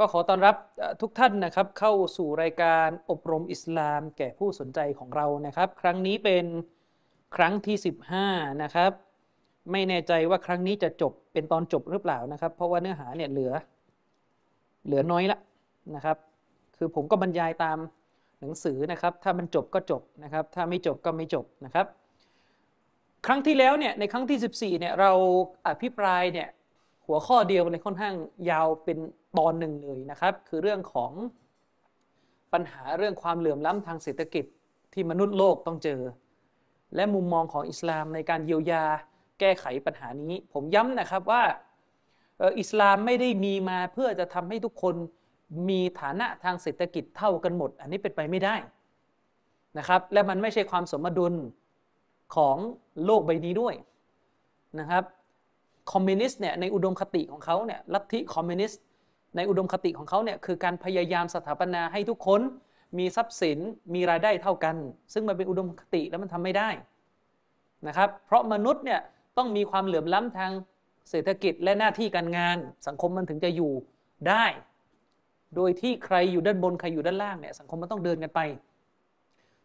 [0.00, 0.56] ก็ขอต้อนรับ
[1.00, 6.44] ทุกท่านนะครับเข้าสู่รายการอบรมอิสลามแก่ผู้สนใจของเรานะครับ ครั้งนี้เป็น
[7.36, 7.76] ครั้งที่
[8.18, 8.90] 15 นะครับ
[9.72, 13.52] ไม่แน่ใจว่าครั้งนี้จะจบเป็นตอนจบหรือเปล่านะครับ เพราะว่าเนื้อหาเนี่ยเหลือ
[14.86, 15.38] เหลือน้อยละ
[15.94, 16.16] นะครับ
[16.76, 17.78] คือผมก็บรรยายตาม
[18.40, 21.86] หนังสือนะครับ ถ้ามันจบก็จบนะครับ ถ้าไม่จบก็ไม่จบนะครับ
[23.26, 24.38] ครั้งที่แล้วเนี่ยในครั้งที่
[24.76, 25.12] 14เนี่ยเรา
[25.66, 26.48] อภิปรายเนี่ย
[27.10, 28.14] หัวข้อเดียวเลยค่อนข้าง
[28.50, 28.98] ยาวเป็น
[29.38, 31.12] ตอนหนึ่งเลยนะครับ คือเรื่องของ
[32.52, 34.44] ปัญหาเรื่องความเหลื่อมล้ำทางเศรษฐกิจ
[34.92, 36.00] ที่มนุษย์โลกต้องเจอ
[36.94, 38.84] และมุมมองของอิสลามในการเยียวยา
[39.40, 41.42] แก้ไขปัญหานี้ ผมย้ำนะครับว่า
[42.60, 44.94] อิสลามไม่ได้มีมาเพื่อจะทำให้ทุกคน
[45.68, 48.56] มีฐานะทางเศรษฐกิจเท่ากันหมด อันนี้เป็นไปไม่ได้
[49.78, 51.34] นะครับและมันไม่ใช่ความสมดุล
[52.36, 52.56] ของ
[53.04, 53.74] โลกใบนี้ด้วย
[54.80, 55.04] นะครับ
[55.92, 58.80] คอมมิวนิสต์เนี่ยในอุดมคติของเขาเนี่ยลัทธิคอมมิวนิสต์
[59.36, 62.40] ในอุดมคติของเขาเนี่ยคือการพยายามสถาปนาให้ทุกคน
[62.98, 63.58] มีทรัพย์สิน
[63.94, 64.76] มีรายได้เท่ากัน
[65.12, 66.68] ซึ่งมันเป็นอุดมคติแล้วมันทำไม่ได้
[67.88, 69.00] นะครับเพราะมนุษย์เนี่ย
[69.38, 70.50] ต้องมีความเหลื่อมล้ำทาง
[71.10, 73.72] เศรษฐกิจและหน้าที่การงาน สังคมมันถึงจะอยู่
[74.28, 74.44] ได้
[75.56, 78.40] โดยที่ใครอยู่ด้านบนใครอยู่ด้านล่างเนี่ยสังคมมันต้องเดินกันไป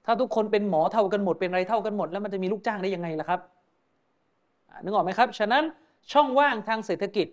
[0.05, 3.39] ถ้าทุกคนเป็นหมอเท่ากันหมดเป็นไรเท่ากันหมด แล้วมันจะมีลูกจ้างได้ยังไงล่ะครับ
[4.83, 5.63] นึกออกไหมครับ ฉะนั้น
[6.11, 7.27] ช่องว่างทางเศรษฐกิจ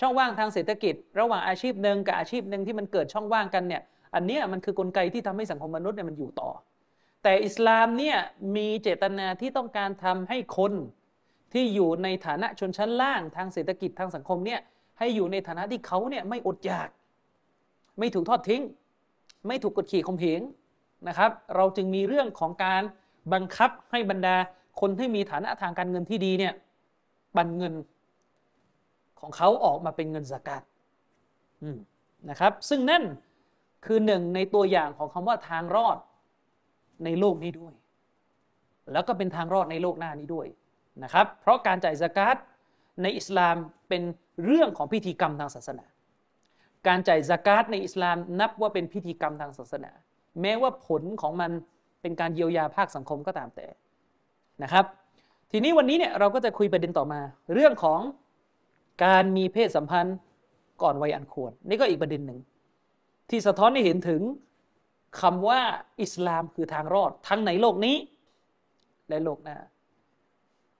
[0.00, 3.82] ช่องว่างทางเศรษฐกิจ ระหว่างอาชีพหนึ่งกับอาชีพหนึ่งที่มันเกิดช่องว่างกันเนี่ย
[4.14, 6.50] อันนี้มันคือกลไกที่ทำให้สังคมมนุษย์เนี่ยมันอยู่ต่อ
[7.22, 8.16] แต่อิสลามเนี่ย
[8.56, 10.72] มีเจตนาที่ต้องการทำให้คน
[11.52, 14.60] ที่อยู่ในฐานะชนชั้นล่างทางเศรษฐกิจทางสังคมเนี่ย
[14.98, 16.88] ให้อยู่ในฐานะที่เขาเนี่ยไม่อดอยาก
[17.98, 18.62] ไม่ถูกทอดทิ้ง
[19.46, 20.40] ไม่ถูกกดขี่ข่มเหง
[21.08, 22.82] นะครับ เราจึงมีเรื่องของการ
[23.32, 24.36] บังคับให้บรรดา
[24.80, 26.52] คนที่มีฐานะทางการเงินที่ดีเนี่ย
[27.36, 27.74] ปันเงิน
[29.20, 30.62] ของเขาออกมาเป็นเงินสกาด
[32.30, 33.02] นะครับ ซึ่งนั่น
[33.86, 35.98] คือหนึ่งในตัวอย่างของคำว่าทางรอด
[37.04, 37.74] ในโลกนี้ด้วย
[38.92, 40.46] แล้วก็เป็นทางรอดในโลกหน้านี้ด้วย
[41.02, 42.36] นะครับ เพราะการจ่ายสกาด
[43.02, 43.56] ในอิสลาม
[43.88, 44.02] เป็น
[44.44, 45.86] เรื่องของพิธีกรรมทางศาสนา
[46.86, 49.90] การจ่ายสกาดในอิสลามนับว่าเป็นพิธีกรรมทางศาสนา
[50.40, 51.50] แม้ว่าผลของมัน
[52.02, 53.66] เป็นการเยียวยาภาคสังคมก็ตามแต่
[54.62, 54.84] นะครับ
[55.56, 57.20] ทีนี้วันนี้เนี่ยเราก็จะคุยประเด็นต่อมา
[57.54, 58.00] เรื่องของ
[59.04, 60.16] การมีเพศสัมพันธ์
[60.82, 62.40] ก่อนวัยอันควร นี่ก็อีกประเด็นหนึ่ง
[63.30, 64.22] ที่สะท้อนให้เห็นถึง
[65.20, 65.60] คำว่า
[66.02, 67.96] อิสลามคือทางรอด ทั้งในโลกนี้
[69.08, 69.56] และโลกหน้า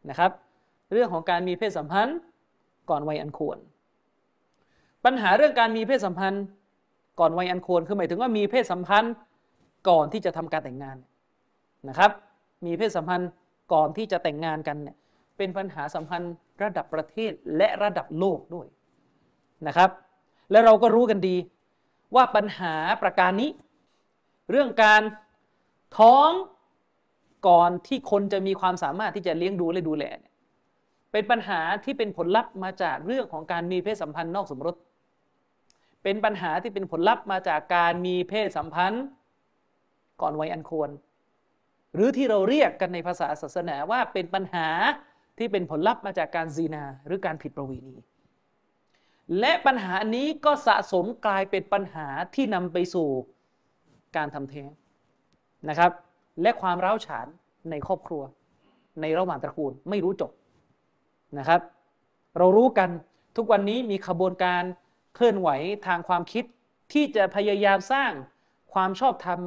[0.09, 0.31] นะครับ
[0.93, 2.19] เรื่องของการมีเพศสัมพันธ์
[2.91, 3.59] ก่อนวัยอันควร
[5.05, 6.45] ปัญหาเรื่องการมีเพศสัมพันธ์
[7.21, 9.13] ก่อนวัยอันควรคือหมายถึงว่ามีเพศสัมพันธ์
[9.89, 10.97] ก่อนที่จะทำการแต่งงาน
[11.89, 12.11] นะครับ
[12.67, 13.31] มีเพศสัมพันธ์
[13.73, 14.97] ก่อนที่จะแต่งงานกันเนี่ย
[15.37, 16.23] เป็นปัญหาสำคัญ
[16.63, 18.67] ระดับประเทศและระดับโลกด้วย
[19.67, 19.91] นะครับ
[20.51, 21.37] และเราก็รู้กันดี
[22.15, 23.51] ว่าปัญหาประการนี้
[24.51, 25.03] เรื่องการ
[25.99, 26.31] ท้อง
[27.49, 30.33] ก่อนที่คนจะมีความสามารถที่จะเลี้ยงดูและดูแลเนี่ย
[31.13, 34.77] เป็นปัญหาที่เป็นผลลัพธ์มาจากเรื่องของการมีเพศสัมพันธ์นอกสมรส
[36.03, 39.05] เป็นปัญหาที่เป็นผลลัพธ์มาจากการมีเพศสัมพันธ์
[40.21, 40.91] ก่อนวัยอันควร
[41.95, 44.69] หรือที่เราเรียกกันในภาษาศาสนาว่าเป็นปัญหา
[45.39, 47.97] ที่เป็นผลลัพธ์มาจากการซีนาหรือการผิดประเวณี
[49.41, 53.09] และปัญหานี้ก็สะสมกลายเป็นปัญหาที่นำไปสู่
[54.17, 54.71] การทำแท้ง
[55.69, 55.93] นะครับ
[56.43, 57.27] และความร้าวฉาน
[57.71, 58.23] ในครอบครัว
[59.01, 60.33] ในระหว่างตระกูลไม่รู้จบ
[61.39, 61.61] นะครับ
[62.39, 62.91] เรารู้กัน
[63.37, 64.63] ทุกวันนี้มีขบวนการ
[65.15, 65.49] เคลื่อนไหว
[65.87, 66.45] ทางความคิด
[66.93, 68.13] ที่จะพยายามสร้าง
[68.73, 69.39] ความชอบธรรม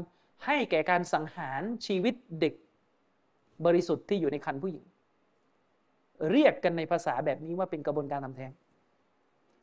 [0.46, 2.54] ให้แก่การสังหารชีวิตเด็ก
[3.66, 4.86] บริสุทธิ์ที่อยู่ในคันผู้หญิง
[6.32, 8.52] เรียกกันในภาษาแบบนี้ว่าเป็นกระบวนการทำแท้ง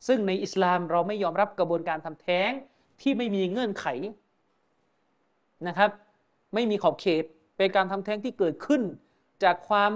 [0.07, 2.51] ซึ่งในอิสลามเราไม่ยอมรับกระบวนการทำแท้ง
[3.01, 3.85] ที่ไม่มีเงื่อนไข
[5.67, 5.89] นะครับ
[6.53, 7.23] ไม่มีขอบเขต
[7.57, 8.81] เป็นการทำแท้งที่เกิดขึ้น
[9.43, 9.91] จากความ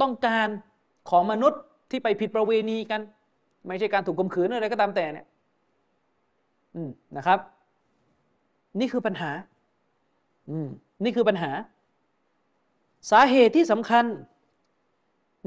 [0.00, 0.48] ต้องการ
[1.10, 3.00] ของมนุษย์ที่ไปผิดประเวณีกัน
[3.66, 5.26] ไม่ใช่การถูกข่มขืนอะไรก็ตามแต่เนี่ย
[7.16, 7.38] นะครับ
[8.80, 9.30] นี่คือปัญหา
[10.50, 10.68] อืม
[11.04, 11.50] นี่คือปัญหา
[13.10, 14.04] สาเหตุที่สำคัญ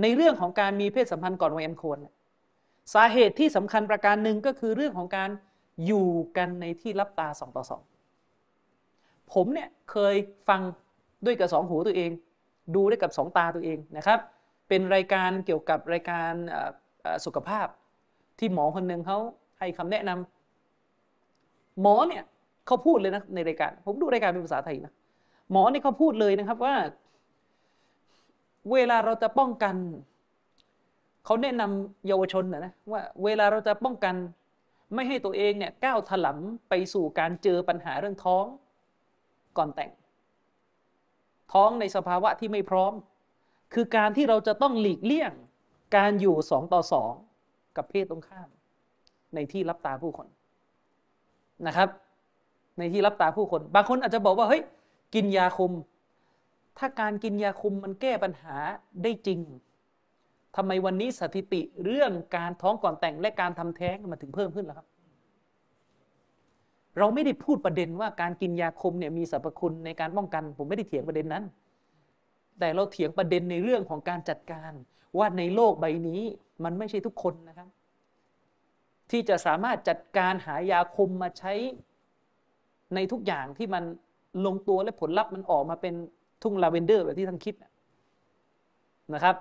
[0.01, 1.99] ในเรื่องของการมีเพศสัมพันธ์ก่อนวัยอันควร
[2.93, 5.29] สาเหตุที่สำคัญประการหนึ่งก็คือเรื่องของการ
[5.85, 7.81] อยู่กันในที่รับตาสองต่อสอง
[9.33, 10.15] ผมเนี่ยเคย
[10.49, 10.61] ฟัง
[11.25, 12.11] ด้วยกับสองหูตัวเอง
[12.75, 14.19] ดูด้วยกับสองตาตัวเองนะครับ
[14.67, 16.31] เป็นรายการเกี่ยวกับรายการ
[17.25, 17.67] สุขภาพ
[18.39, 19.17] ที่หมอคนหนึ่งเขา
[19.59, 22.23] ให้คำแนะนำหมอเนี่ย
[22.67, 24.93] เขาพูดเลยนะในรายการ ผมดูรายการเป็นภาษาไทยนะ
[25.51, 26.75] หมอเนี่ยเขาพูดเลยนะครับว่า
[28.71, 29.75] เวลาเราจะป้องกัน
[31.25, 34.15] เขาแนะนำเยาวชนนะนะว่า เวลาเราจะป้องกัน
[34.93, 38.45] ไม่ให้ตัวเองเนี่ยก้าวถลำไปสู่การเจอปัญหาเรื่องท้อง
[39.57, 39.91] ก่อนแต่ง
[41.53, 42.93] ท้องในสภาวะที่ไม่พร้อม
[43.73, 45.31] คือการที่เราจะต้องหลีกเลี่ยง
[45.97, 47.13] การอยู่สองต่อสอง
[47.77, 48.49] กับเพศตรงข้าม
[49.35, 50.27] ในที่รับตาผู้คน
[51.67, 51.89] นะครับ
[52.77, 54.63] ในที่รับตาผู้คน บางคนอาจจะบอกว่าเฮ้ย
[55.15, 55.71] กินยาคุม
[56.77, 58.55] ถ้าการกินยาคุมมันแก้ปัญหา
[59.03, 59.39] ได้จริง
[60.55, 64.87] ทำไมวันนี้สถิติเรื่องการท้องก่อนแต่งและการทำแท้งมันถึงเพิ่มขึ้นแล้วครับ
[66.97, 71.43] เราไม่ได้พูดประเด็นว่าการกินยาคุมเนี่ยมีสรรพคุณในการป้องกัน ผมไม่ได้เถียงประเด็นนั้น
[72.59, 74.71] แต่เราเถียงประเด็นในเรื่องของการจัดการ
[75.17, 76.21] ว่าในโลกใบนี้
[76.63, 77.69] มันไม่ใช่ทุกคนนะครับ
[79.11, 81.53] ที่จะสามารถจัดการหายาคุมมาใช้
[82.95, 83.83] ในทุกอย่างที่มัน
[84.45, 85.93] ลงตัวและผลลัพธ์มันออกมาเป็น
[86.43, 87.55] ทุ่งลาเวนเดอร์แบบที่ท่านคิด
[89.13, 89.35] นะครับ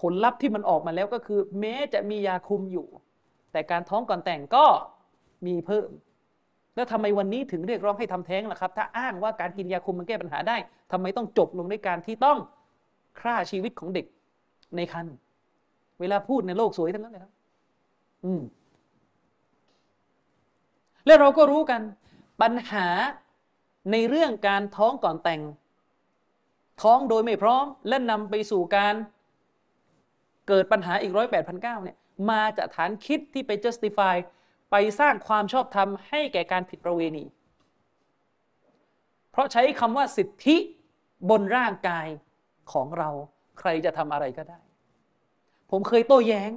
[0.00, 2.86] ผลลัพธ์ที่มันออกมาแล้วก็คือ แม้จะมียาคุมอยู่
[3.52, 4.64] แต่การท้องก่อนแต่งก็
[5.46, 5.88] มีเพิ่ม
[6.74, 10.56] แล้วทำไมวันนี้ถึงเรียกร้องให้ทำแท้งล่ะครับ ถ้าอ้างว่าการกินยาคุมมันแก้ปัญหาได้
[10.92, 12.38] ทำไมต้องจบลงด้วยการที่ต้อง
[13.20, 14.06] ฆ่าชีวิตของเด็ก
[14.76, 15.14] ในครรภ์
[16.00, 17.32] เวลาพูดในโลกสวยทั้งนั้นเลยครับ
[18.24, 18.42] อืม
[21.06, 21.80] และเราก็รู้กัน
[22.40, 22.88] ปัญหา
[23.92, 25.42] ในเรื่องการท้องก่อนแต่ง
[26.82, 28.94] ท้องโดยไม่พร้อม และนำไปสู่การ
[30.48, 31.96] เกิดปัญหาอีกร้อยแปดพันเก้าเนี่ย
[32.30, 34.16] มาจากฐานคิดที่ไป justify
[34.70, 37.24] ไปสร้างความชอบธรรมให้แก่การผิดประเวณี
[39.30, 40.56] เพราะใช้คำว่าสิทธิ
[41.30, 42.06] บนร่างกาย
[42.72, 43.10] ของเรา
[43.58, 44.60] ใครจะทำอะไรก็ได้
[45.70, 46.50] ผมเคยโต้แย้ง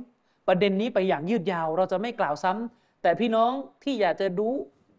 [0.48, 3.51] ประเด็นนี้ไปอย่างยืดยาว เราจะไม่กล่าวซ้ำแต่พี่น้อง
[3.83, 4.54] ที่อยากจะรู้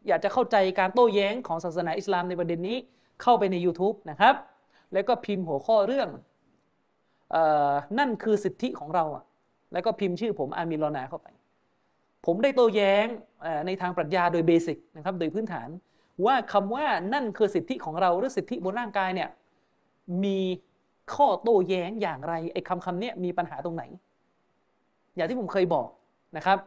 [0.09, 2.77] อยากจะเข้าใจการโต้แย้งของศาสนาอิสลามในประเด็นนี้
[3.23, 4.35] เข้าไปใน YouTube นะครับ
[4.93, 6.09] แล้วก็พิมพ์หัวข้อเรื่อง
[7.99, 9.25] นั่นคือสิทธิของเราอะ
[9.73, 11.29] แล้วก็พิมพ์ชื่อผมอามีรอนาเข้าไป
[12.27, 13.07] ผมได้โต้แย้ง
[13.67, 15.69] ในทางปรัชญาโดยเบสิกนะครับ โดยพื้นฐาน
[16.27, 19.29] ว่าคำว่านั่นคือสิทธิของเราหรือสิทธิบนร่างกายเนี่ย
[20.25, 20.39] มี
[21.15, 23.85] ข้อโต้แย้งอย่างไรไอ้คำคำนี้มีปัญหาตรงไหน
[25.17, 25.89] อย่างที่ผมเคยบอก
[26.37, 26.59] นะครับ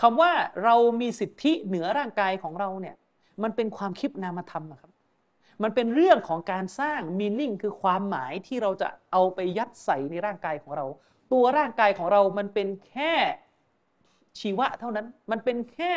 [0.00, 0.32] คำว่า
[0.64, 2.94] เรามีสิทธิเหนือร่างกายของเราเนี่ย
[3.42, 4.90] มันเป็นความคิดนามธรรมครับ
[5.62, 10.86] มันเป็นเรื่องของการสร้างมีนิ่งคือความหมายที่เราจะเอาไปยัดใส่ในร่างกายของเรา
[11.32, 13.12] ตัวร่างกายของเรามันเป็นแค่
[14.40, 15.92] ชีวะเท่านั้น มันเป็นแค่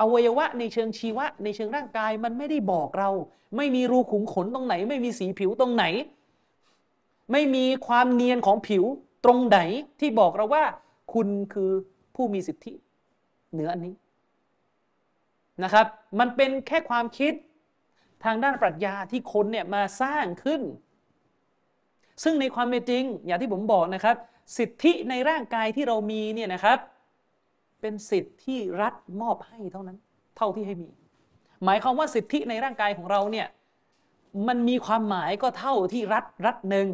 [0.00, 3.10] อวัยวะในเชิงชีวะ ในเชิงร่างกายมันไม่ได้บอกเรา
[3.56, 5.84] ไม่มีรูขุมขนตรงไหน ไม่มีสีผิวตรงไหน
[7.32, 8.84] ไม่มีความเนียนของผิว
[9.24, 9.58] ตรงไหน
[10.00, 10.64] ที่บอกเราว่า
[11.12, 11.70] คุณคือ
[12.14, 12.72] ผู้มีสิทธิ
[13.52, 13.94] เหนืออันนี้
[15.64, 15.86] นะครับ
[16.18, 17.32] มันเป็นแค่ความคิด
[18.24, 20.62] ทางด้านปรัชญาที่คนเนี่ยมาสร้างขึ้น
[22.22, 24.16] ซึ่งในความเป็นจริง อย่างที่ผมบอกนะครับ
[24.58, 26.78] สิทธิในร่างกายที่เรามีเนี่ยนะครับ
[27.80, 29.98] เป็นสิทธิที่รัฐมอบให้เท่านั้น
[30.36, 30.88] เท่าที่ให้มี
[31.64, 33.46] หมายความว่าสิทธิในร่างกายของเราเนี่ย
[34.48, 36.88] มันมีความหมายก็เท่าที่รัฐรัฐหนึ่ง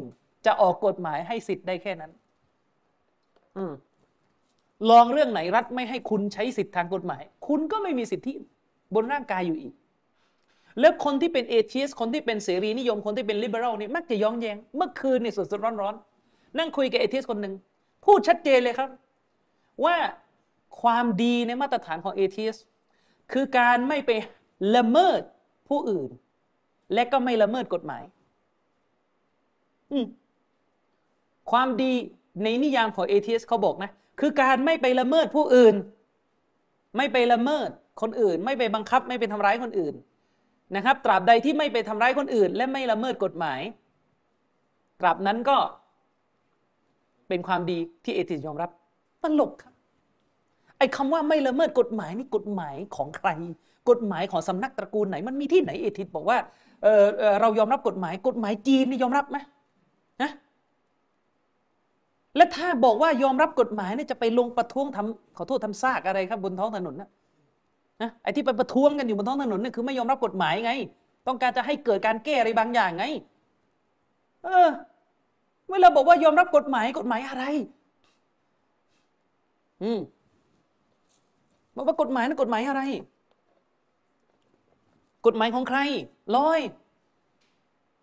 [0.46, 2.12] จะออกกฎหมายให้สิทธิ์ได้แค่นั้น
[3.56, 3.72] อืม
[4.90, 8.32] ลองเรื่องไหนรัฐไม่ให้คุณใช้สิทธิทางกฎหมาย คุณก็ไม่มีสิทธิ
[8.94, 9.74] บนร่างกายอยู่อีก
[10.80, 17.54] แล้วคนที่เป็นเอทีสคนที่เป็นเสรีนิยมคนที่เป็นลิเบอรัลนี่มักจะย้องแยง เมื่อคืนนี่สดๆร้อนๆนั่งคุยกับเอทีสคนหนึ่ง
[18.04, 18.90] พูดชัดเจนเลยครับ
[19.84, 19.96] ว่า
[20.80, 22.56] ความดีในมาตรฐานของเอทีส
[23.32, 24.10] คือการไม่ไป
[24.76, 25.20] ละเมิด
[25.68, 26.10] ผู้อื่น
[26.94, 28.02] และก็ไม่ละเมิดกฎหมาย
[31.50, 31.92] ความดี
[32.42, 35.74] ในนิยามของเอทีสเขาบอกนะ คือการไม่ไปละเมิดผู้อื่น
[36.96, 37.68] ไม่ไปละเมิด
[38.00, 39.94] คนอื่น ไม่ไปบังคับ ไม่ไปทำร้ายคนอื่น
[40.76, 43.60] นะครับ ตราบใดที่ไม่ไปทำร้ายคนอื่น และไม่ละเมิดกฎหมาย
[45.00, 45.56] ตราบนั้นก็
[47.28, 48.70] เป็นความดีที่เอติสยอมรับ
[49.22, 49.74] ตลกครับ
[50.78, 53.28] ไอ้คำว่าไม่ละเมิดกฎหมายนี่กฎหมายของใคร
[53.90, 56.38] กฎหมายของสำนักตระกูลไหน มันมีที่ไหนเอติสบอกว่า
[56.82, 57.02] เออ
[57.40, 59.38] เรายอมรับกฎหมาย กฎหมายจีนนี่ยอมรับไหม
[62.36, 67.08] และถ้าบอกว่ายอมรับกฎหมายเนี่ยจะไปลงประท้วงทำขอโทษทำซากอะไรครับบนท้องถนนนะ
[68.02, 70.72] นะไอ้ที่ไปประท้วงกันอยู่บนท้องถนนนี่คือไม่ยอมรับกฎหมายไง
[71.26, 73.04] ต้องการจะให้เกิดการแก้อะไรบางอย่างไง
[74.44, 74.68] เออ
[75.70, 77.44] เวลาบอกว่ายอมรับกฎหมายกฎหมายอะไร
[79.82, 80.00] อืม
[81.76, 82.82] บอกว่ากฎหมายนั้นกฎหมายอะไร
[85.26, 85.78] กฎหมายของใคร
[86.36, 86.60] ลอย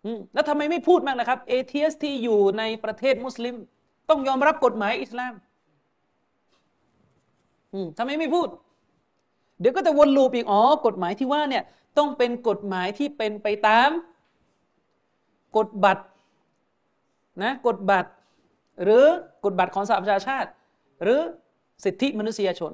[0.04, 3.54] อืมแล้วทำไมไม่พูดมากนะครับเอเทียสที่อยู่ในประเทศมุสลิม
[4.08, 5.34] ต้องยอมรับกฎหมายอิสลาม
[7.98, 8.48] ทำไมไม่พูด
[9.60, 11.64] เดี๋ยวก็จะวนลูปอีกอ๋อกฎหมายที่ว่าเนี่ย
[11.98, 13.88] ต้องเป็นกฎหมายที่เป็นไปตาม
[15.56, 16.04] กฎบัตร
[17.42, 18.10] นะกฎบัตร
[18.84, 19.04] หรือ
[19.44, 20.50] กฎบัตรของสหประชาชาติ
[21.02, 21.20] หรือ
[21.84, 22.72] สิทธิมนุษยชน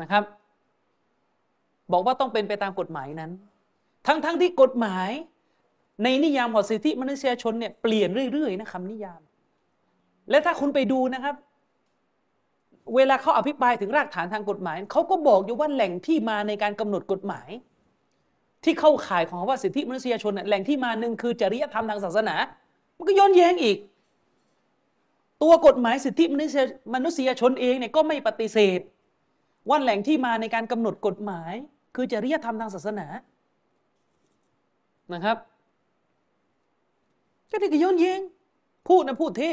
[0.00, 0.22] นะครับ
[1.92, 3.30] บอกว่าต้องเป็นไปตามกฎหมายนั้น
[4.06, 5.10] ทั้งๆทที่กฎหมาย
[6.02, 9.20] ในนิยามของสิทธิมนุษยชนเนี่ยเปลี่ยนเรื่อยๆนะคำนิยาม
[10.30, 11.34] และถ้าคุณไปดูนะครับ
[12.94, 17.48] เวลาเขาอภิปรายถึงรากฐานทางกฎหมาย เขาก็บอกอยู่ว่าแหล่งที่มาในการกำหนดกฎหมาย
[18.64, 22.34] ที่เข้าข่ายของว่าสิทธิมนุษยชนแหล่งที่มาหนึ่งคือจริยธรรมทางศาสนา
[22.96, 23.78] มันก็ย้อนแย้งอีก
[25.42, 28.80] ตัวกฎหมายสิทธิมนุษยมนุษยชนเองเนี่ยก็ไม่ปฏิเสธ
[29.68, 31.52] ว่าแหล่งที่มาในการกำหนดกฎหมาย
[31.96, 33.06] คือจริยธรรมทางศาสนา
[35.14, 35.36] นะครับ
[37.50, 38.20] ก็นี่ก็ย้อนแย้ง
[38.88, 39.52] พูดนะพูดเท่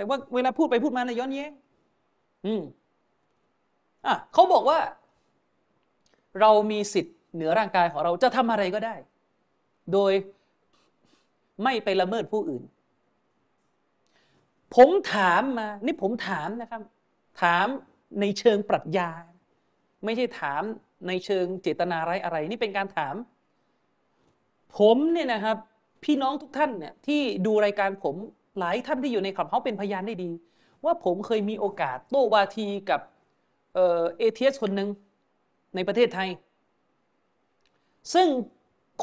[0.00, 1.52] แต่ว่าเวลาพูดไปพูดมานะย้อนแย้ง
[2.46, 2.62] อืม
[4.06, 4.78] อะเขาบอกว่า
[6.40, 8.94] เรามีสิทธิ์เหนือร่างกายของเราจะทำอะไรก็ได้
[9.92, 10.12] โดย
[11.64, 12.62] ไม่ไปละเมิดผู้อื่น
[14.76, 16.82] ผมถามมา นี่ผมถามนะครับ
[17.42, 17.66] ถาม
[18.20, 19.10] ในเชิงปรัชญา
[20.04, 20.62] ไม่ใช่ถาม
[21.08, 23.14] ในเชิงเจตนาร้ายอะไร นี่เป็นการถาม
[24.78, 25.56] ผมเนี่ยนะครับ
[26.04, 28.16] พี่น้องทุกท่านเนี่ยที่ดูรายการผม
[28.58, 30.30] หลายท่านที่อยู่ในคลับเขาเป็นพยานได้ดี
[30.84, 33.00] ว่าผมเคยมีโอกาสโต้วาทีกับ
[33.74, 34.88] atheist คนหนึ่ง
[35.74, 36.28] ในประเทศไทย
[38.14, 38.28] ซึ่ง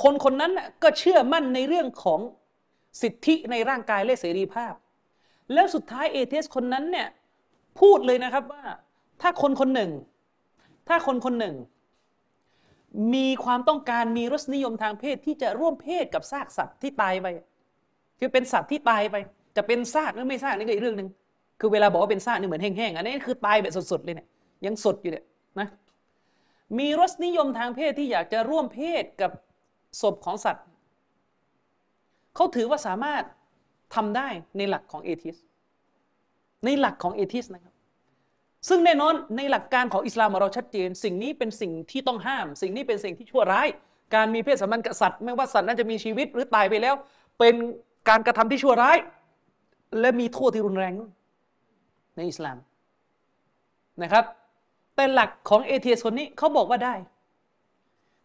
[0.02, 0.52] คนคนนั้น
[0.84, 2.20] ก็เชื่อมั่นในเรื่องของ
[3.02, 4.74] สิทธิในร่างกายและเสรีภาพ
[5.54, 7.08] แล้วสุดท้าย atheist คนนั้นเนี่ย
[7.80, 8.64] พูดเลยนะครับว่า
[9.22, 9.92] ถ้าคนคนหนึ่ง
[10.88, 11.56] ถ้าคนคนหนึ่ง
[13.14, 17.28] มีความต้องการมีรสนิยมทางเพศที่จะร่วมเพศกับซากสัตว์ที่ตายไป
[18.20, 19.16] คือเป็นสัตว์ที่ตายไป
[19.58, 21.10] จะเป็นซากหรือไม่ซากนี่ก็อีกเรื่องหนึ่ง
[21.60, 24.28] คือเวลาบอกว่าเป็นซากนี่เหมือนแห้งๆอันนี้คือตายแบบสดๆเลยเนี่ย
[24.66, 25.26] ยังสดอยู่เนี่ย
[25.60, 25.68] นะ
[26.78, 29.32] มีรสนิยมทางเพศที่อยากจะร่วมเพศกับ
[30.02, 30.66] ศพของสัตว์
[32.36, 33.24] เขาถือว่าสามารถ
[33.96, 35.36] ทำได้ในหลักของเอทิส
[36.66, 37.74] ในหลักของเอทิสนะครับ
[38.68, 43.68] ซึ่งแน่นอนในหลักการของอิสลามเราชัดเจน สิ่งนี้เป็นสิ่งที่ต้องห้าม สิ่งนี้เป็นสิ่งที่ชั่วร้าย
[44.16, 46.96] การมีเพศสัมพันธ์กับสัตว์ ไม่ว่าสัตว์นั้นจะมีชีวิตหรือตายไปแล้ว
[47.40, 47.56] เป็น
[48.10, 48.98] การกระทำที่ชั่วร้าย
[50.00, 50.94] และมีโทษที่รุนแรง
[52.16, 52.58] ในอิสลาม
[54.04, 54.24] นะครับ
[54.96, 56.94] แต่หลักของเอทีเอสคนนี้เขาบอกว่าได้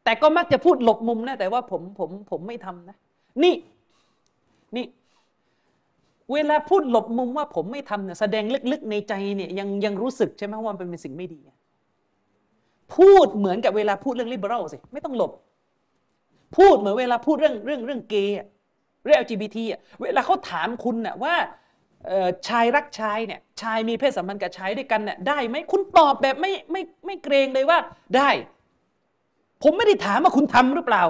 [0.05, 2.97] แต่ก็มักจะพูดหลบมุมนะ แต่ว่าผมผมผมไม่ทำนะ
[3.43, 3.55] นี่
[4.77, 4.87] นี่
[6.33, 11.41] เวลาพูดหลบมุมว่าผมไม่ทำเนี่ยแสดงลึกๆในใจเนี่ยยังยังรู้สึกใช่ไหมว่ามันเป็นสิ่งไม่ดี
[12.97, 15.33] พูดเหมือนกับเวลาพูดเรื่องลิเบอรัลสิ ไม่ต้องหลบ
[16.57, 18.37] พูดเหมือนเวลาพูดเรื่องเรื่องเรื่องเกย์
[19.05, 21.35] เรื่อง LGBT อะเวลาเขาถามคุณน่ะว่า
[22.49, 27.79] ชายรักชายเนี่ยชายมีเพศสัมพันธ์กับชายด้วยกันเนี่ยได้ไหมคุณตอบแบบไม่ไม่ไม่เกรงเลยว่า
[28.17, 28.31] ได้
[29.63, 31.05] ผมไม่ได้ถามว่าคุณทำหรือเปล่า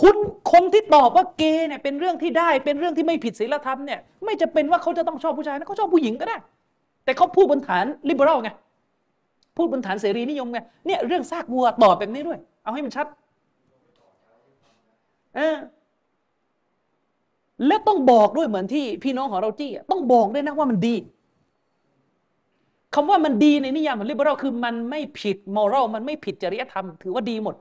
[0.00, 0.16] คุณ
[0.52, 6.36] คนที่ตอบว่าเกย์เนี่ยเป็นเรื่องที่ได้เป็นเรื่องที่ไม่ผิดศีลธรรมเนี่ยไม่จะเป็นว่าเขาจะต้องชอบผู้ชายนะเขาชอบผู้หญิงก็ได้
[7.04, 8.50] แต่เขาพูดบนฐานลิเบอรัลไง
[9.56, 13.06] พูดบนฐานเสรีนิยมไงเนี่ยเรื่องซากวัวตอบแบบนี้ด้วย เอาให้มันชัด
[15.36, 15.56] เออ
[17.66, 20.96] และต้องบอกด้วยเหมือนที่พี่น้องของเราจี้ต้องบอกด้วยนะว่ามันดี
[22.94, 27.54] คำว่ามันดีในนิยามของลิเบอรัลคือมันไม่ผิดมอรัลมันไม่ผิดจริยธรรมถือว่าดีหมด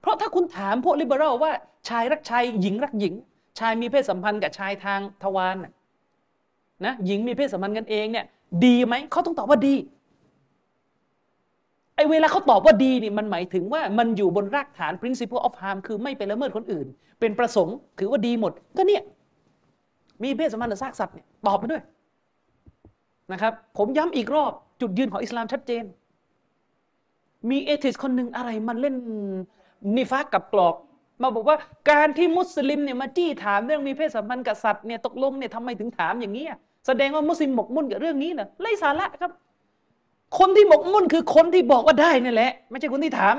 [0.00, 1.52] เพราะถ้าคุณถามพวกลิเบอรัลว่า
[1.88, 3.14] ชายรักชายหญิงรักหญิง
[3.58, 5.56] ชายมีเพศสัมพันธ์กับชายทางทวาร
[6.84, 8.26] นะหญิงมีเพศสัมพันธ์กันเองเนี่ย
[8.64, 9.74] ดีไหมเขาต้องตอบว่าดี
[11.96, 16.86] ไอเวลาเขาตอบว่าดีนี่มันหมายถึงว่ามันอยู่บนรากฐาน principle of harm คือไม่ไปละเมิดคนอื่น
[17.20, 19.02] เป็นประสงค์ถือว่าดีหมด ก็เนี่ย
[20.22, 21.82] มีเพศสัมพันธ์กับซากสัตว์เนี่ยตอบมาด้วย
[23.32, 25.84] นะครับ ผมย้ำอีกรอบจุดยืนของอิสลามชัดเจน
[27.50, 28.94] มีเอทิสคนหนึ่งอะไรมันเล่น
[29.96, 30.74] นิฟากกับกรอก
[31.22, 31.56] มาบอกว่า
[31.90, 36.44] การที่มุสลิมเนี่ยมาจี้ถามเรื่องมีเพศสัมพันธ์กับสัตว์เนี่ยตกลงเนี่ยทำไมถึงถามอย่างนี้
[36.86, 39.32] แสดงว่ามุสลิมหมกมุ่นกับเรื่องนี้นะไร้สาระครับ
[40.38, 43.36] คนที่หมกมุ่นคือคนที่บอกว่าได้นี่แหละ ไม่ใช่คนที่ถาม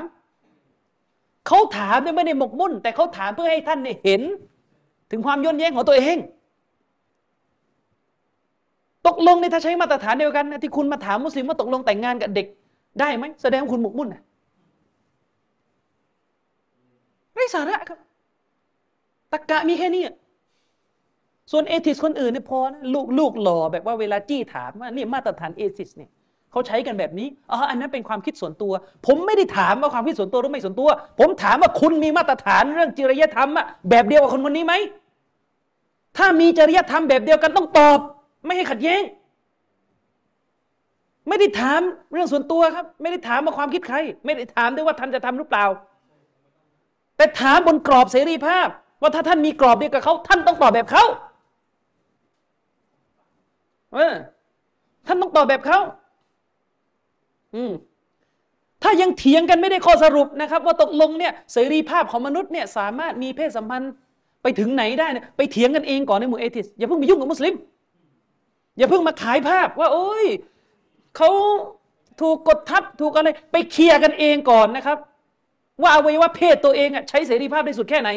[1.46, 4.22] เขาถามเนี่ยไม่ได้หมกมุ่น แต่เขาถามเพื่อให้ท่านเนี่ยเห็น
[5.10, 6.16] ถึงความย้อนแย้งของตัวเอง
[9.06, 12.46] ตกลงในถ้าใช้มาตรฐานเดียวกันนะที่คุณมาถามมุสลิมว่าตกลงแต่งงานกับเด็ก
[13.00, 14.22] ได้ไหมแสดงว่าคุณหมกมุ่นนะ
[17.34, 17.98] ไร้สาระครับ
[19.32, 20.02] ตะกกะมีแค่นี้
[21.52, 26.10] ส่วนเอทิสคนอื่นเนี่ยพอนะลูกลูกหล่อแบบว่าเวลาจี้ถามว่านี่มาตรฐานเอทิสเนี่ย
[26.50, 28.72] เขาใช้กันแบบนี้อ๋ออันนั้นเป็นความคิดส่วนตัว
[29.06, 30.88] ผมไม่ได้ถามว่าความคิดส่วนตัวหรือไม่ส่วนตัว
[31.20, 34.74] ผมถามว่าคุณมีมาตรฐานเรื่องจริยธรรมอะแบบเดียวกับคนคนนี้ไหม
[36.16, 37.98] ถ้ามีจริยธรรมแบบเดียวกันต้องตอบ
[38.44, 39.02] ไม่ให้ขัดแย้ง
[41.28, 41.80] ไม่ได้ถาม
[42.12, 45.64] เรื่องส่วนตัวครับ ไม่ได้ถามว่าความคิดใคร ไม่ได้ถามด้วยว่าท่านจะทำหรือเปล่า
[47.16, 48.68] แต่ถามบนกรอบเสรีภาพ
[49.00, 51.04] ว่าถ้าท่านมีกรอบเดียวกับเขาท่านต้องตอบแบบเขา
[53.94, 54.14] เออ
[55.06, 55.78] ท่านต้องตอบแบบเขา
[57.54, 57.72] อืม
[58.82, 63.92] ถ้ายังเถียงกันไม่ได้ข้อสรุปนะครับ ว่าตกลงเนี่ยเสรีภาพของมนุษย์เนี่ยสามารถมีเพศสัมพันธ์
[64.42, 67.54] ไปถึงไหนได้เนี่ยไปเถียงกันเองก่อนในหมู่เอทิสอย่าเพิ่งไปยุ่งกับมุสลิม
[68.76, 70.26] อย่าเพิ่งมาขายภาพว่า โอ้ย
[71.16, 71.30] เขา
[72.20, 74.98] ถูกกดทับถูกอะไร ไปเคลียร์กันเองก่อนนะครับ
[75.82, 78.10] ว่าอวัยวะเพศตัวเองอะใช้เสรีภาพได้สุดแค่ไหน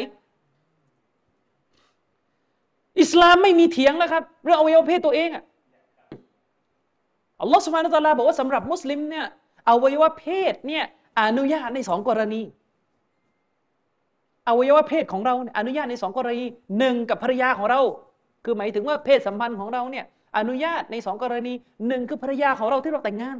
[3.00, 5.44] อิสลามไม่มีเถียงแล้วครับ เรื่องอวัยวะเพศตัวเองอะ
[7.40, 9.26] อัลลอฮฺสุบฮานะตะลาบอกว่าสำหรับมุสลิมเนี่ย
[9.68, 10.84] อวัยวะเพศเนี่ย
[11.20, 12.42] อนุญาตในสองกรณี
[14.48, 16.44] อวัยวะเพศของเราอนุญาตในสองกรณี
[16.78, 17.80] หนึ่งกับภรรยาของเรา
[18.44, 21.52] คือหมายถึงว่าเพศสัมพันธ์ของเราเนี่ย อนุญาตในสองกรณี
[21.88, 23.38] หนึ่งคือภรรยาของเราที่เราแต่งงาน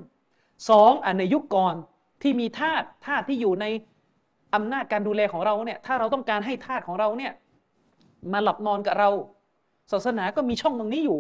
[0.70, 1.74] สองอันในยุคก่อน
[2.22, 3.66] ที่มีทาสทาสที่อยู่ใน
[4.54, 7.32] อำนาจการดูแลของเราเนี่ยถ้าเราต้องการให้ทาสของเราเนี่ย
[8.32, 9.10] มาหลับนอนกับเรา
[9.92, 11.18] ศาสนาก็มีช่องตรงนี้อยู่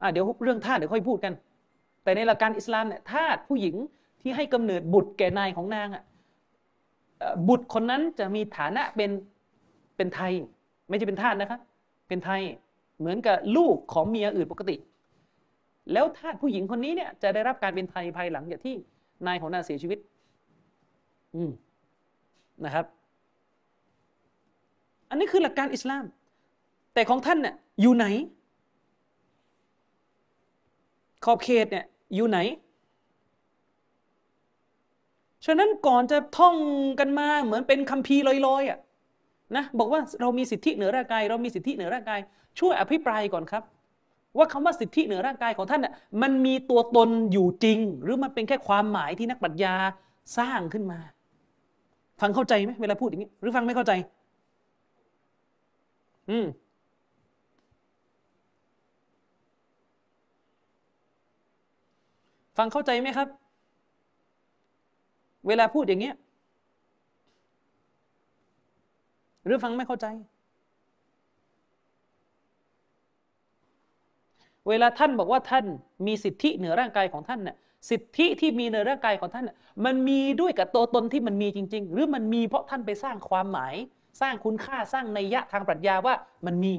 [0.00, 1.32] อ่าเดี๋ยวเรื่องทาสเดี๋ยวค่อยพูดกัน
[2.02, 3.74] แต่ในหลักการอิสลามเนี่ยทาสผู้หญิง
[4.20, 6.02] ที่ให้กำเนิดบุตรแก่นายของนางอะ
[7.48, 9.10] บุตรคนนั้นจะมีฐานะเป็น
[9.96, 10.32] เป็นไทย
[10.88, 11.60] ไม่ใช่เป็นทาสนะครับ
[12.08, 12.42] เป็นไทย
[12.98, 14.76] เหมือนกับลูกของเมียอื่นปกติ
[15.92, 18.74] แล้วทาสผู้หญิงคนนี้เนี่ยจะได้รับการเป็นไทยภายหลังจากที่
[19.26, 19.98] นายของนางเสียชีวิต
[21.34, 21.50] อืม
[22.64, 22.86] นะครับ
[25.10, 26.04] อันนี้คือหลักการอิสลาม
[26.94, 28.06] แต่ของท่านเนี่ยอยู่ไหน
[31.24, 31.84] ขอบเขตเนี่ย
[32.14, 32.38] อยู่ไหน
[35.46, 36.56] ฉะนั้นก่อนจะท่อง
[37.00, 38.78] กันมาเหมือนเป็นคัมภีร์ลอยๆอะ
[39.56, 42.20] นะบอกว่าเรามีสิทธิเหนือร่างกาย เรามีสิทธิเหนือร่างกาย
[42.58, 43.62] ช่วยอภิปรายก่อนครับ
[44.38, 49.74] ว่าคำว่าสิทธิเหนือร่างกายของท่านน่ะมันมีตัวตนอยู่จริง หรือมันเป็นแค่ความหมายที่นักปรัชญา
[50.38, 50.98] สร้างขึ้นมา
[52.20, 53.92] ฟังเข้าใจไหมเวลาพูดอย่างนี้ หรือฟังไม่เข้าใจ
[56.30, 56.46] อืม
[62.58, 63.28] ฟังเข้าใจไหมครับ
[65.46, 66.14] เวลาพูดอย่างเงี้ย
[69.44, 70.06] หรือฟังไม่เข้าใจ
[74.68, 75.64] เวลาท่านบอกว่าท่าน
[76.06, 77.56] มีสิทธิเหนือร่างกายของท่านน่ะ
[77.90, 83.74] สิทธิที่มีในร่างกายของท่านน่ะมันมีด้วยกับตัวตนที่มันมีจริง ๆ หรือมันมีเพราะท่านไปสร้างความหมาย
[84.20, 86.14] สร้างคุณค่าสร้างนัยยะทางปรัชญาว่า
[86.46, 86.74] มันมี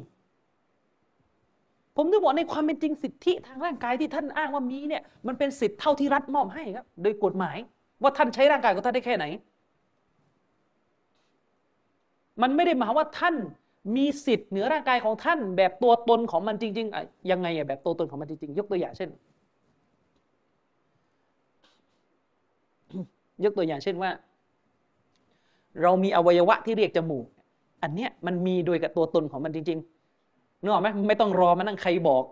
[1.98, 7.58] ผมจะบอกในความเป็นจริงสิทธิทางร่างกายที่ท่านอ้างว่ามีเนี่ยมันเป็นสิทธิเท่าที่รัฐมอบให้ครับโดยกฎหมาย
[8.02, 9.26] ว่าท่านใช้ร่างกายของท่านได้แค่ไหน
[12.42, 13.36] มันไม่ได้หมายว่าท่าน
[13.96, 19.10] มีสิทธิ์เหนือร่างกายของท่าน แบบตัวตนของมันจริงๆอะยังไงอะแบบตัวตนของมันจริงๆ ยกตัวอย่างเช่น
[23.44, 24.12] ยกตัวอย่างเช่นว่า
[25.82, 27.26] เรามีอวัยวะที่เรียกจมูก
[27.84, 32.24] อันเนี้ยมันมีโดยกับตัวตนของมันจริงๆนึกออกไหมไม่ต้องรอมานั่งใครบอก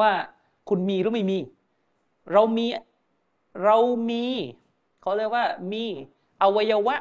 [0.00, 0.10] ว่า
[0.68, 1.38] คุณมีหรือไม่มี
[2.32, 2.66] เรามี
[3.64, 3.76] เรา
[4.10, 4.24] มี
[5.00, 5.84] เขาเรียกว่ามี
[6.42, 6.96] อวัยวะ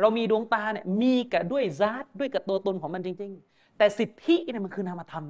[0.00, 5.24] เรามีดวงตาเนี่ยมีกับด้วยซาตด้วยกับตัวตนของมันจริง ๆ แต่สิทธิเนี่ยมันคือนามธรรม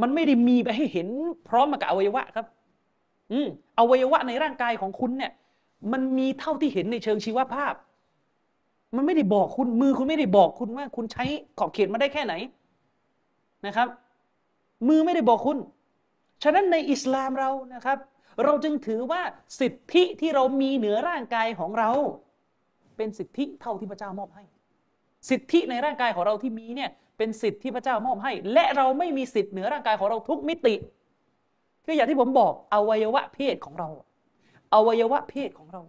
[0.00, 1.08] มันไม่ได้มีไปให้เห็น
[1.48, 2.46] พร้อมมากับอวัยวะครับ
[3.32, 5.32] อืมอวัยวะในร่างกายของคุณเนี่ย
[5.92, 7.74] มันมีเท่าที่เห็นในเชิงชีวภาพ
[8.96, 11.24] มันไม่ได้บอกคุณมือคุณไม่ได้บอกคุณว่า คุณใช้
[11.58, 12.34] ขอบเขตมาได้แค่ไหน
[13.66, 13.88] นะครับ
[14.88, 15.58] มือไม่ได้บอกคุณ
[16.42, 17.98] ฉะนั้นในอิสลามเรานะครับ
[18.44, 19.20] เราจึงถือว่า
[19.60, 21.90] สิทธิที่เรามีเหนือร่างกายของเรา
[22.96, 24.44] เป็นสิทธิเท่าที่พระเจ้ามอบให้
[25.30, 30.74] สิทธิในร่างกายของเราที่มีเนี่ยเป็นสิทธิที่พระเจ้ามอบให้ และเราไม่มีสิทธิเหนือร่างกายของเราทุกมิติ
[31.84, 33.88] คืออย่างที่ผมบอกอวัยวะเพศของเรา
[34.74, 35.82] อวัยวะเพศของเรา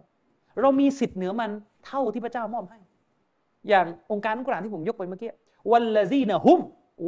[0.60, 1.50] เรามีสิทธิเหนือมัน
[1.86, 2.78] เท่าที่พระเจ้ามอบให้
[3.68, 5.30] อย่างโองการอัลกุรอานที่ผมยกไปเมื่อกี้
[5.70, 6.60] والذين هم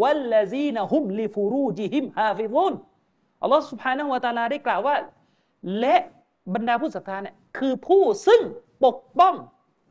[0.03, 2.75] والذين هم لفروجهم حافظون
[3.43, 4.95] อัลลอฮฺ سبحانه وتعالىได้กล่าวว่า
[5.79, 5.97] และ
[6.55, 8.41] บรรดาผู้ศรัทธาเนี่ยคือผู้ซึ่ง
[8.85, 9.35] ปกป้อง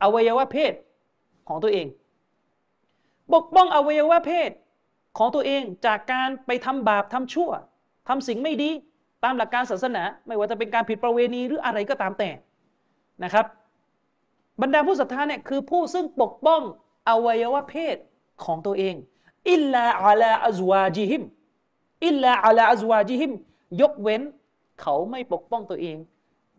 [0.02, 0.72] อวัยวะเพศ
[1.48, 1.86] ของตัวเอง
[3.34, 4.50] ปกป้องอวัยวะเพศ
[5.18, 7.50] ของตัวเองจากการไปทำบาปทำชั่ว
[8.08, 8.70] ทำสิ่งไม่ดี
[9.24, 12.30] ตามหลักการศาสนา ไม่ว่าจะเป็นการผิดประเวณีหรืออะไรก็ตามแต่
[13.24, 13.46] นะครับ
[14.62, 16.62] บรรดาผู้ศรัทธาเนี่ยคือผู้ซึ่งปกป้อง
[17.08, 17.96] อวัยวะเพศ
[18.44, 18.94] ของตัวเอง
[19.50, 21.22] อิลลาอัลาอัจวาจิฮิม
[22.06, 23.32] อิลลาอัลาอัจวาจิฮิม
[23.80, 24.22] ยกเว้น
[24.80, 25.96] เขาไม่ปกป้องตัวเอง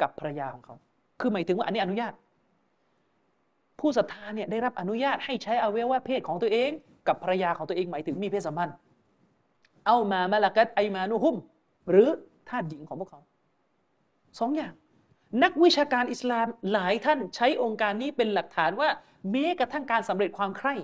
[0.02, 0.76] กับภรรยาของเขา
[1.20, 2.14] คือหมายถึงว่าอันนี้อนุญาต
[3.82, 6.70] ผู้ศรัทธาเนี่ยได้รับอนุญาตให้ใช้อวัยวะเพศของตัวเอง
[7.08, 8.76] กับภรรยาของตัวเองหมายถึงมีเพศสัมพันธ์
[9.88, 11.36] เอามามาลากัตไอมานุฮุม
[11.90, 12.08] หรือ
[12.50, 13.20] ทาสหญิงของพวกเขา
[14.40, 14.74] สองอย่าง
[15.44, 18.90] นักวิชาการอิสลามหลายท่านใช้องค์การนี้เป็นหลักฐานว่า
[19.32, 20.76] แม้กระทั่งการสำเร็จความใคร่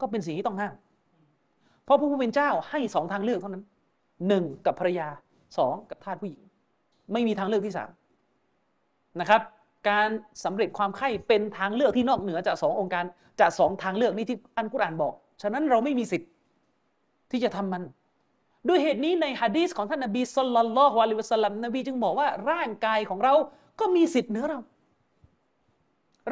[0.00, 0.74] ก็เป็นสิ่งที่ต้องห้าม
[1.84, 3.64] เพราะพระผู้เป็นเจ้าให้สองทางเลือกเท่านั้น
[4.28, 5.08] หนึ่งกับภรรยา
[5.58, 6.40] สองกับทาสผู้หญิง
[7.12, 7.90] ไม่มีทางเลือกที่สาม
[9.20, 9.40] นะครับ
[9.88, 10.08] การ
[10.44, 13.04] สำเร็จความใคร่เป็นทางเลือกที่นอกเหนือจากสององค์การ
[13.40, 16.30] จากสองทางเลือกนี้ที่อันกุรอานบอก ฉะนั้นเราไม่มีสิทธิ์
[17.30, 17.82] ที่จะทำมัน
[18.68, 23.34] ด้วยเหตุนี้ในฮะดีษของท่านนบีสุลต่านละฮ์อะลัยฮิวะสัลลัมนบีจึงบอกว่าร่างกายของเรา
[23.80, 24.58] ก็มีสิทธิ์เหนือเรา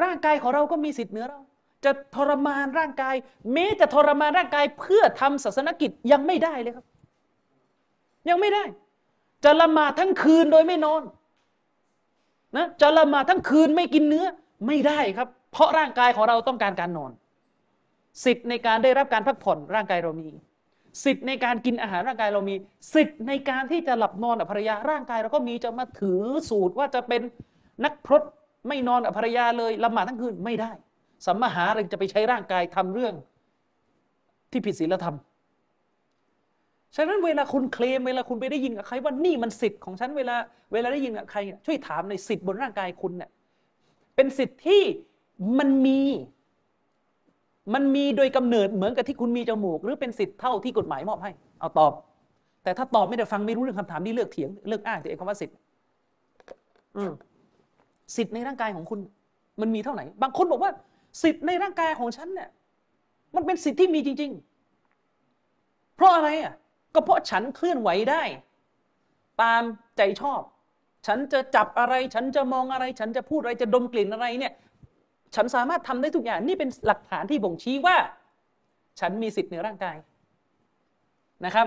[0.03, 1.41] ร่างกายของเราก็มีสิทธิ์เหนือเรา
[1.85, 3.15] จะทรมานร่างกาย
[3.53, 6.87] แม้จะทรมานร่างกายเพื่อทำศาสนกิจยังไม่ได้เลยครับ
[8.29, 8.65] ยังไม่ได้
[9.45, 11.03] จะละหมาดทั้งคืนโดยไม่นอน
[12.57, 14.27] นะจะละหมาดทั้งคืนไม่กินเนื้อ
[14.67, 17.13] ไม่ได้ครับ เพราะร่างกายของเราต้องการการนอน
[18.25, 20.29] สิทธิ์ในการได้รับการพักผ่อนร่างกายเรามี
[21.05, 22.55] สิทธิ์ในการกินอาหารร่างกายเรามี
[22.95, 27.23] สิทธิ์ในการที่จะหลับนอนกับภรรยาร่างกายเราก็มีจะมาถือสูตรว่าจะเป็น
[27.85, 28.23] นักพรต
[28.69, 30.71] ไม่นอนกับภรรยาเลยละหมาดทั้งคืนไม่ได้
[31.27, 33.15] สัมมาหาเรจะไปใช้ร่างกายทำเรื่อง
[34.51, 35.17] ที่ผิดศีลธรรม
[36.97, 40.37] ฉะนั้นเวลาคุณเคลมเวลาคุณไปได้ยินกับใครว่านี่มันสิทธิ์ของฉันเวลา
[40.73, 43.31] เวลาได้ยินกับใครเนี่ยช่วยถามในอยสิทธิ์บนร่างกายคุณเนี่ย
[44.15, 44.83] เป็นสิทธิ์ที่
[45.59, 46.01] มันมี
[47.75, 51.31] มันมีโดยกำเนิดเหมือนกับที่คุณมีจมูก หรือเป็นสิทธิ์เท่าที่กฎหมายมอบให้
[51.61, 51.93] เอาตอบ
[52.63, 55.57] แต่ถ้าตอบไม่ได้ฟังไม่รู้เรื่องคำถามนี้เลือกเถียงเลือกอ้างตัวเองคำว่าสิทธิ์
[56.97, 57.13] อืม
[58.17, 59.01] สิทธิ์ในร่างกายของคุณ
[59.61, 60.71] มันมีเท่าไหร่บางคนบอกว่า
[61.23, 62.49] สิทธิ์ในร่างกายของฉันเนี่ย
[63.35, 66.55] มันเป็นสิทธิ์ที่มีจริง ๆ เพราะอะไรอะ
[66.95, 68.23] ก็เพราะฉันเคลื่อนไหวได้
[69.43, 69.63] ตาม
[69.97, 70.41] ใจชอบ
[71.07, 74.53] ฉันจะจับอะไร ฉันจะมองอะไร ฉันจะพูดอะไรจะดมกลิ่นอะไรเนี่ย
[75.35, 77.97] ฉันสามารถทำได้ทุกอย่างนี่เป็นหลักฐานที่บ่งชี้ว่า
[79.01, 79.97] ฉันมีสิทธิ์เหนือร่างกาย
[81.45, 81.67] นะครับ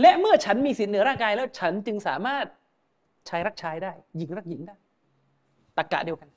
[0.00, 2.44] และเมื่อฉันมีสิทธิ์เหนือร่างกายแล้ว ฉันจึงสามารถ
[3.28, 4.76] ชายรักชายได้ หญิงรักหญิงได้
[5.76, 6.28] ตรกกะเดียวกัน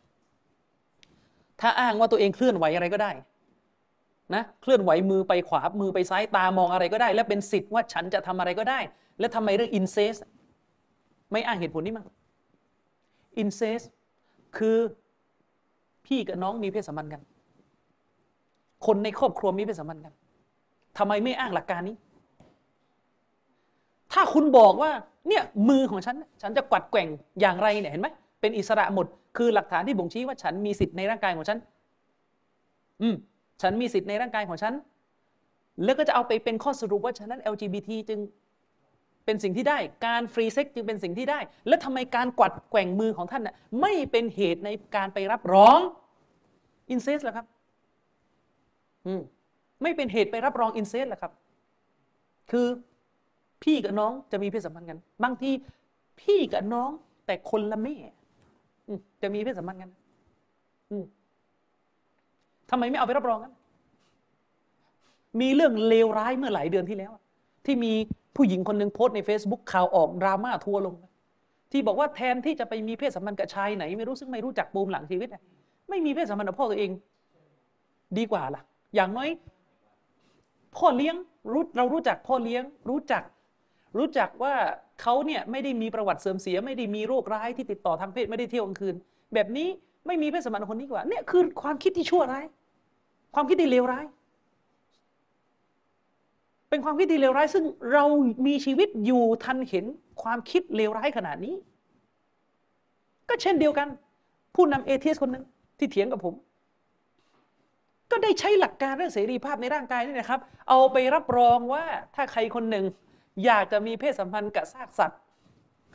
[1.61, 3.11] ถ้าอ้างว่าตัวเองเคลื่อนไหวอะไรก็ได้
[4.35, 8.79] นะเคลื่อนไหวมือไปขวามือไปซ้ายตามองอะไรก็ได้ และเป็นสิทธิ์ว่าฉันจะทำอะไรก็ได้
[9.19, 10.15] และทำไมเรื่องอินเซส
[11.31, 12.05] ไม่อ้างเหตุผลนี้มั้ง
[13.37, 13.81] อินเซส
[14.57, 14.77] คือ
[16.05, 17.21] พี่กับน้องมีเพศสัมพันธ์กัน
[18.85, 20.13] คนในครอบครัวมีเพศสัมพันธ์กัน
[20.97, 21.95] ทำไมไม่อ้างหลักการนี้
[24.13, 24.91] ถ้าคุณบอกว่า
[25.27, 27.07] เนี่ยมือของฉัน ฉันจะกวัดแกว่ง
[27.39, 28.07] อย่างไรเนี่ยเห็นไหม
[28.41, 31.57] เป็นอิสระหมด คือหลักฐานที่บ่งชี้ว่าฉันมีสิทธิ์ในร่างกายของฉัน
[33.01, 33.15] อืม
[33.63, 34.73] ฉันมีสิทธิ์ในร่างกายของฉัน
[35.83, 38.19] แล้วก็จะเอาไปเป็นข้อสรุปว่าฉะนั้น LGBT จึง
[39.25, 45.79] เป็นสิ่งที่ได้ การฟรีเซ็กจึงเป็นสิ่งที่ได้ แล้วทำไมการกวัดแกว่งมือของท่านน่ะไม่เป็นเหตุในการไปรับรอง
[46.89, 47.45] อินเซสล่ะครับ
[49.05, 49.21] อืม
[49.81, 51.31] ไม่เป็นเหตุไปรับรองอินเซสล่ะครับ
[52.51, 52.67] คือ
[53.63, 55.51] พี่กับน้องจะมีเพศสัมพันธ์กัน บางที
[56.21, 56.89] พี่กับน้อง
[57.25, 57.95] แต่คนละแม่
[59.21, 59.89] จะมีเพศสัมพันธ์กัน
[60.91, 61.05] อืม
[62.73, 63.51] ทำไมไม่เอาไปรับรองกัน
[65.41, 67.11] มีเรื่องเลวร้ายเมื่อหลายเดือนที่แล้ว
[67.65, 67.93] ที่มี
[68.35, 70.95] ผู้หญิงคนหนึ่งโพสต์ใน Facebook ข่าวออกดราม่าทัวลง
[71.71, 75.29] ที่บอกว่าแทนที่จะไปมีเพศสัมพันธ์กับชายไหน ไม่รู้ซึ่งไม่รู้จักปูมหลังชีวิต
[75.89, 76.91] ไม่มีเพศสัมพันธ์กับพ่อตัวเอง
[78.17, 78.61] ดีกว่าล่ะ
[78.95, 79.29] อย่างน้อย
[80.75, 81.15] พ่อเลี้ยง
[81.53, 83.23] รู้เรารู้จักพ่อเลี้ยง รู้จัก
[83.97, 84.53] รู้จักว่า
[85.01, 88.95] เขาเนี่ยไม่ได้มีประวัติเสื่อมเสีย ไม่ได้มีโรคร้ายที่ติดต่อทางเพศไม่ได้เที่ยวกลางคืน
[89.33, 89.69] แบบนี้
[90.07, 92.45] ไม่มีเพศสัมพันธ์คนนี้กว่าเนี่ยคือความคิดที่ชั่วร้าย
[93.35, 94.05] ความคิดที่เลวร้าย
[96.69, 98.03] เป็นความคิดที่เลวร้าย ซึ่งเรา
[98.47, 99.85] มีชีวิตอยู่ทันเห็น
[100.21, 101.55] ความคิดเลวร้ายขนาดนี้
[103.29, 103.87] ก็เช่นเดียวกัน
[104.55, 105.45] ผู้นำเอเทียสคนหนึ่ง
[105.77, 106.33] ที่เถียงกับผม
[108.11, 111.83] ก็ได้ใช้หลักการเรื่องเสรีภาพในร่างกายนี่นะครับ เอาไปรับรองว่า
[112.15, 112.85] ถ้าใครคนหนึ่ง
[113.45, 115.19] อยากจะมีเพศสัมพันธ์กับซากสัตว์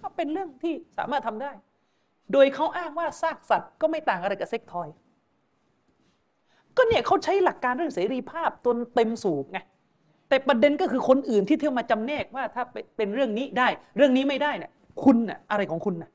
[0.01, 1.53] ก็เป็นเรื่องที่สามารถทำได้
[2.33, 4.89] โดยเขาอ้างว่าซากสัตว์ก็ไม่ต่างอะไรกับเซ็กทอย
[6.79, 9.59] ก็เนี่ยเขาใช้หลักการเรื่องเสรีภาพจนเต็มสูบไง
[10.29, 12.63] แต่ประเด็นก็คือคนอื่นที่เที่ยวมาจำแนกว่าถ้า
[12.97, 14.71] เป็นเรื่องนี้ได้ เรื่องนี้ไม่ได้เนี่ย
[15.05, 16.11] คุณน่ะอะไรของคุณน่ะ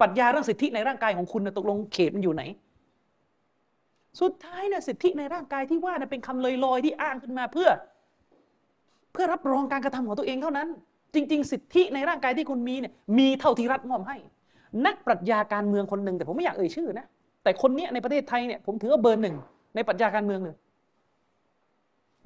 [0.00, 2.42] ปรัชญาเรื่องสิทธิในร่างกายของคุณน่ะตกลงเขตมันอยู่ไหน
[4.20, 7.68] สุดท้ายเนี่ยสิทธิในร่างกายที่ว่าน่ะเป็นคำลอยๆที่อ้างขึ้นมาเพื่อ
[9.12, 10.68] เพื่อรับรองการกระทำของตัวเองเท่านั้น
[11.14, 14.16] จริง ๆ สิทธิในร่างกายที่คุณมีเนี่ยมีเท่าที่รัฐมอบให้
[14.86, 17.06] นักปรัชญาการเมืองคนหนึ่งแต่ผมไม่อยากเอ่ยชื่อนะ
[17.42, 19.36] แต่คนนี้ในประเทศไทยเนี่ยผมถือว่าเบอร์หนึ่ง
[19.74, 20.56] ในปรัชญาการเมืองเลย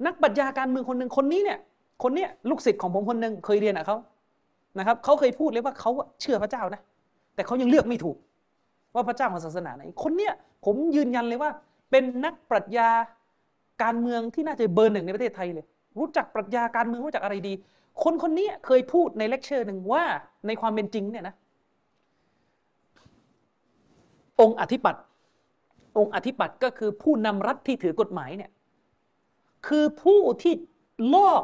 [0.05, 1.59] นักปรัชญาการเมืองคนหนึ่งคนนี้เนี่ย
[2.03, 3.97] คนเนี้ยลูกศิษย์ของผมคนหนึ่งเคยเรียนกับเขา
[4.77, 6.81] นะครับเขาเคยพูดเลยว่าเขาเชื่อพระเจ้านะ
[7.35, 8.17] แต่เขายังเลือกไม่ถูก
[8.95, 10.33] ว่าพระเจ้าของศาสนาไหน คนเนี้ย
[10.65, 11.51] ผมยืนยันเลยว่า
[11.91, 12.89] เป็นนักปรัชญา
[13.83, 15.65] การเมืองที่น่าจะเบอร์หนึ่งในประเทศไทยเลย
[15.97, 17.53] รู้จักปรัชญาการเมืองรู้จักอะไรดี
[18.03, 20.03] คนคนนี้เคยพูดในเลคเชอร์หนึ่งว่า
[20.47, 21.35] ในความเป็นจริงเนี่ยนะ
[24.39, 25.03] องค์อธิปัตย์
[25.99, 28.51] องค์อธิปัตย์ก็คือผู้นำรัฐที่ถือกฎหมายเนี่ย
[29.67, 30.53] คือผู้ที่
[31.15, 31.43] ลอก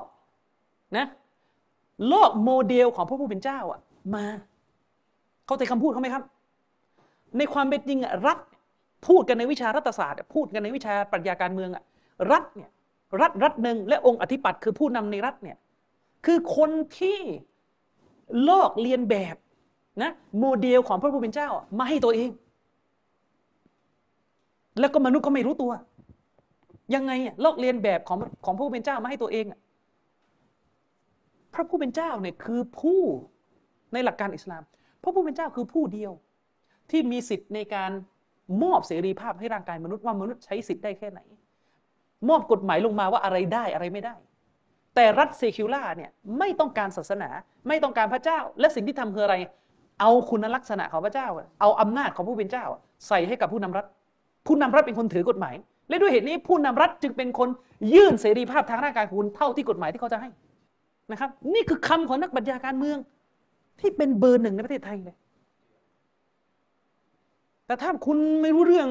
[0.97, 1.07] นะ
[2.11, 3.79] ลอกโมเดลของพระผู้เป็นเจ้าอะ
[4.15, 4.25] มา
[5.45, 6.23] เข้าใจคำพูดเขาไหมครับ
[7.37, 8.39] ในความเป็นจริงอะรัฐ
[9.07, 11.83] พูดกันในวิชารัฐศาสตร์พูดกันในวิชาปรัชญาการเมืองอะ
[12.31, 12.69] รัฐเนี่ย
[13.21, 15.57] รัฐรัฐหนึ่งและองค์อธิปัตย์คือผู้นำในรัฐเนี่ย
[16.25, 17.19] คือคนที่
[18.49, 19.35] ลอกเลียนแบบ
[20.03, 22.29] นะโมเดลของพระผู้เป็นเจ้ามาให้ตัวเอง
[24.79, 25.71] แล้วก็มนุษย์ก็ไม่รู้ตัว
[26.95, 29.59] ยังไงอะลอกเลียนแบบของของพระผู้เป็นเจ้ามาให้ตัวเองอะ
[31.53, 33.01] พระผู้เป็นเจ้าเนี่ยคือผู้
[33.93, 34.63] ในหลักการอิสลาม
[35.03, 36.11] พระผู้เป็นเจ้าคือผู้เดียว
[36.91, 37.91] ที่มีสิทธิ์ในการ
[38.63, 41.19] มอบเสรีภาพให้ร่างกายมนุษย์ว่ามนุษย์ใช้สิทธิ์ได้แค่ไหน
[42.29, 44.15] มอบกฎหมายลงมาว่าอะไรได้อะไรไม่ได้
[44.95, 47.29] แต่รัฐเซคิวล่าเนี่ยไม่ต้องการศาสนา
[47.67, 49.35] ไม่ต้องการพระเจ้า และสิ่งที่ทำคืออะไร
[49.99, 51.27] เอาคุณลักษณะของพระเจ้า
[51.61, 52.65] เอาอำนาจของผู้เป็นเจ้า
[53.07, 53.85] ใส่ให้กับผู้นำรัฐ
[54.45, 55.55] ผู้นำรัฐเป็นคนถือกฎหมาย
[55.89, 57.49] และด้วยเหตุนี้ผู้นำรัฐจึงเป็นคน
[57.93, 60.29] ยื่นเสรีภาพทางร่างกายของคุณเท่าที่กฎหมายที่เขาจะให้
[61.11, 62.97] นะครับ นี่คือคำของนักบัญญาการเมือง
[63.79, 65.15] ที่เป็นเบอร์หนึ่งในประเทศไทยเลย
[67.65, 68.87] แต่ถ้าคุณไม่รู้เรื่อง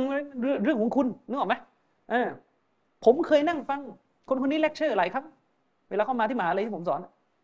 [0.64, 1.54] เรื่องของคุณนึกออกไหม
[2.10, 2.28] เออ
[3.04, 3.80] ผมเคยนั่งฟัง
[4.28, 5.26] คนคนนี้เลคเชอร์หลายครั้ง
[5.90, 7.00] เวลาเข้ามาที่มหาลัยที่ผมสอน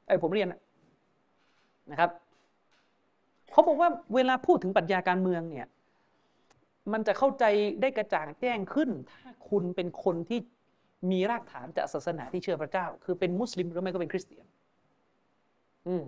[0.07, 0.61] ไอ้ผมเรียนนะ
[1.91, 2.11] นะครับ
[3.53, 5.67] เขาบอกว่าเวลาพูดถึงปรัชญาการเมืองเนี่ย
[6.93, 7.45] มันจะเข้าใจ
[7.81, 10.39] ได้กระจ่างแจ้งขึ้น ถ้าคุณเป็นคนที่
[11.11, 14.47] มีรากฐานจากศาสนาที่เชื่อพระเจ้า คือเป็นมุสลิมหรือไม่ก็เป็นคริสเตียน
[15.87, 16.05] อืม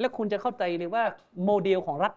[0.00, 1.04] แล้วคุณจะเข้าใจเลยว่า
[1.44, 2.12] โมเดลของรัฐ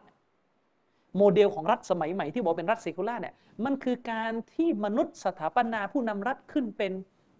[1.17, 6.91] โมเดลของรัฐสมัยใหม่ที่บอกเป็นรัฐเซคุล่าเนี่ยมันคือการที่มนุษย์สถาปนาผู้นำรัฐขึ้นเป็น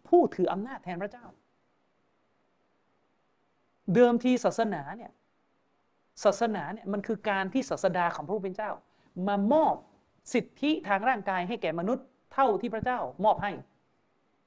[0.07, 1.25] ผู้ถืออำนาจแทนพระเจ้า
[3.93, 5.11] เดิมทีศาสนาเนี่ย
[6.23, 8.71] ศาสนาเนี่ยมันคือการที่ศาสดาของพระผู้เป็นเจ้า
[9.27, 9.75] มามอบ
[10.33, 13.51] สิทธิทางร่างกายให้แก่มนุษย์เท่าที่พระเจ้ามอบให้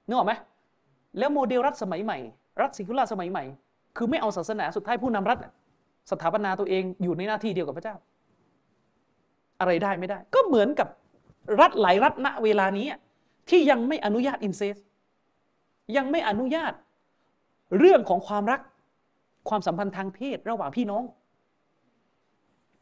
[0.07, 0.33] นึกออกไหม
[1.19, 2.19] แล้วโมเดลรัฐสมัยใหม่
[2.61, 3.45] รัฐซิคุล่าสมัยใหม่
[3.97, 5.39] คือไม่เอาศาสนาสุดท้ายผู้นำรัฐ
[6.11, 7.97] สถาปนาตัวเองอยู่ในหน้าที่เดียวกับพระเจ้า
[9.61, 10.89] อะไรได้ไม่ได้ ก็เหมือนกับ
[11.61, 12.87] รัฐหลายรัฐณเวลานี้
[13.51, 14.77] ที่ยังไม่อนุญาตอินเซส
[15.97, 16.73] ยังไม่อนุญาต
[17.79, 18.61] เรื่องของความรัก
[19.49, 21.05] ความสัมพันธ์ทางเพศระหว่างพี่น้อง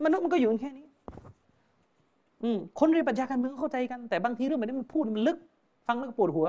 [0.05, 0.88] มนุษย์มันก็อยู่แค่นี้
[2.79, 5.39] คนเรียนปรัชญาการเมืองเข้าใจกัน แต่บางทีเรื่องแบบนี้มันพูดมันลึก
[5.87, 6.47] ฟังแล้วก็ปวดหัว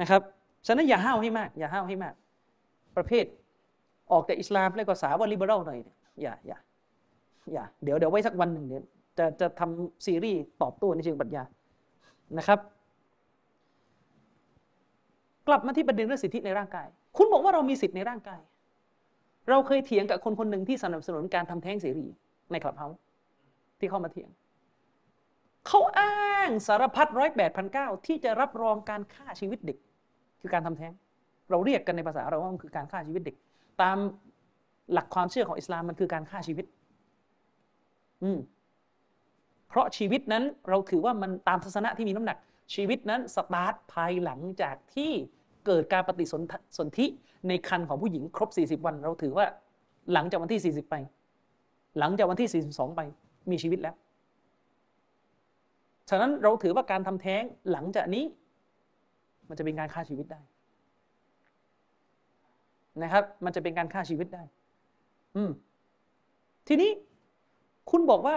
[0.00, 0.22] นะครับ
[0.66, 2.14] ฉะนั้นอย่าห้าวให้มาก อย่าห้าวให้มาก
[2.96, 3.24] ประเภท
[4.12, 5.78] ออกจากอิสลามแล้วก็สาว liberal หน่อย
[6.22, 6.58] อย่าอย่า
[7.52, 8.80] อย่าเดี๋ยวเดี๋ยวไว้สักวันหนึ่งเดี๋ยว
[9.18, 11.42] จะจะทำซีรีส์ตอบโต้ในเชิงปรัชญา
[12.38, 12.58] นะครับ
[15.48, 18.40] กลับมาที่ประเด็นเรื่องสิทธิในร่างกาย คุณบอกว่าเรามีสิทธิในร่างกาย
[19.48, 22.06] เราเคยเถียงกับคนคนหนึ่งที่สนับสนุนการทำแท้งเสรี
[22.52, 22.98] ในคลับเฮาส์
[23.78, 24.28] ที่เข้ามาเถียง
[25.68, 29.78] เขาอ้างสารพัดร้อยแปดพันเก้าที่จะรับรองการฆ่าชีวิตเด็ก
[30.40, 30.92] คือการทำแท้ง
[31.50, 33.36] เราเรียกกันในภาษาเราว่ามันคือการฆ่าชีวิตเด็ก
[33.82, 33.98] ตาม
[34.92, 36.66] หลักความเชื่อของอิสลามมันคือการฆ่าชีวิต
[38.22, 38.38] อืม
[39.68, 42.38] เพราะชีวิตนั้นเราถือว่ามันตามทัศนะที่มีน้ำหนัก
[42.74, 45.12] ชีวิตนั้นสตาร์ทภายหลังจากที่
[45.66, 47.06] เกิดการปฏิสนธิสนธิ
[47.48, 49.46] ในคันของผู้หญิงครบ 40 วัน เราถือว่า
[50.12, 50.96] หลังจากวันที่ 40 ไป
[51.98, 53.00] หลังจากวันที่ 42 ไป
[53.50, 53.94] มีชีวิตแล้ว
[56.08, 57.42] ฉะนั้นเราถือว่าการทำแท้ง
[57.72, 58.24] หลังจากนี้
[59.48, 60.40] มันจะเป็นการฆ่าชีวิตได้
[63.02, 64.42] นะครับ มันจะเป็นการฆ่าชีวิตได้
[65.36, 65.50] อืม
[66.68, 66.90] ทีนี้
[67.90, 68.36] คุณบอกว่า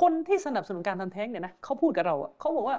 [0.00, 2.76] คนที่สนับสนุนการทำแท้งเนี่ยนะเขาพูดกับเราเขาบอกว่า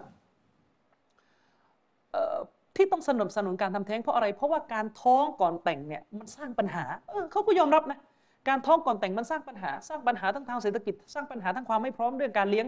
[2.75, 7.99] ที่ต้องสนับสนุนการทำแท้งเพราะอะไร เพราะว่าการท้องก่อนแต่งเนี่ยมันสร้างปัญหา เออเขาก็ยอมรับนะ
[8.47, 12.65] การท้องก่อนแต่งมันสร้างปัญหา สร้างปัญหาทั้งทางเศรษฐกิจ สร้างปัญหาทั้งความไม่พร้อมเรื่องการเลี้ยง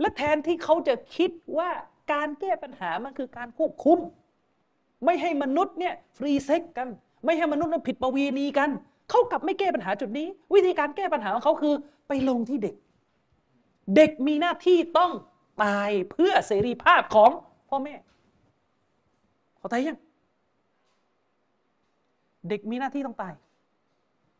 [0.00, 1.70] และแทนที่เขาจะคิดว่า
[2.12, 3.98] การแก้ปัญหามันคือการควบคุม
[5.04, 6.88] ไม่ให้มนุษย์เนี่ยฟรีเซ็กกัน
[7.24, 8.70] ไม่ให้มนุษย์นั้นผิดประเวณีกัน
[9.10, 11.74] เขากลับไม่แก้ปัญหาจุดนี้ วิธีการแก้ปัญหาของเขาคือ
[12.08, 12.74] ไปลงที่เด็ก
[13.96, 15.12] เด็กมีหน้าที่ต้อง
[15.62, 17.30] ตายเพื่อเสรีภาพของ
[17.68, 17.94] พ่อแม่
[19.58, 19.98] เข้าใจยัง
[22.48, 23.34] เด็กมีหน้าที่ต้องตาย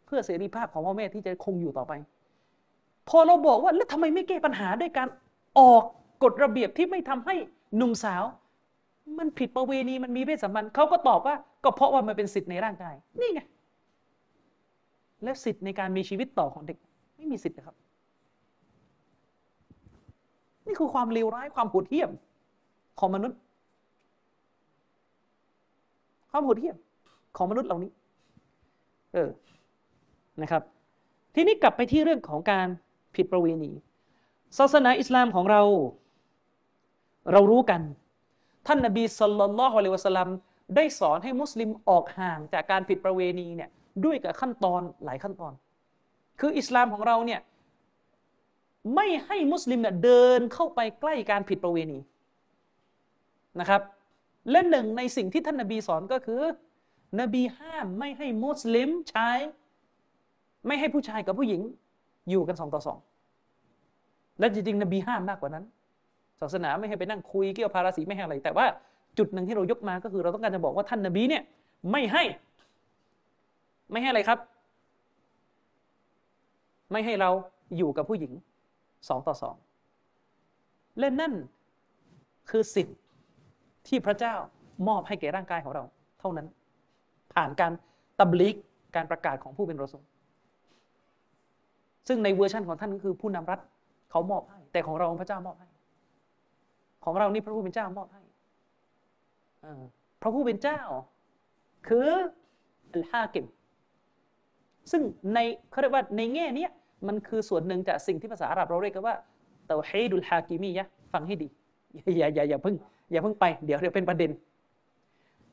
[0.06, 1.92] เพื่อเสรีภาพของพ่อแม่ที่จะคงอยู่ต่อไป
[3.08, 5.08] พอเราบอกว่าแล้วทำไมไม่แก้ปัญหาด้วยการ
[5.58, 5.82] ออก
[6.22, 7.34] กฎระเบียบที่ไม่ทำให้
[7.76, 8.24] หนุ่มสาว
[9.18, 13.40] มันผิดประเวณีมันมีเพศสัมพันธ์เขาก็ตอบว่า ก็เพราะว่ามันเป็นสิทธิ์ในร่างกาย นี่ไง
[15.22, 16.78] และสิทธิ์ในการมีชีวิตต่อของเด็ก
[17.16, 17.76] ไม่มีสิทธิ์นะครับ
[20.66, 22.10] นี่คือความเลวร้ายความโหดเหี้ยม
[22.98, 23.38] ของมนุษย์
[26.30, 26.76] ความโหดเหี้ยม
[27.36, 27.90] ของมนุษย์เหล่านี้
[29.14, 29.30] เออ
[30.42, 30.62] นะครับ
[31.34, 32.66] ทีนี้กลับไปที่เรื่องของการ
[33.14, 33.72] ผิดประเวณี
[34.56, 35.62] ศาสนาอิสลามของเรา
[37.32, 37.80] เรารู้กัน
[38.66, 40.28] ท่านนบีสุลต่านละฮ์อะลัยวะสัลลัม
[40.76, 43.70] ได้สอนให้มุสลิมออกห่างจากการผิดประเวณีเนี่ย
[44.04, 45.52] ด้วยกับขั้นตอนหลายขั้นตอน
[46.40, 47.40] คืออิสลามของเราเนี่ย
[48.94, 51.98] ไม่ให้มุสลิมเนี่ยเดินเข้าไปใกล้การผิดประเวณี
[53.60, 53.82] นะครับ
[54.50, 56.42] และหนึ่งในสิ่งที่ท่านนบีสอนก็คือ
[57.20, 59.38] นบีห้ามไม่ให้มุสลิมชาย
[60.66, 61.60] ไม่ให้ผู้ชายกับผู้หญิง
[62.30, 62.98] อยู่กันสองต่อสอง
[64.38, 65.64] และจริงๆนบีห้ามมากกว่านั้น
[66.40, 68.66] ศาสนาไม่ให้ไปนั่งคุยเกี่ยวภาราสีไม่ให้อะไร แต่ว่า
[69.18, 71.42] จุดหนึ่งที่เรายกมาก็คือ เราต้องการจะบอกว่าท่านนบีเนี่ย
[71.90, 72.22] ไม่ให้
[73.92, 74.38] ไม่ให้อะไรครับ
[76.92, 77.30] ไม่ให้เรา
[77.76, 78.32] อยู่กับผู้หญิง
[79.08, 79.56] สองต่อสอง
[80.98, 81.32] เล่นนั่น
[82.50, 82.98] คือสิทธิ์
[83.88, 84.34] ที่พระเจ้า
[84.88, 85.82] มอบให้แก่ร่างกายของเรา
[86.20, 86.46] เท่านั้น
[87.34, 87.72] ผ่านการ
[88.18, 88.54] ตับลิก
[88.96, 90.02] การประกาศของผู้เป็นรสม
[92.08, 93.60] ซึ่งในเวอร์ชันของท่านก็คือผู้นำรัฐ
[94.10, 95.68] เขามอบให้ แต่ของเราพระเจ้ามอบให้
[97.04, 98.22] ของเรานี่พระผู้เป็นเจ้ามอบให้
[100.22, 100.80] พระผู้เป็นเจ้า
[101.88, 102.08] คือ
[102.94, 103.46] อัลฮากิม
[104.90, 105.02] ซึ่ง
[105.34, 105.38] ใน
[105.70, 106.66] เขาเรียกว่าในแง่นี้
[107.06, 109.14] มันคือส่วนหนึ่งจากสิ่งที่ภาษาอาหรับเราเรียกกันว่า
[109.68, 111.48] เตาฮีดุลฮากิมียะฟังให้ดี
[112.18, 112.74] อย่าอย่าอย่าเพิ่ง
[113.12, 114.30] อย่าเพิ่งไปเดี๋ยวเดี๋ยวเป็นประเด็น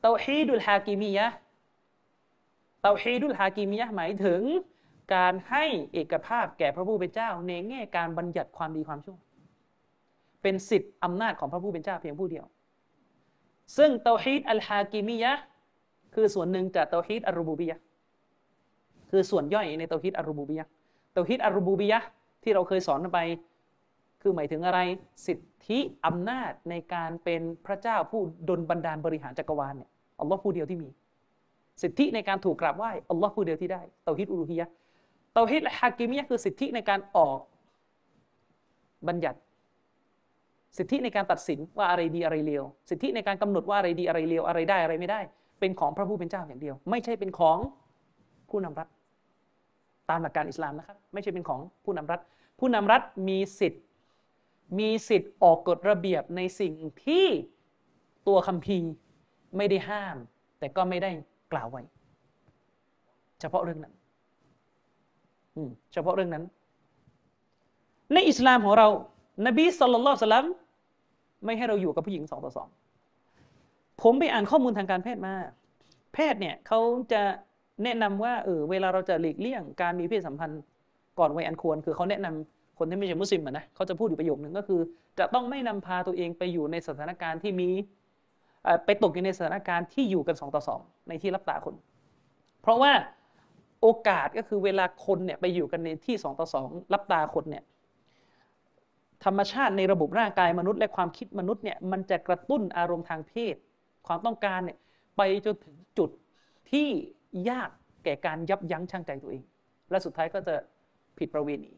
[0.02, 1.26] เตาฮีดุลฮากิมียะ
[2.82, 4.40] เตาฮีดุลฮากิมียะหมายถึง
[5.14, 9.18] การให้เอกภาพแก่พระผู้เป็นเจ้า ในแง่การบัญญัติความดีความชั่ว
[10.42, 12.44] เป็นสิทธิ์อำนาจของพระผู้เป็นเจ้าเพียงผู้เดียว
[13.76, 15.32] ซึ่งเตาฮีดอัลฮากิมียะ
[16.14, 17.76] คือส่วนหนึ่งจากเตาฮีดอัลรูบูบียะ
[19.10, 20.66] คือส่วนย่อยในเตาฮีดอัลรูบูบียะ
[21.14, 22.00] เตาฮีดอัลรูบูบียะ
[22.42, 23.20] ที่เราเคยสอนไป
[24.22, 24.80] คือหมายถึงอะไร
[25.26, 25.38] สิท
[25.68, 29.90] ธิอำนาจในการเป็นพระเจ้าผู้ดลบันดาลบริหารจักรวาลเนี่ย
[30.20, 30.88] อัลลอฮ์ผู้เดียวที่มี
[31.82, 34.66] สิทธิในการถูกกราบไหว้อัลลอฮ์ผู้เดียวที่ได้เตาฮีดอุลูฮียะ
[35.36, 37.38] ตาฮิดและฮากิมียะคือสิทธิในการออก
[39.08, 39.38] บัญญัติ
[40.78, 45.20] สิทธิในการตัดสินว่าอะไรดีอะไรเลวสิทธิในการกำหนดว่าอะไรดีอะไรเลวอะไรได้อะไรไม่ได้
[45.60, 47.58] เป็นของพระผู้เป็นเจ้าอย่างเดียว ไม่ใช่เป็นของ
[48.50, 48.88] ผู้นำรัฐ
[50.10, 52.20] ตามหลักการอิสลามนะครับไม่ใช่เป็นของผู้นำรัฐ
[52.58, 53.82] ผู้นำรัฐมีสิทธิ์
[54.78, 57.26] มีสิทธิ์ออกกฎระเบียบในสิ่งที่
[58.26, 58.90] ตัวคัมภีร์
[59.56, 60.16] ไม่ได้ห้าม
[60.58, 61.10] แต่ก็ไม่ได้
[61.52, 61.82] กล่าวไว้
[63.40, 63.94] เฉพาะเรื่องนั้น
[65.92, 66.44] เฉพาะเรื่องนั้น
[68.12, 68.88] ในอิสลามของเรา
[69.46, 70.46] นบีสุลต่านสลัม
[71.44, 72.68] ไม่ให้เราอยู่กับผู้หญิงสองต่อสอง
[74.02, 75.34] ผมไปอ่านข้อมูลทางการแพทย์มา
[76.14, 76.80] แพทย์เนี่ยเขา
[77.12, 77.22] จะ
[77.82, 80.60] แนะนำว่าเออเวลาเราจะหลีกเลี่ยงการมีเพศสัมพันธ์
[81.18, 84.80] ก่อนวัยอันควร คือเขาแนะนำคนที่ไม่ใช่มุสลิมนะเขาจะพูดอยู่ประโยคหนึ่งก็คือ
[85.18, 87.68] จะต้องไม่นำพาตัวเองไปอยู่ในสถานการณ์ที่มี
[88.84, 91.74] ไปตกอยู่ในสถานการณ์ที่อยู่กันสองต่อสองในที่รับตาคน
[92.62, 92.92] เพราะว่า
[93.82, 97.64] โอกาสก็คือเวลาคนเนี่ยไปอยู่กันในที่สองต่อสองรับตาคนเนี่ย
[99.24, 103.54] ธรรมชาติในระบบร่างกายมนุษย์และความคิดมนุษย์เนี่ยมันจะกระตุ้นอารมณ์ทางเพศ
[104.06, 104.78] ความต้องการเนี่ย
[105.16, 106.10] ไปจนถึงจุด
[106.70, 106.88] ที่
[107.50, 107.68] ยาก
[108.04, 109.44] แก่การยับยั้งชั่งใจตัวเอง
[109.90, 110.54] และสุดท้ายก็จะ
[111.18, 111.72] ผิดประเวณี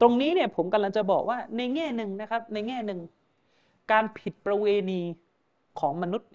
[0.00, 3.00] ตรงนี้เนี่ยผมกำลังจะบอกว่าในแง่หนึ่งนะครับ ในแง่หนึ่ง
[3.92, 5.00] การผิดประเวณี
[5.80, 6.30] ของมนุษย์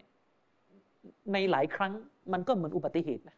[1.34, 1.92] ในหลายครั้ง
[2.34, 3.38] มันก็เหมือนอุบัติเหตุนะ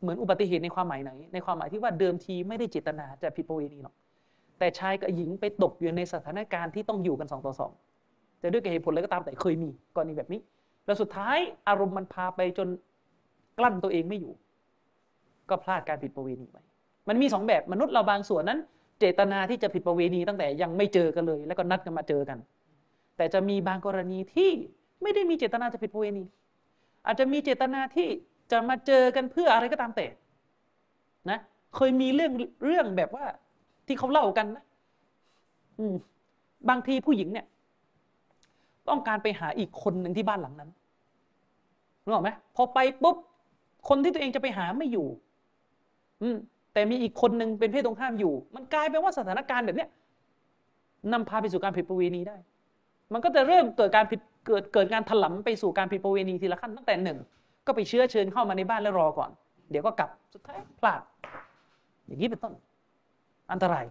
[0.00, 3.94] เหมือนอุบัติเหตุในความหมายไหน ในความหมายที่ว่าเดิมทีไม่ได้เจตนาจะผิดประเวณีหรอก
[4.58, 7.72] แต่ชายกับหญิงไปตกอยู่ในสถานการณ์ที่ต้องอยู่กันสองต่อสอง
[8.42, 10.40] จะด้วยเหตุผลอะไรก็ตามแต่เคยมีกรณีแบบนี้
[10.86, 12.68] แล้วสุดท้ายอารมณ์มันพาไปจน
[13.58, 14.32] กลั้นตัวเองไม่อยู่
[15.50, 16.56] ก็พลาดการผิดประเวณีไป
[17.08, 18.58] มันมีสองแบบมนุษย์เราบางส่วนนั้น
[19.00, 22.38] เจตนาที่จะผิดประเวณีตั้งแต่ยังไม่เจอกันเลย แล้วก็นัดกันมาเจอกัน
[23.16, 24.50] แต่จะมีบางกรณีที่
[25.02, 26.24] ไม่ได้มีเจตนาจะผิดประเวณี
[27.06, 28.08] อาจจะมีเจตนาที่
[28.50, 30.06] จะมาเจอกันเพื่ออะไรก็ตามแต่
[31.30, 31.38] นะ
[31.74, 32.32] เคยมีเรื่อง
[32.66, 33.24] เรื่องแบบว่า
[33.86, 34.64] ที่เขาเล่ากันนะ
[35.78, 35.94] อืม
[36.68, 37.46] บางทีผู้หญิงเนี่ย
[38.88, 40.70] ต้องการไปหาอีกคนหนึ่งที่บ้านหลังนั้น
[42.04, 43.16] รู้ไหมพอไปปุ๊บ
[43.88, 45.06] คนที่ตัวเองจะไปหาไม่อยู่
[46.22, 46.36] อืม
[46.72, 49.90] แต่มีอีกคนหนึ่งเป็นเพศตรงข้ามอยู่ มันกลายเป็นว่าสถานการณ์แบบเนี้ย
[51.12, 52.36] นำพาไปสู่การผิดประเวณีได้
[53.12, 57.18] มันก็จะเริ่มเกิดการผิดเกิดเกิดการถลำไปสู่การผิดประเวณีทีละขั้นตั้งแต่หนึ่ง
[57.66, 59.30] ก็ไปเชื้อเชิญเข้ามาในบ้านแล้วรอก่อน
[59.70, 61.00] เดี๋ยวก็กลับสุดท้ายพลาด
[62.06, 62.54] อย่างนี้เป็นต้น
[63.52, 63.84] อันตราย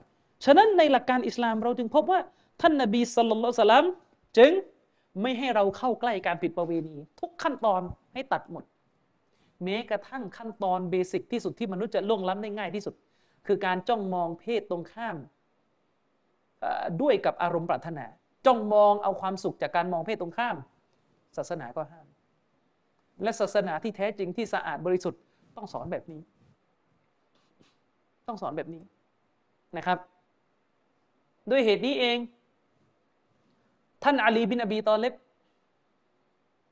[0.45, 2.19] ฉะนั้นในหลักการอิสลามเราจึงพบว่า
[2.61, 3.85] ท่านนบีสุลต่านสลัม
[4.37, 4.51] จึง
[5.21, 7.81] ไม่ให้เราเข้าใกล้การผิดประเวณี ทุกขั้นตอน
[8.13, 8.63] ให้ตัดหมด
[9.63, 12.95] แม้กระทั่งขั้นตอนเบสิกที่สุดที่มนุษย์จะล่วงล้ำได้ง่ายที่สุด
[13.47, 15.15] คือการจ้องมองเพศตรงข้าม
[17.01, 18.05] ด้วยกับอารมณ์ปรารถนา
[18.45, 20.55] จ้องมองเอาความสุขจากการมองเพศตรงข้าม
[21.37, 22.02] ศาสนาก็ห้าม
[23.21, 25.21] และศาสนาที่แท้จริงที่สะอาดบริสุทธิ์
[25.55, 26.21] ต้องสอนแบบนี้
[28.27, 28.83] ต้องสอนแบบนี้
[29.77, 29.97] นะครับ
[31.49, 32.17] ด้วยเหตุนี้เอง
[34.03, 35.13] ท่านอาลีบินอบีตอเลบ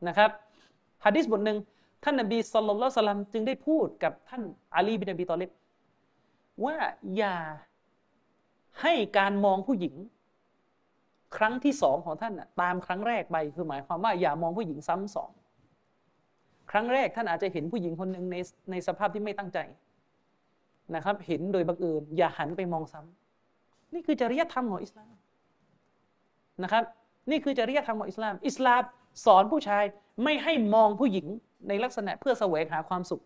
[0.08, 0.32] นะครับ
[1.06, 1.58] ฮะดิษบทหนึ่ง
[2.04, 4.42] ท่านนบีสุลต่านสลัมจึงได้พูดกับท่าน
[4.76, 5.52] อาลีบินอบีตอเลบ
[6.66, 6.78] ว่า
[7.18, 7.36] อย่า
[8.82, 9.96] ให้การมองผู้หญิง
[11.38, 15.32] ครั้งที่สองของท่านตามครั้งแรกไปคือหมายความว่าอย่ามองผู้หญิงซ้ำสอง
[16.72, 18.36] ครั้งแรกท่านอาจจะเห็นผู้หญิงคนหนึ่งใน
[18.72, 19.60] ในสภาพที่ไม่ตั้งใจ
[20.96, 25.14] นะครับ เห็นโดยบังเอิญอย่าหันไปมองซ้ำนี่คือจริยธรรมของอิสลาม
[26.64, 26.84] นะครับ
[27.32, 28.82] นี่คือจริยธรรมของอิสลาม อิสลาม
[29.26, 29.84] สอนผู้ชาย
[30.24, 31.26] ไม่ให้มองผู้หญิง
[31.68, 33.24] ในลักษณะเพื่อแสวงหาความสุข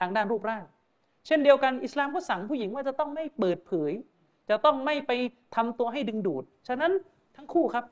[0.00, 0.64] ทางด้านรูปร่าง
[1.26, 3.92] เช่นเดียวกันอิสลามก็สั่งผู้หญิงว่าจะต้องไม่เปิดเผย
[4.50, 5.12] จะต้องไม่ไป
[5.56, 6.92] ทำตัวให้ดึงดูด ฉะนั้น
[7.36, 7.84] ทั้งคู่ครับ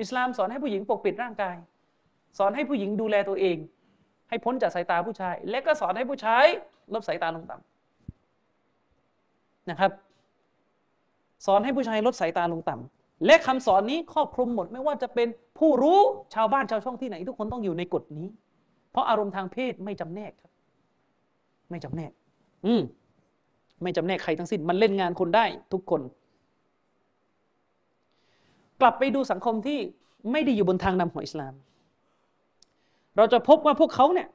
[0.00, 1.56] อิสลามสอนให้ผู้หญิงปกปิดร่างกาย
[2.38, 3.56] สอนให้ผู้หญิงดูแลตัวเอง
[4.30, 6.46] ให้พ้นจากสายตาผู้ชาย และก็สอนให้ผู้ชาย
[6.94, 9.90] ลดสายตาลงต่ำนะครับ
[11.46, 15.28] สอนให้ผู้ชายลดสายตาลงต่ำและคำสอนนี้ครอบคลุมหมดไม่ว่าจะเป็น
[15.58, 15.98] ผู้รู้
[16.34, 18.26] ชาวบ้านชาวช่องที่ไหน ทุกคนต้องอยู่ในกฎนี้
[18.90, 20.52] เพราะอารมณ์ทางเพศไม่จำแนกครับ
[21.70, 22.12] ไม่จำแนก
[22.66, 22.82] อืม
[23.82, 26.00] ไม่จำแนกใครทั้งสิ้นมันเล่นงานคนได้ทุกคน
[28.80, 29.78] กลับไปดูสังคมที่
[30.32, 31.54] ไม่ได้อยู่บนทางนำของอิสลาม
[33.16, 34.28] เราจะพบว่าพวกเขาเนี่ย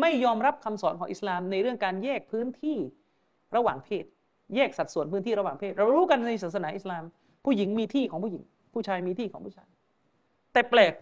[0.00, 2.76] ไม่ยอมรับคำสอนของอิสลามในเรื่องการแยกพื้นที่
[3.56, 4.04] ระหว่างเพศ
[4.56, 7.02] แยกสัดส่วนพื้นที่ระหว่างเพศ เรารู้กันในศาสนาอิสลาม
[7.44, 8.42] ผู้หญิงมีที่ของผู้หญิง
[8.74, 9.68] ผู้ชายมีที่ของผู้ชาย
[10.52, 10.94] แต่แปลก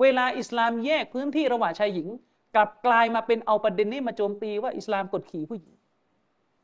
[0.00, 2.08] เวลาอิสลามแยกพื้นที่ระหว่างชายหญิง
[2.54, 5.74] กลับกลายมาเป็นเอาประเด็นนี้มาโจมตีว่าอิสลามกดขี่ผู้หญิง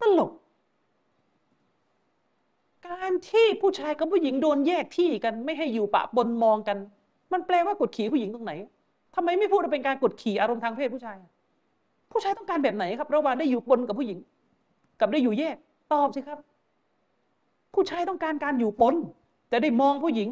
[0.01, 0.31] ตลก
[2.89, 6.79] การที่ผู้ชายกับผู้หญิงโดนแยกที่กัน ไม่ให้อยู่ปะปนมองกัน
[7.33, 8.53] มันแปลว่ากดขี่ผู้หญิงตรงไหน
[9.15, 11.17] ทำไมไม่พูดว่าเป็นการกดขี่อารมณ์ทางเพศผู้ชาย
[12.13, 14.19] ผู้ชายต้องการแบบไหนครับ ระหว่างได้อยู่ปนกับผู้หญิง
[15.01, 15.57] กับได้อยู่แยก
[15.93, 16.39] ตอบสิครับ
[17.75, 18.95] ผู้ชายต้องการการอยู่ปน
[19.53, 20.29] จะได้มองผู้หญิง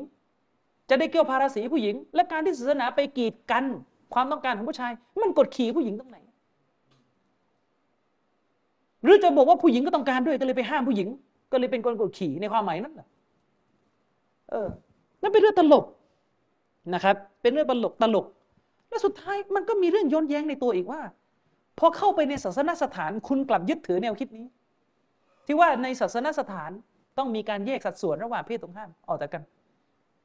[0.90, 3.64] จะได้เกี่ยวภาราศีผู้หญิง และการที่ศาสนาไปกีดกัน
[4.14, 6.18] ความต้องการของผู้ชาย มันกดขี่ผู้หญิงตรงไหน
[9.02, 11.08] หรือจะบอกว่าผู้หญิงก็ต้องการด้วยก็เลยไปห้ามผู้หญิง
[11.52, 13.06] ก็เลยเป็นคนกดขี่ในความหมายนั้นเหรอ
[14.50, 14.68] เออ
[15.22, 15.84] นั่นเป็นเรื่องตลก
[16.94, 18.26] นะครับ เป็นเรื่องตลกตลก
[18.88, 21.00] และสุดท้ายมันก็มีเรื่องย้อนแย้งในตัวอีกว่า
[21.78, 24.46] พอเข้าไปในศาสนสถานคุณกลับยึดถือแนวคิดนี้
[25.46, 26.70] ที่ว่าในศาสนสถาน
[27.18, 29.42] ต้องมีการแยกสัดส่วนระหว่างเพศตรงข้ามออกจากกัน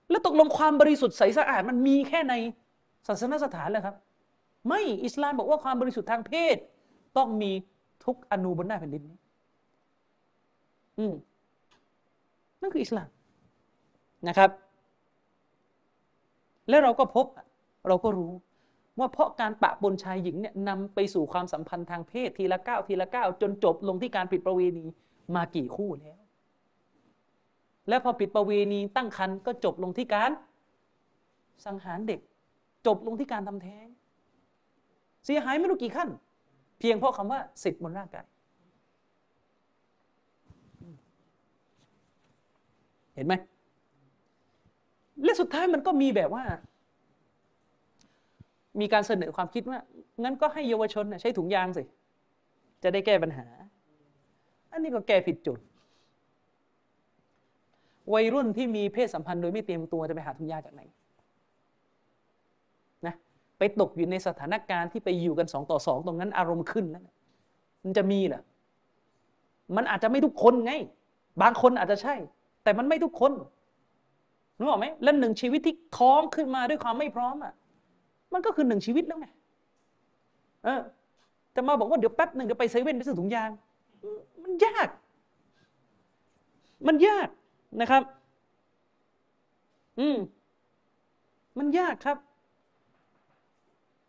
[0.09, 2.33] แล้วตกลงความบริสุทธิ์ใสสะอาดมันมีแค่ใน
[3.07, 3.95] ศาสนสถานเลยครับ
[4.69, 6.57] ไม่อิสลามบอกว่าความบริสุทธิ์ทางเพศ
[7.17, 7.51] ต้องมี
[8.05, 9.17] ทุกอนูบนหน้าแผ่นดินนี้
[10.99, 11.13] อืม
[12.61, 13.07] นั่นคืออิสลาม
[14.27, 14.49] นะครับ
[16.69, 17.25] และเราก็พบ
[17.87, 18.31] เราก็รู้
[18.99, 24.85] ว่าเพราะการปะปนชายหญิงเนี่ยนำไปสู่ความสัมพันธ์ทางเพศทีละก้าวทีละก้าวจนจบลงที่การผิดประเวณี
[25.35, 26.19] มากี่คู่แล้ว
[27.89, 30.31] และพอปิดประเวณีตั้งครรภ์ก็จบลงที่การ
[31.65, 32.19] สังหารเด็ก
[32.87, 33.87] จบลงที่การทำแท้ง
[35.25, 36.09] เสียหายไม่รู้กี่ขั้น
[36.79, 38.25] เพียงเพราะคำว่าสิทธิ์บนร่างกาย
[43.15, 43.33] เห็นไหม
[45.23, 46.43] และสุดท้ายมันก็มีแบบว่า
[48.79, 49.79] มีการเสนอความคิดว่า
[50.23, 51.83] งั้นก็ให้เยาวชนใช้ถุงยางสิ
[52.83, 53.47] จะได้แก้ปัญหา
[54.71, 55.59] อันนี้ก็แก้ผิดจุด
[58.13, 60.81] วัยรุ่นที่มีเพศสัมพันธ์โดยไม่เตรียมตัวจะไปหาถุงยางจากไหน
[63.05, 63.15] นะ
[63.57, 67.03] ไปตกอยู่ในสถานการณ์ที่ไปอยู่กันสองต่อสองตรงนั้นอารมณ์ขึ้นแล้ว
[67.83, 68.41] มันจะมีเหรอ
[69.75, 70.73] มันอาจจะไม่ทุกคนไง
[71.41, 72.15] บางคนอาจจะใช่
[72.63, 73.31] แต่มันไม่ทุกคน
[74.59, 77.53] รู้ไหมและหนึ่งชีวิตที่ท้องขึ้นมาด้วยความไม่พร้อมอะ
[78.33, 79.27] มันก็คือหนึ่งชีวิตแล้วไง
[80.63, 80.81] เออ
[81.55, 83.49] จะมาบอกว่าเดี๋ยวแป๊บหนึ่งเดี๋ยวไปเซเว่นไปซื้อถุงยาง
[84.43, 84.89] มันยาก
[86.87, 87.27] มันยาก
[87.81, 88.03] นะครับ
[89.99, 90.17] อืม
[91.57, 92.17] มันยากครับ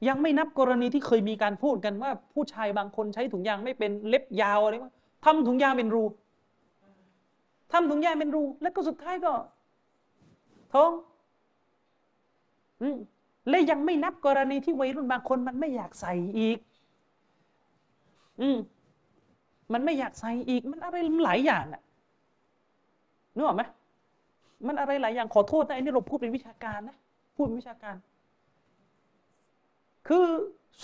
[0.09, 4.93] ยังไม่นับกรณีที่เคยมีการพูดกันว่า ผู้ชายบางคนใช้ถุงยางไม่เป็นเล็บยาวอะไรว่า
[5.25, 6.05] ทำถุงยางเป็นรู
[7.73, 9.33] ทำถุงยางเป็นรู แล้วก็สุดท้ายก็
[10.73, 10.91] ท้อง
[12.83, 12.97] อืม
[13.49, 16.59] และยังไม่นับกรณีที่วัยรุ่นบางคนมันไม่อยากใส่อีก
[18.41, 18.59] อืม
[19.73, 21.83] มันไม่อยากใส่อีก มันอะไรหลายอย่างอะ
[23.35, 23.63] นึกออกไหม
[24.67, 26.97] มันอะไรหลายอย่างขอโทษนะไอ้นี่เราพูดเป็นวิชาการนะ
[27.37, 27.97] พูดเป็นวิชาการ
[30.09, 30.25] คือ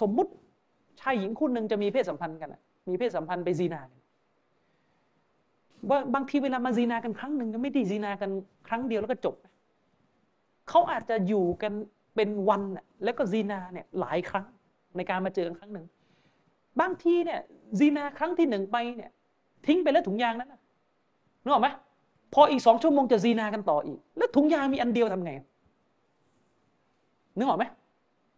[0.00, 0.32] สมมุติ
[1.00, 2.54] ชายหญิงคู่หนึ่งจะมีเพศสัมพันธ์กัน
[2.88, 4.00] มีเพศสัมพันธ์ไปซีนากัน
[5.90, 8.30] ว่าบางทีเวลามาซีนากันครั้งหนึ่งก็ไม่ได้ซีนากัน
[8.68, 9.34] ครั้งเดียวแล้วก็จบ
[10.68, 11.72] เขาอาจจะอยู่กัน
[12.20, 12.62] เป็นวัน
[13.04, 14.46] แล้วก็ซีนาเนี่ยหลายครั้ง
[14.96, 15.86] ในการมาเจอกันครั้งหนึ่ง
[16.80, 17.40] บางทีเนี่ย
[17.78, 19.10] ซีนาครั้งที่หนึ่งไปเนี่ย
[19.66, 20.54] ทิ้งไปแล้วถุงยางนั้น
[21.42, 21.68] นึกออกไหม
[22.34, 25.32] พออีกสองชั่วโมงจะซีนากันต่ออีก แล้วถุงยางมีอันเดียวทำไง
[27.36, 27.64] นึกออกไหม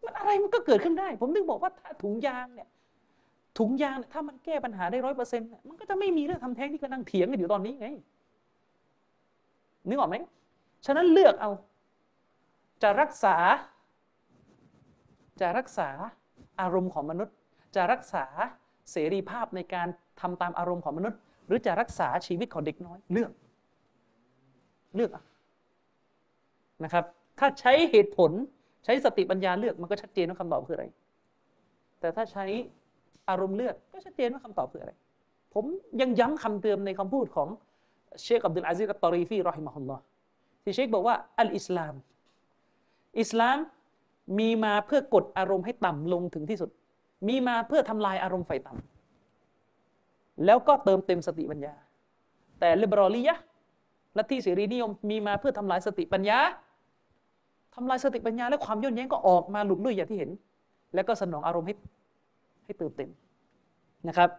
[0.04, 2.68] มันอะไรมันก็เกิดขึ้นได้ ผมนึกบอกว่าถ้าถุงยางเนี่ย
[3.58, 7.88] ถุงยางถ้ามันแก้ปัญหาได้ร้อยเปอร์เซ็นต์มันก็จะไม่มีเรื่องทำแท้งที่กำลังเถียงกันอยู่ตอนนี้ไง
[9.88, 10.16] นึกออกไหม
[10.86, 11.50] ฉะนั้นเลือกเอา
[12.82, 13.36] จะรักษา
[15.42, 15.88] จะรักษา
[16.60, 17.34] อารมณ์ของมนุษย์
[17.76, 18.24] จะรักษา
[18.92, 19.88] เสรีภาพในการ
[20.20, 23.30] ทำตามอารมณ์ของมนุษย์ หรือจะรักษาชีวิตของเด็กน้อยเลือก
[24.94, 25.10] เลือก
[26.84, 27.04] นะครับ
[27.38, 28.30] ถ้าใช้เหตุผล
[28.84, 30.86] ใช้สติปัญญาเลือกมันก็ชัดเจนว่าคำตอบคืออะไร
[32.00, 32.44] แต่ถ้าใช้
[33.30, 34.92] อารมณ์เลือกก็ชัดเจนว่าคำตอบคืออะไร
[35.54, 35.64] ผม
[36.00, 37.48] ยังย้ำคำเตือนในคำพูดของ
[38.22, 40.02] เชคอับดุลอาซิรตอรีฟีรอฮิมะฮุลลอฮ์
[40.62, 41.94] ที่เชคบอกว่าอัลอิสลาม
[43.20, 43.58] อิสลาม
[44.38, 46.70] มีมาเพื่อกดอารมณ์ให้ต่ำลงถึงที่สุด
[47.28, 51.74] มีมาเพื่อทำลายอารมณ์ไฟต่ำแล้วก็เติมเต็มสติปัญญา
[52.60, 53.38] แต่ลิเบรอลียะ
[54.16, 56.38] ลัทธิเสรีนิยมมีมาเพื่อทำลายสติปัญญา
[57.74, 60.30] ทำลายสติปัญญา และความย่นแย้งก็ออกมาหลุดลุ่ยอย่างที่เห็น
[60.94, 61.74] แล้วก็สนองอารมณ์ให้
[62.64, 63.10] ให้เติมเต็ม
[64.08, 64.30] นะครับ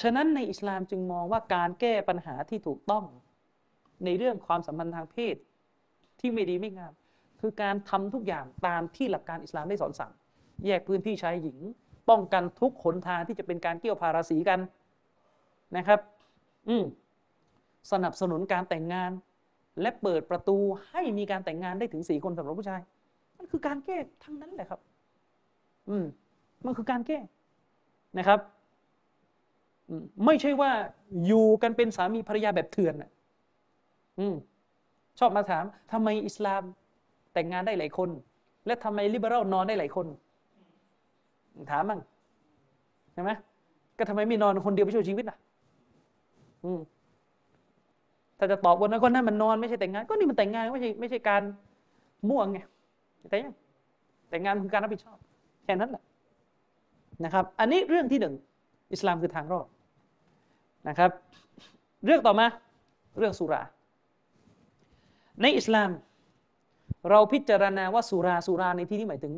[0.00, 3.04] ฉะนั้นในอิสลามจึงมองว่าการแก้ปัญหาที่ถูกต้อง
[4.04, 5.36] ในเรื่องความสัมพันธ์ทางเพศ
[6.20, 6.92] ที่ไม่ดีไม่งาม
[7.40, 10.12] คือการทำทุกอย่างตามที่หลักการอิสลามได้สอนสั่ง
[10.66, 11.58] แยกพื้นที่ชายหญิง
[12.08, 14.60] ป้องกันทุกขนทางที่จะเป็นการเกี่ยวพาราสีกัน
[15.76, 16.00] นะครับ
[16.68, 16.84] อืม
[17.92, 19.10] สนับสนุนการแต่งงาน
[19.80, 20.56] และเปิดประตู
[20.90, 22.80] ให้มีการแต่งงานได้ถึงสี่คนสำหรับผู้ชาย
[23.38, 24.80] มันคือการแก้ทั้งนั้นแหละครับ
[25.88, 26.04] อืม
[26.66, 27.18] มันคือการแก้
[28.18, 28.40] นะครับ
[30.26, 30.70] ไม่ใช่ว่า
[31.26, 33.10] อยู่กันเป็นสามีภรรยาแบบเถื่อนอะ
[34.18, 34.34] อืม
[35.18, 36.62] ชอบมาถามทำไมอิสลาม
[37.32, 38.08] แต่งงานได้หลายคน
[38.66, 40.06] และทำไมลิเบอรัลนอนได้หลายคน
[41.70, 42.00] ถามมั่ง
[43.12, 43.30] ใช่ไหม
[43.98, 45.36] ก็ทำไมไม่นอนคนเดียวไปช่วยชีวิตล่ะ
[46.64, 46.80] อืม
[48.38, 51.42] ถ้าจะตอบวันนั้นก็นั่นมันนอนไม่ใช่แต่งงาน ก็นี่มันแต่งงานไม่ใช่ไม่ใช่การ
[52.28, 52.58] ม่วงไง
[53.28, 53.54] แต่ยัง
[54.30, 55.16] แต่งงานคือการรับผิดชอบ
[55.64, 56.02] แค่นั้นแหละ
[57.24, 58.34] นะครับ อันนี้เรื่องที่หนึ่ง
[58.92, 59.66] อิสลามคือทางรอด
[60.88, 61.10] นะครับ
[62.06, 62.46] เรื่องต่อมา
[63.18, 63.62] เรื่องสุรา
[65.42, 65.90] ในอิสลาม
[67.10, 69.34] เราพิจารณาว่าสุราสุราในที่นี้หมายถึง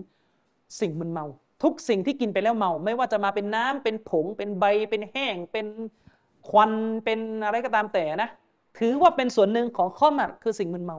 [0.81, 1.27] สิ่งมึนเมา
[1.63, 5.67] ทุกสิ่งที่กินไปแล้วเมา ไม่ว่าจะมาเป็นน้ำเป็นผง เป็นใบ เป็นแห้ง เป็น
[6.49, 6.73] ควัน
[7.05, 8.31] เป็นอะไรก็ตามแต่นะ
[8.79, 10.99] ถือว่าเป็นส่วนหนึ่งของข้อมัดคือสิ่งมึนเมา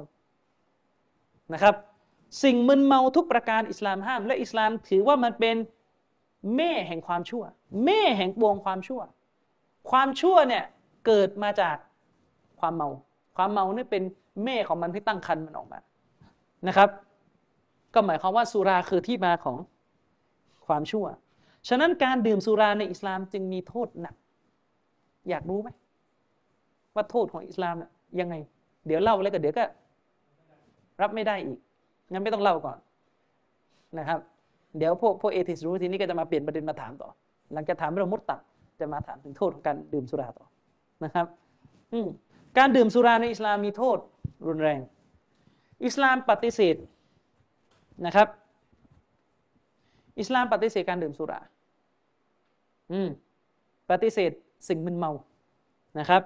[1.53, 1.75] นะครับ
[2.43, 5.55] สิ่งมึนเมาทุกประการอิสลามห้าม และอิสลามถือว่ามันเป็น
[6.57, 7.43] แม่แห่งความชั่ว
[7.85, 9.01] แม่แห่งปวงความชั่ว
[9.91, 10.63] ความชั่วเนี่ย
[11.05, 11.77] เกิดมาจาก
[12.59, 12.89] ความเมา
[13.37, 14.03] ความเมาเนี่ยเป็น
[14.45, 15.79] แม่ของมันที่ตั้งคันมันออกมา
[16.67, 16.89] นะครับ
[17.93, 19.57] ก็หมายความว่าสุราคือที่มาของ
[20.67, 21.05] ความชั่ว
[21.67, 24.15] ฉะนั้นการดื่มสุราในอิสลามจึงมีโทษหนัก
[25.29, 25.69] อยากรู้ไหม
[26.95, 28.35] ว่าโทษของอิสลามเนี่ยยังไง
[28.87, 29.63] เดี๋ยวเล่าแล้วก็เดี๋ยวก็
[31.01, 31.59] รับไม่ได้อีก
[32.11, 32.77] งั้นไม่ต้องเล่าก่อน
[33.99, 34.19] นะครับ
[34.77, 37.09] เดี๋ยวพวกพวกเอทิสรู้ทีนี้ก็จะมาเปลี่ยนประเด็นมาถามต่อ
[37.53, 38.39] หลังจากถามเรื่องมุตตัด
[38.79, 40.45] จะมาถามถึงโทษของการดื่มสุราต่อ
[41.03, 41.25] นะครับ
[41.93, 41.99] อื
[42.57, 43.97] การดื่มสุราในอิสลามมีโทษ
[44.47, 44.79] รุนแรง
[45.85, 46.75] อิสลามปฏิเสธ
[48.05, 48.27] นะครับ
[50.19, 51.41] อิสลามปฏิเสธการดื่มสุรา
[52.91, 53.09] อืม
[53.89, 54.31] ปฏิเสธ
[54.67, 55.11] สิ่งมึนเมา
[55.99, 56.21] นะครับ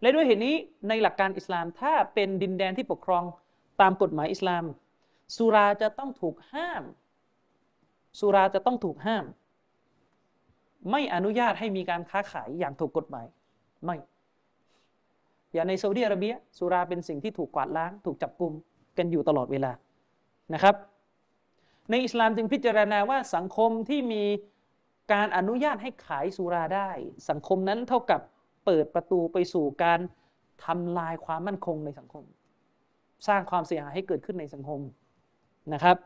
[0.00, 0.54] และด้วยเหตุนี้
[0.88, 3.24] ในหลักการอิสลามถ้าเป็นดินแดนที่ปกครอง
[3.80, 4.64] ตามกฎหมายอิสลาม
[5.36, 6.82] สุราจะต้องถูกห้าม
[8.18, 9.24] สุราจะต้องถูกห้าม
[10.90, 13.26] ไม่อนุญาตให้มีการค้าขายอย่างถูกกฎหมาย
[13.84, 13.96] ไม่
[15.52, 18.52] อย่างในซาอุดิอาระเบียสุราเป็นสิ่งที่ถูกกวาดล้าง ถูกจับกลุ่ม
[18.98, 19.72] กันอยู่ตลอดเวลา
[20.54, 20.74] นะครับ
[21.90, 24.24] ในอิสลามจึงพิจารณาว่าสังคมที่มี
[25.12, 26.90] การอนุญาตให้ขายสุราได้
[27.28, 28.20] สังคมนั้นเท่ากับ
[28.64, 30.00] เปิดประตูไปสู่การ
[30.64, 32.24] ทำลายความมั่นคงในสังคม
[33.28, 34.80] สร้างความเสียหายให้เกิดขึ้นในสังคม
[35.72, 35.96] นะครับ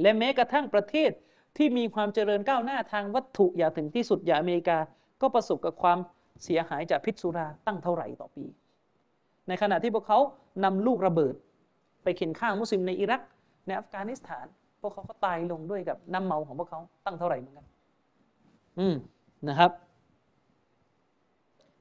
[0.00, 1.10] และแม้กระทั่งประเทศ
[1.56, 4.78] ที่มีความเจริญก้าวหน้าทางวัตถุอย่างถึงที่สุดอย่างอเมริกา
[5.20, 5.98] ก็ประสบกับความ
[6.44, 8.44] เสียหายจากพิษสุราตั้งเท่าไหร่ต่อปี
[9.48, 10.18] ในขณะที่พวกเขา
[10.64, 11.34] นำลูกระเบิด
[12.02, 13.22] ไปเข็นฆ่ามุสลิมในอิรัก
[13.66, 14.46] ในอัฟกานิสถาน
[14.80, 17.66] พวกเขาก็ตายลงด้วยกับน้ำเมาของพวกเขาตั้งเท่าไหร่เหมือนกัน
[18.78, 18.94] อืม
[19.48, 19.70] นะครับ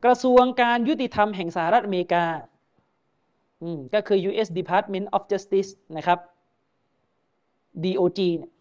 [0.05, 2.25] กระทรวงการยุติธรรมแห่งสหรัฐอเมริกา
[3.63, 4.47] อืมก็คือ U.S.
[4.59, 6.19] Department of Justice นะครับ
[7.83, 8.51] DOJ เนี่ย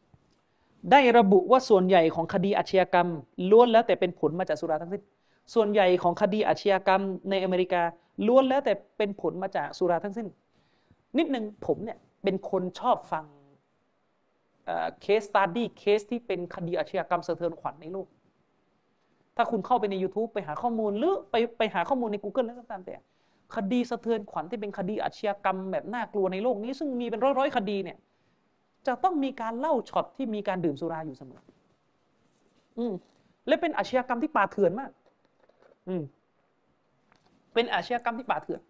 [0.90, 3.08] ได้ระบุว่าส่วนใหญ่ของคดีอาชญากรรม
[3.50, 5.02] ล้วนแล้วแต่เป็นผลมาจากสุราทั้งสิ้น
[5.54, 7.82] ส่วนใหญ่ของคดีอาชญากรรมในอเมริกา
[8.26, 10.26] ล้วนแล้วแต่เป็นผลมาจากสุราทั้งสิ้น
[11.18, 13.24] นิดหนึ่งผมเนี่ยเป็นคนชอบฟัง
[15.00, 18.06] เคสตัดดี้เคสที่เป็นคดีอาชญากรรมสะเทือนขวัญในโลก
[19.36, 22.94] ถ้าคุณเข้าไปใน YouTube ไปหาข้อมูลหรือไปไปหาข้อมูลใน Google แล้วก็ตามแต่
[23.56, 27.96] คดีสะเทือนขวัญที่เป็นคดีอาชญากรรมแบบน่ากลัวในโลกนี้ ซึ่งมีเป็นร้อยๆคดีเนี่ย
[28.86, 31.42] จะต้องมีการเล่าช็อตที่มีการดื่มสุราอยู่เสมอ
[32.78, 32.92] อืม
[33.46, 34.90] และเป็นอาชญากรรมที่ป่าเถื่อนมาก
[35.88, 36.02] อืม
[37.54, 38.60] เป็นอาชญากรรมที่ป่าเถื่อน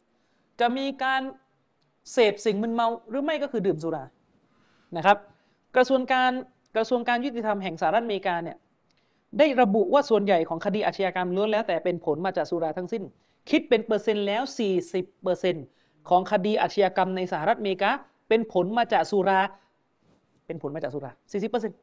[0.60, 1.22] จะมีการ
[2.12, 4.04] เสพสิ่งมึนเมาหรือไม่ก็คือดื่มสุรา
[4.96, 5.18] นะครับ
[5.76, 6.32] กระทรวงการ
[6.76, 8.56] กระทรวงการยุติธรรมแห่งสหรัฐอเมริกาเนี่ย
[9.38, 13.02] ได้ระบุว่าส่วนใหญ่ของคดีอาชญากรรมล้วนแล้วแต่เป็นผลมาจากสุราทั้งสิ้น
[13.50, 14.42] คิดเป็นเปอร์เซ็นต์แล้ว
[14.82, 15.64] 40เปอร์เซ็นต์
[16.08, 17.90] ของคดีอาชญากรรมในสหรัฐอเมริกา
[18.28, 19.40] เป็นผลมาจากสุรา
[20.46, 21.76] เป็นผลมาจากสุรา 40เปอร์เซ็นต์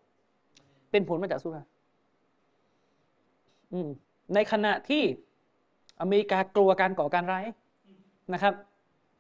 [0.92, 1.62] เป็นผลมาจากสุรา
[3.74, 3.90] อืม
[4.34, 5.04] ในขณะที่
[6.02, 7.46] อเมริกากลัวการก่อการร้าย
[8.34, 8.54] นะครับ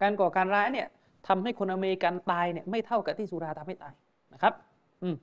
[0.01, 0.88] การก่อการร้ายเนี่ย
[1.28, 3.93] ทำให้คนอเมริกันตายเนี่ยไม่เท่ากับที่สุราทำให้ตาย
[4.34, 4.53] นะครับ
[5.03, 5.16] อืม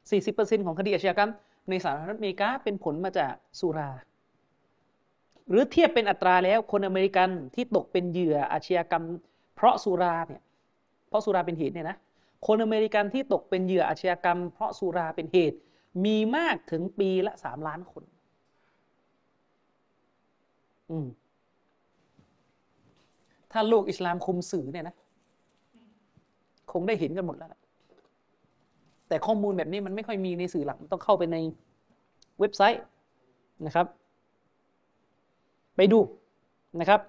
[0.00, 1.30] 40%ของคดีอาชญากรรม
[1.68, 3.90] ในสหรัฐอเมริกาเป็นผลมาจากสุรา
[5.48, 9.04] หรือเทียบเป็นอัตราแล้วคนอเมริกันที่ตกเป็นเหยื่ออาชญากรรม
[9.56, 10.42] เพราะสุราเนี่ย
[11.08, 11.96] เพราะสุราเป็นเหตุเนี่ยนะ
[12.46, 15.58] คนอเมริกันที่ตกเป็นเหยื่ออาชญากรรม เพราะสุราเป็นเหตุ
[16.04, 18.02] มีมากถึงปีละสามล้านคน
[23.52, 24.96] ถ้าโลกอิสลามคุมสื่อเนี่ยนะ
[26.72, 27.48] คงได้เห็นกันหมดแล้ว
[29.08, 31.36] แต่ข้อมูลแบบนี้มันไม่ค่อยมีในสื่อหลักมันต้องเข้าไปใน
[32.40, 32.82] เว็บไซต์
[33.66, 33.86] นะครับ
[35.76, 35.98] ไปดู
[36.80, 37.00] นะครับ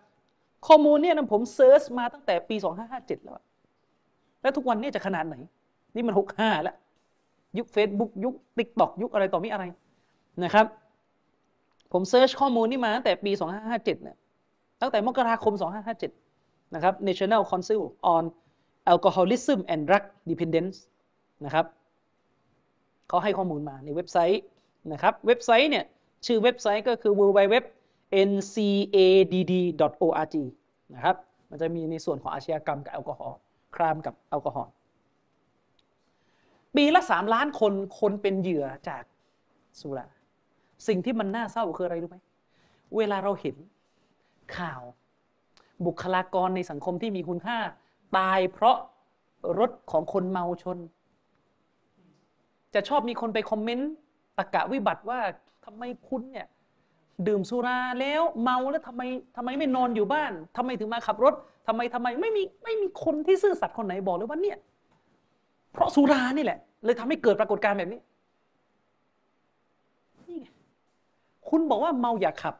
[0.67, 2.55] ข้อมูลเนี่ยนะผมเซิร์ชมาตั้งแต่ปี
[2.91, 3.35] 2557 แล้ว
[4.41, 5.35] แล้วทุกวันนี้จะขนาดไหน
[5.95, 6.75] นี่มัน 65 แล้ว
[7.57, 9.63] ยุค Facebook ยุค TikTok ยุคอะไรต่อมีอะไร
[10.43, 10.65] นะครับ
[11.91, 13.31] ผม search ข้อมูลนี่มาตั้งแต่ปี
[13.61, 14.17] 2557เนี่ย
[14.81, 15.53] ตั้งแต่มกราคม
[16.13, 17.81] 2557 นะครับ National Council
[18.15, 18.23] on
[18.91, 20.77] Alcoholism and Drug Dependence
[21.45, 21.65] นะครับ
[23.07, 24.41] เขาให้ข้อมูลมาในเว็บไซต์
[24.91, 25.85] นะครับ เว็บไซต์เนี่ย
[26.25, 27.55] ชื่อเว็บไซต์ก็คือ www
[28.29, 30.35] ncadd.org
[30.93, 31.15] นะครับ
[31.49, 33.37] มันจะมีในส่วนของอาชญากรรมกับแอลกอฮอล์
[33.75, 34.71] crime กับแอลกอฮอล์
[36.75, 39.03] ปีละสามล้านคน คนเป็นเหยื่อจาก
[39.79, 40.07] สุรา
[40.87, 42.17] สิ่งที่มันน่าเศร้าคืออะไรรู้ไหม
[42.97, 43.55] เวลาเราเห็น
[44.57, 44.81] ข่าว
[45.85, 47.57] บุคลากรในสังคมที่มีคุณค่า
[48.17, 48.77] ตายเพราะ
[49.59, 50.77] รถของคนเมาชน
[52.73, 53.91] จะชอบมีคนไปคอมเมนต์
[54.37, 55.19] ตะกะวิบัติว่า
[55.65, 56.47] ทำไมคุณเนี่ย
[57.27, 59.01] ดื่มสุราแล้วเมาแล้วทำไม
[59.35, 61.33] ทำไมไม่นอนอยู่บ้านทำไมถึงมาขับรถ
[61.67, 64.57] ทำไมทำไมไม่มีไม่มีคนที่ซื่อสัตย์คนไหนบอกเลยว่าเนี่ย
[65.71, 67.99] เพราะสุรานี่แหละ เลยทำให้เกิดปรากฏการณ์แบบนี้
[70.39, 70.47] ไง
[71.51, 72.55] คุณบอกว่าเมาอย่าขับ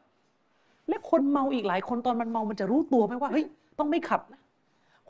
[0.88, 3.44] และคนเมาอีกหลายคนตอนมันเมามันจะรู้ตัวไหมว่าเฮ้ย
[3.78, 4.40] ต้องไม่ขับนะ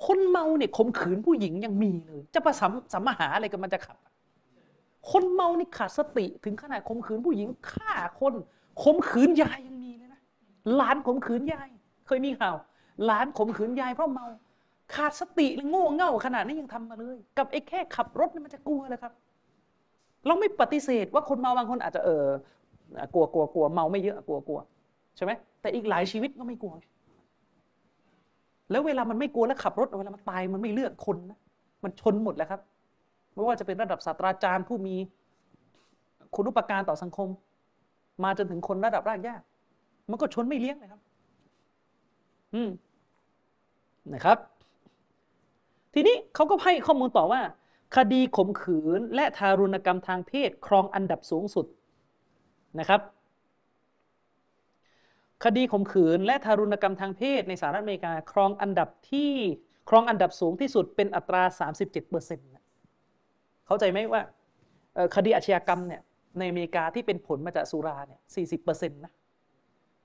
[0.06, 3.96] คนเมาเนี่ยข่มขืนผู้หญิงยังมีเลย จะประสัมสัมมหาอะไรกันมันจะขับ
[5.10, 8.34] คนเมานี่ขาดสติถึงขนาดข่มขืนผู้หญิงฆ่าคน
[8.82, 10.20] ข่มขืนยายยังมีเลยนะ
[10.76, 11.68] หลานข่มขืนยาย
[12.06, 12.56] เคยมีข่าว
[13.04, 14.26] หลานข่มขืนยายเพราะเมา
[14.94, 19.12] ขาดสติและโง่เง่าขนาดนี้ยังทำมาเลย กับไอ้แค่ขับรถนี่มันจะกลัวเลยครับ
[20.26, 22.26] เราไม่ปฏิเสธว่าคนเมาบางคนอาจจะเออ
[23.14, 24.60] กลัวกลัวกลัวเมาไม่เยอะกลัวกลัว
[25.16, 26.74] ใช่ไหมแต่อีกหลายชีวิตก็ไม่กลัว
[28.70, 31.38] แล้วเวลามันไม่กลัวแล้วขับรถเวลามันตายมันไม่เลือกคนนะ
[31.82, 32.60] มันชนหมดแล้วครับ
[33.34, 34.96] ไม่ว่าจะเป็นระดับศาสตราจารย์ผู้มี
[36.34, 37.28] คุณุปการต่อสังคม
[38.24, 39.36] มาจนถึงคนระดับรากหญ้า
[40.10, 41.00] มันก็ชนไม่เลี้ยงเลยครับ
[42.54, 42.70] อืม
[44.14, 44.38] นะครับ
[45.94, 47.40] ทีนี้เขาก็ให้ข้อมูลต่อว่า
[47.96, 51.66] คดีข่มขืนและทารุณกรรมทางเพศ ครองอันดับสูงสุด
[52.80, 53.00] นะครับ
[55.44, 59.30] คดีข่มขืนและทารุณกรรมทางเพศในสหรัฐอเมริกา ครองอันดับที่
[59.88, 61.42] ครองอันดับสูงที่สุดเป็นอัตรา
[61.72, 62.48] 37เปอร์เซ็นต์
[63.66, 64.22] เข้าใจไหมว่า
[65.16, 66.02] คดีอาชญากรรมเนี่ย
[66.38, 69.12] ในอเมริกาที่เป็นผลมาจากสุราเนี่ย 40เปอร์เซ็นต์นะ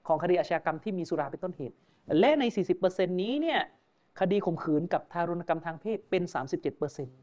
[0.07, 1.76] ของคดีอาชญากรรมที่มีสุราเป็นต้นเหตุ
[2.20, 3.59] และใน 40เปอร์เซ็นต์นี้เนี่ย
[4.20, 7.18] คดีข่มขืนกับทารุณกรรมทางเพศเป็น 37เปอร์เซ็นต์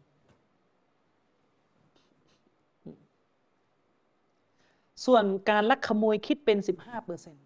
[5.07, 7.45] ส่วนการลักขโมยคิดเป็น 15เปอร์เซ็นต์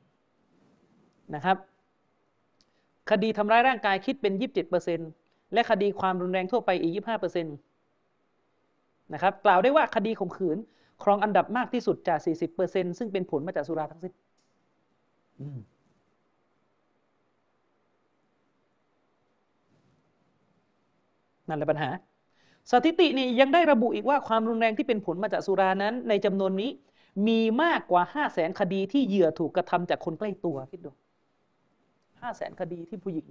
[1.34, 1.56] นะครับ
[3.10, 5.10] คดีทำร้ายร่างกายคิดเป็น 27เปอร์เซ็นต์
[5.52, 7.56] และคดีความรุนแรงทั่วไปอีก 25เปอร์เซ็นต์
[9.14, 10.58] นะครับ กล่าวได้ว่าคดีข่มขืน
[11.02, 14.12] ครองอันดับมากที่สุดจาก 40เปอร์เซ็นต์ซึ่งเป็นผลมาจากสุราทั้งสิ้น
[21.48, 21.88] นั่นแหละปัญหา
[22.70, 26.70] สถิตินี่ยังได้ระบุอีกว่าความรุนแรงที่เป็นผลมาจากสุรานั้น ในจำนวนนี้
[27.26, 30.90] มีมากกว่า5 0 0แสนคดีที่เหยื่อถูกกระทำจากคนใกล้ตัวคิดดู
[32.20, 33.26] ห้าแสนคดีที่ผู้หญิง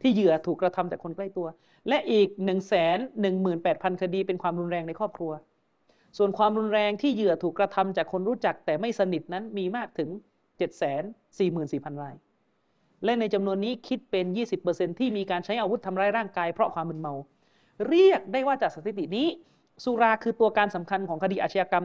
[0.00, 1.46] ที่เหยื่อถูกกระทำจากคนใกล้ตัว
[1.88, 5.32] และอีก1นึ่งแสนหนึ่งหมื่นแปดพันคดีเป็นความรุนแรงในครอบครัว
[6.18, 11.02] ส่วนความรุนแรงที่เหยื่อถูกกระทำจากคนรู้จักแต่ไม่สนิทนั้นมีมากถึง7จ็ดแสน
[11.38, 12.14] สี่หมื่นสี่พันราย
[13.04, 14.26] และในจำนวนนี้คิดเป็น
[14.62, 17.14] 20%ที่มีการใช้อาวุธทำร้ายร่างกายเพราะความมึนเมา
[17.88, 19.26] เรียกได้ว่าจากสถิตินี้
[19.84, 21.84] สุราคือตัวการสำคัญของคดีอาชญากรรม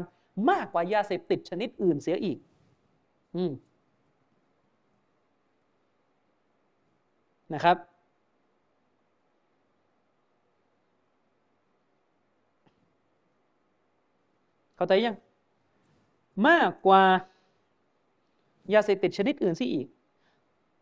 [0.49, 2.38] มากกว่ายาเสพติดชนิดอื่นเสียอีก
[3.36, 3.51] อืม
[7.53, 7.77] นะครับ
[14.75, 15.15] เข้าใจยัง
[16.47, 17.03] มากกว่า
[18.73, 19.88] ยาเสพติดชนิดอื่นสิอีก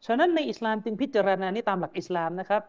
[0.06, 2.64] ฉะนั้นในอิสลามจึงพิจารณานี้ตามหลักอิสลามนะครับ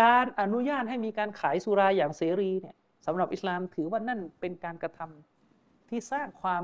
[0.00, 2.76] การอนุญาตให้มีการขายสุราอย่างเสรีเนี่ย
[3.06, 5.35] สำหรับอิสลามถือว่านั่นเป็นการกระทำ
[5.88, 6.62] ที่สร้างความ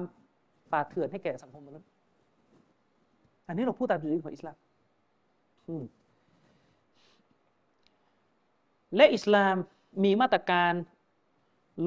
[0.72, 1.88] ป่าเถื่อนให้แก่สังคมมนุษย์
[3.46, 4.56] อันนี้เราพูดตามจุดยืนของอิสลาม
[8.96, 9.56] และอิสลาม
[10.04, 10.72] มีมาตรการ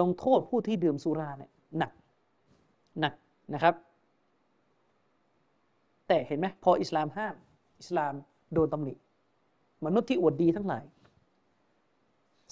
[0.02, 1.92] ลงโทษผู้ที่ดื่มสุราเนี่ยหนัก
[3.00, 3.14] หนัก
[3.54, 3.76] นะครับ
[6.08, 7.36] แต่เห็นไหมพออิสลามห้าม
[7.80, 8.14] อิสลาม
[8.54, 8.94] โดนตำหนิ
[9.86, 10.84] มนุษย์ที่อวดดีทั้งหลาย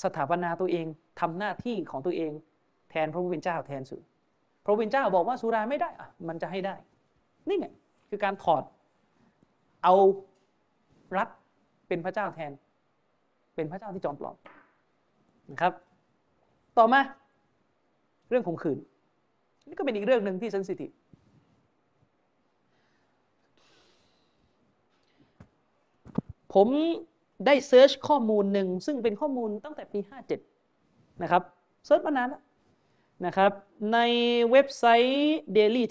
[0.03, 0.85] สถาปนาตัวเอง
[1.19, 2.31] ทำหน้าที่ของตัวเอง
[2.89, 4.01] แทนพระผู้เป็นเจ้าแทนสุด
[4.63, 6.75] พระผู้เป็นเจ้าบอกว่าสุราไม่ได้อะมันจะให้ได้
[7.47, 7.67] นี่ไง
[8.09, 8.63] คือการถอด
[9.83, 9.93] เอา
[11.17, 11.27] รัฐ
[11.87, 12.51] เป็นพระเจ้าแทน
[13.55, 14.35] เป็นพระเจ้าที่จอมปลอม
[15.51, 15.73] นะครับ
[16.77, 17.01] ต่อมา
[18.29, 18.77] เรื่องข่มขืน
[19.67, 20.91] นี่ก็เป็นอีกเรื่องหนึ่งที่เซนซิทีฟ
[26.53, 26.67] ผม
[27.45, 29.99] ได้ search ข้อมูลหนึ่งซึ่งเป็นข้อมูลตั้งแต่ปี
[30.61, 31.43] 57 นะครับ
[31.85, 32.41] search มานานแล้ว
[33.25, 33.51] นะครับ
[33.93, 33.99] ใน
[34.51, 35.83] เว็บไซต์ daily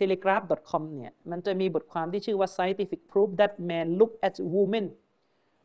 [0.00, 4.86] telegraph.com เนี่ย มันจะมีบทความที่ชื่อว่า scientific proof that men look at women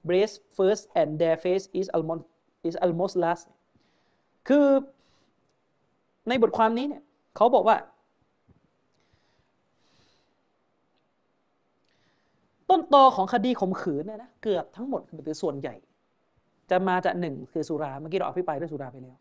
[0.08, 2.24] breast first and their face is almost
[2.68, 3.46] is almost last
[4.48, 4.68] คือ
[6.30, 7.04] ในบทความนี้เนี่ย
[7.36, 7.78] เขาบอกว่า
[12.70, 15.76] ต้นตอของคดีข่มขืนเนี่ยนะเกือบทั้งหมดคือส่วนใหญ่
[16.72, 19.18] จะมาจากหนึ่งคือสุรา เมื่อกี้เราอภิปรายเรื่องสุราไปแล้ว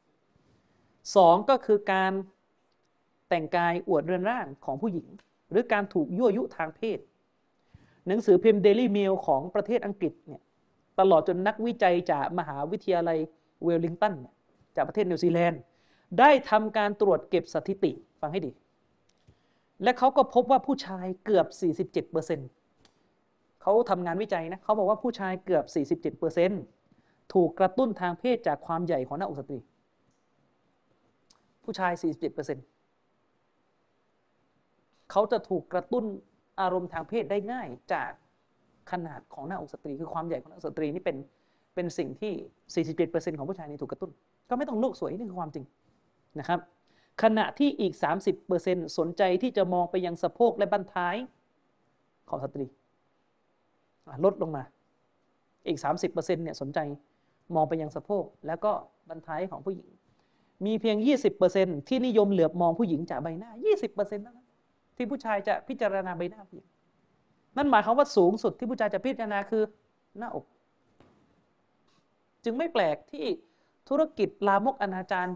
[1.16, 2.12] สองก็คือการ
[3.28, 5.06] แต่งกายอวดเรือนร่างของผู้หญิง
[5.50, 6.98] หรือการถูกยั่วยุทางเพศ
[8.06, 10.42] หนังสือพิมพ์ Daily Mail ของประเทศอังกฤษเนี่ย
[11.00, 13.18] ตลอดจนนักวิจัยจากมหาวิทยาลัย
[13.64, 14.14] เวลลิงตัน
[14.76, 15.60] จากประเทศนิวซีแลนด์
[16.18, 18.52] ได้ทำการตรวจเก็บสถิติฟังให้ดี
[19.82, 21.46] และเขาก็พบว่าผู้ชายเกือบ
[22.10, 25.64] 47%เขาทำงานวิจัยนะเขาบอกว่าผู้ชายเกือบ
[26.70, 29.58] 47%ถูกกระตุ้นทางเพศจากความใหญ่ของหน้าอกสตรี
[31.64, 31.92] ผู้ชาย
[32.32, 36.04] 47%เขาจะถูกกระตุ้น
[36.60, 38.10] อารมณ์ทางเพศได้ง่ายจาก
[38.90, 41.16] ขนาดของหน้าอกสตรี คือความใหญ่ของหน้าอกสตรีนี่เป็น
[41.74, 42.32] เป็นสิ่งที่
[42.96, 44.10] 47%ของผู้ชายนี่ถูกกระตุ้น
[44.48, 45.64] ก็ไม่ต้องโลกสวยนี่คือความจริง
[46.38, 46.60] นะครับ
[47.22, 47.92] ขณะที่อีก
[48.44, 51.16] 30%สนใจที่จะมองไปยังสะโพกและบั้นท้าย
[52.28, 52.66] ของสตรี
[54.24, 54.62] ลดลงมา
[55.66, 56.78] อีก 30%เนี่ยสนใจ
[57.54, 58.72] มองไปยังสะโพกแล้วก็
[59.08, 59.88] บั้นท้ายของผู้หญิง
[60.66, 60.96] มีเพียง
[61.42, 63.50] 20%ที่นิยมเหลือบมองผู้หญิงจากใบหน้า
[63.84, 64.38] 20%นั้น
[64.96, 66.66] ที่ผู้ชายจะพิจารณาใบหน้าผู้หญิง
[67.56, 69.62] นั่นหมายความว่าสูงสุดที่ผู้ชายจะพิจารณาคือ
[70.18, 70.44] หน้าอก
[72.44, 73.26] จึงไม่แปลกที่
[73.88, 75.26] ธุรกิจลามกอนาจาร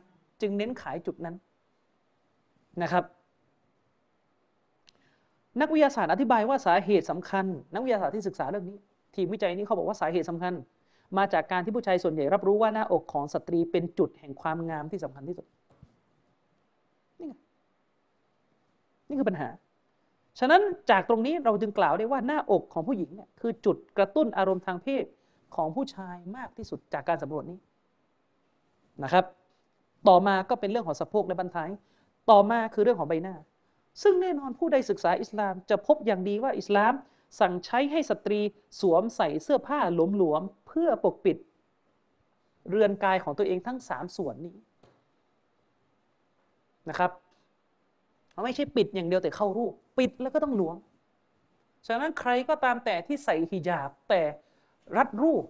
[0.40, 1.36] จึงเน้นขายจุดนั้น
[2.82, 3.04] นะครับ
[5.60, 8.78] นักวิทยาศาสตร์อธิบายว่าสาเหตุสำคัญ นักวิทยาศาสตร์ที่ศึกษาเรื่องนี้
[9.14, 10.52] ทีมวิจัยนี้เขาบอกว่าสาเหตุสำคัญ
[11.16, 15.46] มาจากการที่ผู้ชายส่วนใหญ่รับรู้ว่าหน้าอกของสตรีเป็นจุดแห่งความงามที่สำคัญที่สุด
[17.18, 17.34] นี่ไง
[19.08, 19.48] นี่คือปัญหา
[20.38, 25.04] ฉะนั้นจากตรงนี้เราจึงกล่าวได้ว่าหน้าอกของผู้หญิงเนี่ยคือจุดกระตุ้นอารมณ์ทางเพศ
[25.56, 27.58] ของผู้ชายมากที่สุดจากการสำรวจนี้
[29.04, 29.24] นะครับ
[30.08, 31.70] ต่อมาก็เป็นเรื่องของสะโพกและบันท้าย
[32.30, 33.34] ต่อมาคือเรื่องของใบหน้า
[34.02, 36.92] ซึ่งแน่นอนผู้ใดศึกษาอิสลามจะพบอย่างดีว่าอิสลาม
[37.40, 38.40] สั่งใช้ให้สตรี
[38.80, 41.36] สวมใส่เสื้อผ้าหลวมๆเพื่อปกปิด
[42.70, 44.56] เรือนกายของตัวเองทั้งสามส่วนนี้
[46.88, 47.10] นะครับ
[48.44, 50.76] ไม่ใช่ปิดอย่างเดียวแต่เข้ารูป ปิดแล้วก็ต้องหลวม
[51.86, 54.22] ฉะนั้นใครก็ตามแต่ที่ใส่ฮิญาบแต่
[54.96, 55.44] รัดรูป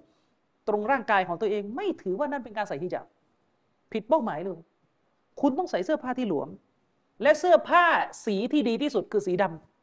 [0.68, 3.06] ตรงร่างกายของตัวเองไม่ถือว่านั่นเป็นการใส่ฮิญาบ
[3.92, 4.58] ผิดเป้าหมายเลย
[5.40, 6.48] คุณต้องใส่เสื้อผ้าที่หลวม
[7.22, 7.84] และเสื้อผ้า
[8.24, 9.75] สีที่ดีที่สุดคือสีดำ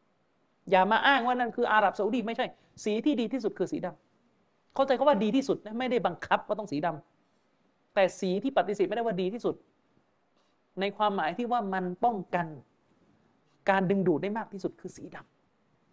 [0.72, 2.46] อย่ามาอ้างว่านั่นคืออาหรับซาอุดีไม่ใช่
[2.84, 6.88] สีที่ดีที่สุดคือสีดำเข้าใจเขาว่าดีที่สุดนะไม่ได้บังคับว่าต้องสีด
[7.96, 9.56] แต่สีที่ปฏิเสธไม่ได้ว่าดีที่สุด
[10.80, 12.48] ในความหมายที่ว่ามันป้องกัน
[13.70, 15.18] การดึงดูดได้มากที่สุดคือสีด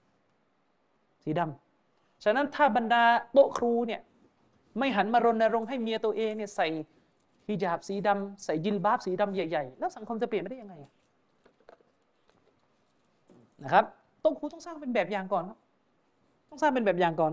[0.05, 3.03] ำสีดำฉะนั้นถ้าบรรดา
[3.33, 4.01] โต๊ะครูเนี่ย
[4.79, 6.69] ไม่หันมารณรงค์ให้เมียตัวเองเนี่ยใส่
[7.49, 10.75] ฮิญาบสีดำใส่ยิลบาบสีดำใหญ่ ๆ แล้วสังคมจะเปลี่ยนไม่ได้ยังไง
[13.65, 13.85] นะครับ
[14.21, 15.59] โต๊ะครูต้องสร้างเป็นแบบอย่างก่อนครับ
[16.49, 17.33] ต้องสร้างเป็นแบบอย่างก่อน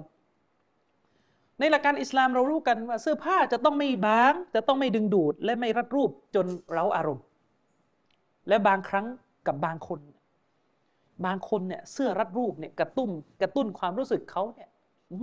[1.59, 7.23] ในหลักการอิสลามเรารู้กันว่าเสื้อผ้าจะต้องไม่บาง จะต้องไม่ดึงดูด และไม่รัดรูปจนเราอารมณ์
[8.47, 9.05] และบางครั้ง
[9.47, 9.99] กับบางคน
[11.25, 13.09] บางคนเนี่ยเสื้อรัดรูปเนี่ยกระตุ้น
[13.41, 14.69] กระตุ้นความรู้สึกเขาเนี่ย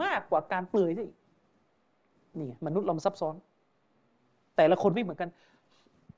[0.03, 1.17] มากกว่าการเปลือยซะอีก
[2.41, 3.35] นี่มนุษย์เราซับซ้อน
[4.57, 5.31] แต่ละคนไม่เหมือนกัน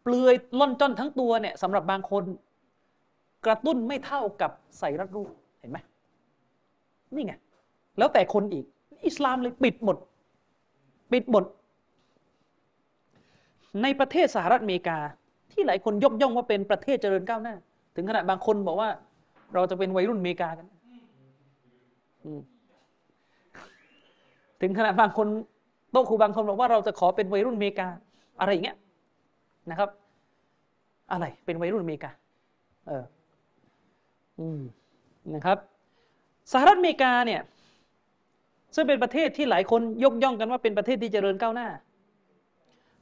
[0.03, 2.22] เปลือยล่อนจ้อนทั้งตัวเนี่ยสำหรับบางคน
[3.47, 5.30] กระตุ้นไม่เท่ากับใส่รัดรูป
[5.61, 5.78] เห็นไหม
[7.14, 7.34] นี่ไง
[7.99, 8.64] แล้วแต่คนอีก
[9.07, 9.97] อิสลามเลยปิดหมด
[11.12, 11.44] ปิดหมด
[13.82, 14.99] ในประเทศสหรัฐอเมริกา
[15.53, 17.55] ที่หลายคนยกย่องว่าเป็นประเทศเจริญก้าวหน้า
[17.97, 18.88] ถึงขนาดบางคนบอกว่า
[19.55, 20.66] เราจะเป็นวัยรุ่นอเมริกากัน
[24.61, 25.26] ถึงขนาดบางคน
[25.92, 27.88] โต๊ะครูบางคนบอกว่าเราจะขอเป็นวัยรุ่นอเมริกา
[28.40, 28.76] อะไรอย่างเงี้ย
[29.70, 29.90] นะครับ
[31.12, 32.11] อะไรเป็นวัยรุ่นอเมริกา
[32.86, 33.05] เออ
[35.34, 35.59] นะครับ
[36.53, 37.41] สหรัฐอเมริกาเนี่ย
[38.74, 41.68] ซึ่งเป็นประเทศที่หลายคนยกย่องกันว่าเป็นประเทศที่เจริญก้าวหน้า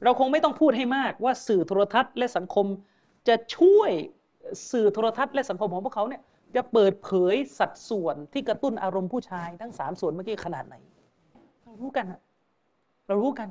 [0.02, 2.66] เราคงไม่ต้องพูดให้มากว่าสื่อโทรทัศน์และสังคม
[3.28, 3.90] จะช่วย
[4.70, 6.22] สื่อโทรทัศน์และสังคมของพวกเขาเนี่ย
[6.56, 10.74] จะเปิดเผยสัดส่วนที่กระตุ้นอารมณ์ผู้ชายทั้งสามส่วนเมื่อกี้ขนาดไหน
[11.62, 12.06] เรารู้กัน
[13.06, 13.48] เรารู้กัน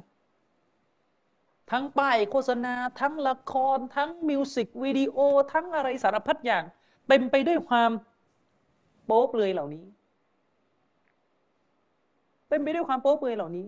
[1.72, 5.18] ทั้งป้ายโฆษณา ทั้งละคร ทั้งมิวสิกวิดีโอ
[5.54, 6.64] ทั้งอะไรสารพัดอย่าง
[7.08, 7.91] เต็มไปด้วยความ
[9.06, 9.84] โป๊เปลือยเหล่านี้
[12.49, 13.68] เต็มไปด้วยความโป๊เปลือยเหล่านี้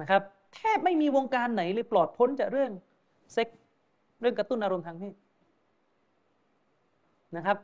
[0.00, 0.22] นะครับ
[0.54, 2.70] แทบไม่มีวงการไหนเลยปลอดพ้นจากเรื่อง
[3.32, 3.48] เซ็ก
[4.20, 5.14] เรื่องกระตุ้นอารมณ์ทางเพศ
[7.36, 7.56] นะครับ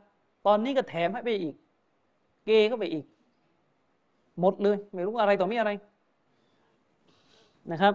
[0.47, 1.55] ตอนนี้ก็แถมให้ไปอีก
[2.45, 3.05] เกย์ก็ไปอีก
[4.39, 5.71] หมดเลย ไม่รู้อะไรต่อมีอะไร
[7.71, 7.93] นะครับ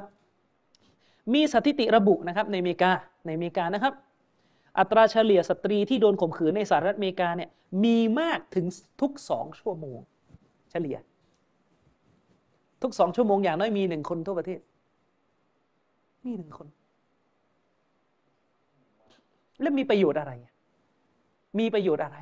[1.34, 2.90] มีสถิติระบุนะครับในอเมริกา
[3.26, 3.92] ในอเมริกานะครับ
[4.78, 7.50] อัตราเฉลี่ยสตรีที่โดนข่มขืนในสหรัฐอเมริกาเนี่ย
[7.84, 8.66] มีมากถึง
[9.00, 9.98] ทุกสองชั่วโมง
[10.70, 10.96] เฉลี่ย
[12.82, 14.60] ทุกสองชั่วโมงอย่างน้อยมีหนึ่งคนทั่วประเทศ
[16.26, 16.66] มีหนึ่งคน
[19.60, 20.32] แล้วมีประโยชน์อะไร
[21.58, 22.18] มีประโยชน์อะไร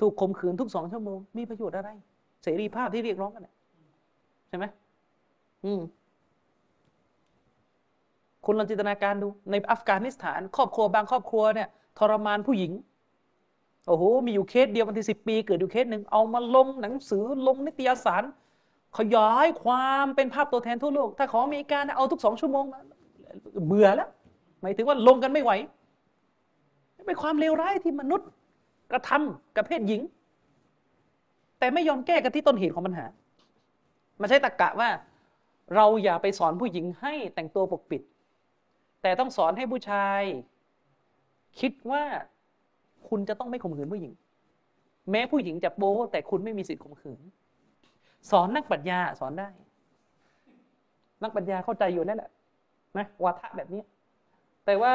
[0.00, 1.90] ถูกข่มขืนทุกสองชั่วโมง มีประโยชน์อะไร
[2.42, 3.48] เสรีภาพที่เรียกร้องกัน
[4.48, 4.64] ใช่ไหม
[5.64, 5.80] อืม
[8.44, 11.68] คุณลองจินตนาการดู ในอัฟกานิสถาน ครอบครัวบางครอบครัวเนี่ย
[11.98, 12.72] ทรมานผู้หญิง
[13.88, 18.22] โอ้โห มีอยู่เคสเดียววันที่สิบปี เกิดอยู่เคสหนึ่งเอามาลงหนังสือลงนิตยสาร
[18.98, 22.64] ขยายความเป็นภาพตัวแทนทั่วโลก ถ้าของอเมริกาเอาทุกสองชั่วโมง
[23.66, 24.08] เบื่อแล้ว
[24.62, 25.52] หมายถึงว่าลงกันไม่ไหว
[27.06, 28.28] เป็นความเลวร้ายที่มนุษย์
[28.90, 30.02] กระทำกับเพศหญิง
[31.58, 33.06] แต่ไม่ยอมแก้กันที่ต้นเหตุของปัญหา
[34.20, 34.88] มาใช้ตะกกะว่า
[35.74, 38.02] เราอย่าไปสอนผู้หญิงให้แต่งตัวปกปิด
[39.02, 40.22] แต่ต้องสอนให้ผู้ชาย
[41.60, 42.02] คิดว่า
[43.08, 44.12] คุณจะต้องไม่ข่มขืนผู้หญิง
[45.10, 47.20] แม้ผู้หญิงจะโป้แต่คุณไม่มีสิทธิ์ข่มขืน
[48.30, 49.48] สอนนักปัญญาสอนได้
[51.22, 52.30] นักปัญญาเข้าใจอยู่นั่นแหละ
[52.98, 53.82] นะวาทะแบบนี้
[54.66, 54.92] แต่ว่า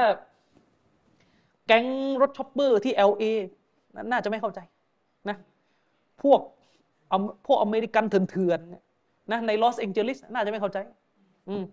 [1.68, 1.86] แก๊ง
[2.22, 3.24] รถ chopper ที่ LA
[4.12, 4.60] น่าจะไม่เข้าใจ
[5.30, 5.38] นะ
[6.24, 6.40] พวก
[7.48, 10.78] พวกอเมริกันเถื่อนๆนะในลอสแองเจลิสน่าจะไม่เข้าใจ
[11.50, 11.64] อืม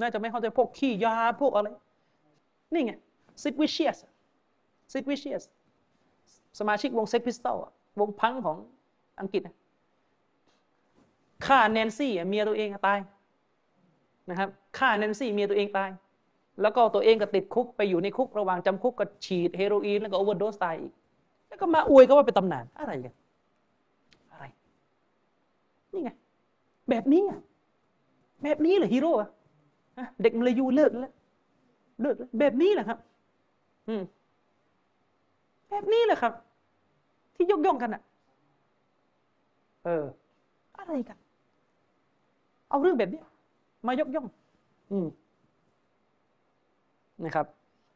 [0.00, 1.68] น่าจะไม่เข้าใจพวกขี้ยาพวกอะไร
[2.74, 2.92] นี่ไง
[3.42, 3.98] Sid Vicious
[4.92, 5.42] Sid Vicious
[6.58, 7.58] สมาชิกวง Sex Pistols
[8.00, 8.56] วงพังก์ของ
[9.20, 9.42] อังกฤษ
[11.46, 12.98] ฆ่าแนนซี่เมียตัวเองตาย
[14.30, 15.90] นะครับฆ่าแนนซี่เมียตัวเองตาย
[16.62, 20.92] แล้วก็ตัวเองก็ติดคุกไปอยู่ในคุกระหว่างจำคุกก็ฉีดเฮโรอีนแล้วก็โอเวอร์โดสตายอีก
[21.48, 23.14] แล้วก็มาอวยก็ว่าเป็นตำนานอะไรกัน
[24.32, 24.44] อะไร
[25.92, 26.10] นี่ไง
[26.90, 27.22] แบบนี้
[28.42, 29.28] แบบนี้เหรอฮีโร่อะ
[30.22, 31.12] เด็กมลยยูเลิกแล้ว
[32.00, 32.98] เลิกแบบนี้แหละครับ
[33.88, 34.02] อืม
[35.70, 36.32] แบบนี้แหละครับ
[37.34, 38.02] ที่ยกย่องกันอะ
[39.84, 40.04] เออ
[40.78, 41.18] อะไรกัน
[42.68, 43.20] เอาเรื่องแบบนี้
[43.86, 44.26] มายกย่อง
[44.92, 45.06] อืม
[47.24, 47.46] นะครับ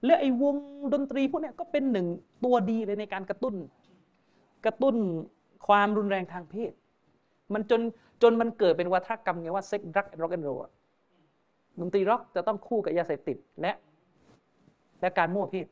[0.04, 0.56] และไอ้วง
[0.92, 2.06] ดนตรีพวกนี้ก็เป็นหนึ่ง
[2.44, 3.54] ตัวดีเลยในการกระตุ้น
[4.64, 4.96] กระตุ้น
[5.66, 6.72] ความรุนแรงทางเพศ
[7.54, 7.80] มันจน
[8.22, 10.48] จนมันเกิดเป็นวัฒกรรมไงว่าเซ็กดรักร็อกแอนด์โร
[11.80, 13.72] ดนตรีร็อกจะต้องคู่กับยาเสพติดและ
[15.00, 15.66] และการมั่วเพศ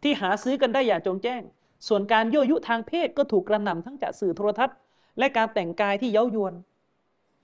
[0.03, 1.41] ที่หาซื้อกันได้อย่างจงแจ้ง
[1.87, 4.77] ส่วนการยั่วยุทางเพศก็ถูกกระหน่ำทั้งจากสื่อโทรทัศน์
[5.17, 6.53] และการแต่งกายที่เย้ายวน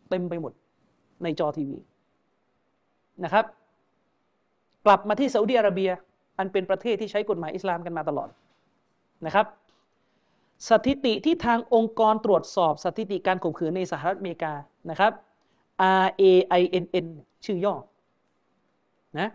[0.09, 0.53] เต็มไปหมด
[1.23, 1.77] ในจอทีวี
[3.23, 3.45] นะครับ
[4.85, 5.91] กลับมาที่ซาอุดิอาระเบีย
[6.37, 8.29] อันเป็นประเทศที่ใช้กฎหมายอิสลามกันมาตลอด
[9.25, 9.45] นะครับ
[10.69, 14.53] สถิติที่ทางองค์กรตรวจสอบสถิติการข่มขืนในสหรัฐอเมริกา
[14.89, 15.11] นะครับ
[16.01, 17.07] RAINN
[17.45, 17.75] ชื่อย่อ
[19.19, 19.29] นะ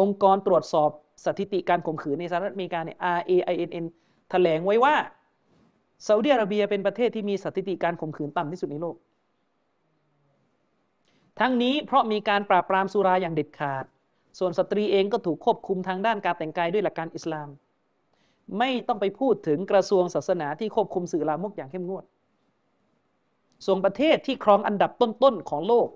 [0.00, 0.90] องค์กรตรวจสอบ
[1.24, 3.84] สถิติการข่มขืนในสหรัฐอเมริกาเนี่ย RAINN
[4.30, 4.94] แถลงไว้ว่า
[6.06, 8.96] ซาอุดิอาระเบียเป็นประเทศที่มีสถิติการข่มขืนต่ำที่สุดในโลก
[11.40, 13.84] ทั้งนี้เพราะมีการปราบปรามสุราอย่างเด็ดขาด
[14.38, 17.48] ส่วนสตรีเองก็ถูกควบคุมทางด้านการแต่งกายด้วยหลักการอิสลาม
[18.58, 22.04] ไม่ต้องไปพูดถึงกระทรวงศาสนาที่ควบคุมสื่อลามกอย่างเข้มงวด
[23.66, 25.88] ส่วนประเทศที่ครองอันดับต้นๆของโลก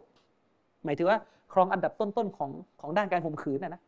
[0.85, 1.19] หมายถึงว่า
[1.53, 3.83] ครองอันดับต้นๆของของด้านการข่มขืนนะนะ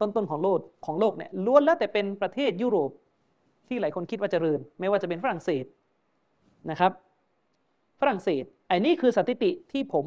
[0.00, 2.90] ต้นๆของโลกของโลกเนี่ยล้วนแล้วแต่เป็นประเทศยุโรป
[3.68, 5.64] ที่หลายคนคิดว่าจเจริญ ไม่ว่าจะเป็นฝรั่งเศส
[6.70, 6.92] นะครับ
[8.00, 10.06] ฝรั่งเศสไอ้นี่คือสถิติที่ผม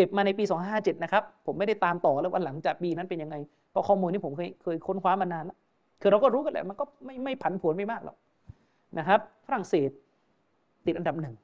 [0.00, 3.36] ก็บมาในปี 2557 นะครับ ผมไม่ได้ตามต่อแล้ววันหลังจากปีนั้นเป็นยังไง
[3.70, 5.56] เพราะข้อมูลนี้ผมเคยเคยค้นคว้ามานานแล้ว
[6.00, 8.16] คือเราก็รู้กันแหละ มันก็ไม่ไม่ผันผวนไม่มากหรอก
[8.98, 9.90] นะครับ ฝรั่งเศส
[10.86, 11.34] ติดอันดับหนึ่ง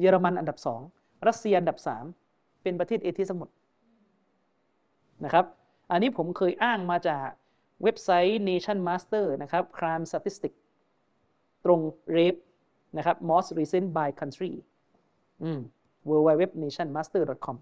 [0.00, 0.80] เยอรมันอันดับสอง
[1.26, 2.04] รัสเซียอันดับสาม
[2.62, 3.52] เป็นประเทศเอเชียสมุทร
[5.24, 5.44] นะครับ
[5.90, 7.26] อันนี้ผมเคยอ้างมาจาก
[7.82, 10.52] เว็บไซต์ Nation Master นะครับ Crime Statistic
[11.64, 11.80] ตรง
[12.16, 12.40] rape
[12.96, 14.52] นะครับ most recent by country
[16.08, 17.56] www.nationmaster.com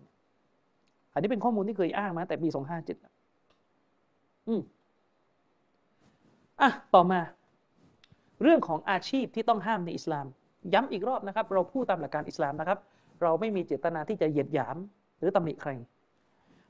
[1.13, 2.49] อันนี้เป็นข้อมูลที่เคยอ้างมาแต่ปี
[3.69, 4.61] 257อืม
[6.61, 7.21] อะต่อมา
[8.43, 10.27] เรื่องของอาชีพที่ต้องห้ามในอิสลาม
[10.75, 12.79] ย้ำอีกรอบนะครับ เราพูดตามหลักการอิสลามนะครับ
[13.23, 14.77] เราไม่มีเจตนาที่จะเหยียดหยาม
[15.19, 15.71] หรือตำหนิใคร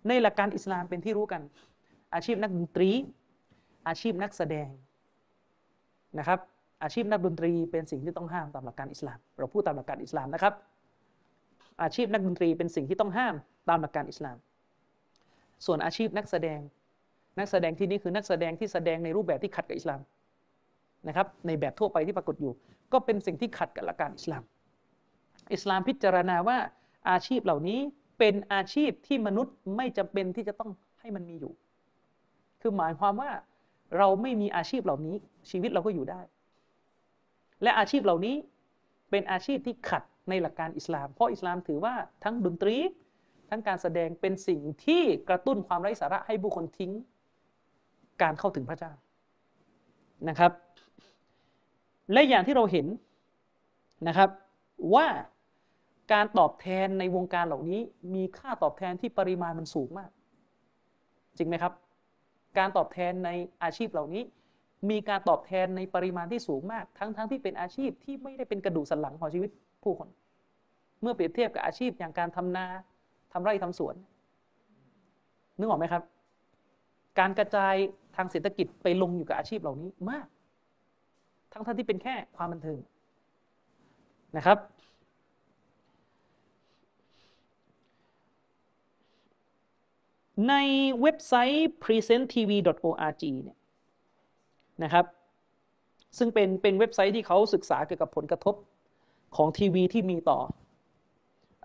[0.08, 1.42] ในหลักการอิสลามเป็นที่รู้กัน
[2.14, 2.90] อาชีพนักดนตรี
[3.88, 4.68] อาชีพนักแสดง
[6.18, 6.38] นะครับ
[6.82, 10.54] อาชีพนักดนตรีเป็นสิ่งที่ต้องห้ามตามหลักการอิสลาม เราพูดตามหลักการอิสลามนะครับ
[11.82, 13.34] อาชีพนักดนตรีเป็นสิ่งที่ต้องห้าม
[13.68, 14.36] ตามหลักการอิสลาม
[15.66, 16.60] ส่วนอาชีพนักแสดง
[17.38, 20.00] นักแสดงที่นี่คือนักแสดงที่แสดงในรูปแบบที่ขัดกับอิสลาม
[21.08, 22.52] นะครับ ในแบบทั่วไปที่ปรากฏอยู่
[22.92, 24.42] ก็เป็นสิ่งที่ขัดกับหลักการอิสลาม
[25.54, 26.58] อิสลามพิจารณาว่า
[27.10, 27.80] อาชีพเหล่านี้
[28.18, 30.70] เป็นอาชีพที่มนุษย์ไม่จำเป็นที่จะต้อง
[31.00, 31.52] ให้มันมีอยู่
[32.60, 33.30] คือหมายความว่า
[33.98, 35.16] เราไม่มีอาชีพเหล่านี้
[35.50, 36.20] ชีวิตเราก็อยู่ได้
[37.62, 38.36] และอาชีพเหล่านี้
[39.10, 42.76] เป็นอาชีพที่ขัด ในหลักการอิสลาม เพราะอิสลามถือว่าทั้งดนตรี
[43.50, 46.92] ทั้งการแสดงเป็นสิ่งที่กระตุ้นความไร้สาระให้บุคคลทิ้ง
[48.22, 48.92] การเข้าถึงพระเจ้า
[50.28, 50.52] นะครับ
[52.12, 52.86] และอย่างที่เราเห็น
[54.08, 54.30] นะครับ
[54.94, 55.06] ว่า
[56.12, 57.80] การตอบแทนในวงการเหล่านี้
[58.14, 60.10] มีค่าตอบแทนที่ปริมาณมันสูงมาก
[61.36, 61.72] จริงไหมครับ
[62.58, 63.30] การตอบแทนใน
[63.62, 64.22] อาชีพเหล่านี้
[64.90, 69.50] มีการตอบแทนในปริมาณที่สูงมาก ทั้งๆทที่เป็นอาชีพที่ไม่ได้เป็นกระดูกสันหลังของชีวิต
[69.82, 70.08] ผู้คน
[71.00, 72.66] เมื่อเปรียบเทียบกับอาชีพอย่างการทำนา
[73.32, 73.94] ทำไร่ทำสวน
[75.58, 76.02] นึกออกไหมครับ
[77.18, 77.74] การกระจาย
[78.16, 80.26] ทางเศรษฐกิจไปลงอยู่กับอาชีพเหล่านี้มาก
[81.52, 82.78] ทั้งท่านที่เป็นแค่ความบันเทิง
[84.36, 84.58] นะครับ
[90.48, 90.54] ใน
[91.02, 93.58] เว็บไซต์ presenttv.org เนี่ย
[94.84, 95.06] นะครับ
[96.18, 98.54] ซึ่งเป็นเป็นเว็บไซต์ที่เขาศึกษาเกี่ยวกับผลกระทบ
[99.36, 100.38] ของทีวีที่มีต่อ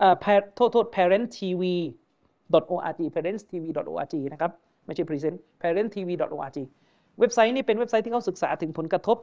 [0.01, 0.03] อ
[0.55, 1.63] โทษโทษ parent tv
[2.57, 4.51] org parents tv org นะครับ
[4.85, 6.57] ไม่ใช่ present parent tv org
[7.19, 9.17] เว็บไซต์นี้เป็นเว็บไซต์ที่เขาศึกษาถึงผลกระทบ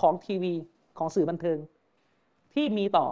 [0.00, 0.54] ของทีวี
[0.98, 1.58] ของสื่อบันเทิง
[2.54, 3.06] ที่มีต่อ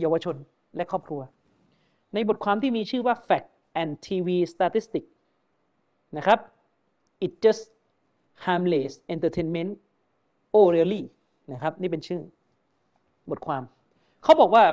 [0.00, 0.36] เยาวชน
[0.76, 1.20] และครอบครัว
[2.14, 3.48] ในบทความที่มีชื่อว่า Fact
[3.80, 5.10] and TV Statistics
[6.16, 6.38] นะครับ
[7.24, 7.62] it just
[8.44, 9.70] harmless entertainment
[10.56, 11.04] oh really
[11.52, 12.22] นะครับ นี่เป็นชื่อ
[13.32, 13.62] บทความ
[14.22, 14.64] เขาบอกว่า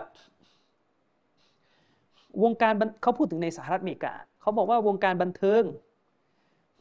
[2.44, 5.64] วงการเขาพูดถึงในสหรัฐอเมริกาเขาบอกว่าวงการบันเทิง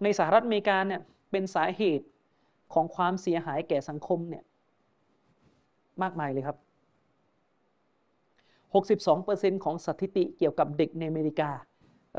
[0.03, 1.01] ในสหรัฐอเมริกาเนี่ย
[1.31, 2.07] เป็นสาเหตุ
[2.75, 4.45] ของความเสียหายแก่สังคมเนี่ย
[6.03, 6.57] มากมายเลยครับ
[8.75, 11.51] 62%ของสถิติเกี่ยวกับเด็กในอเมริกา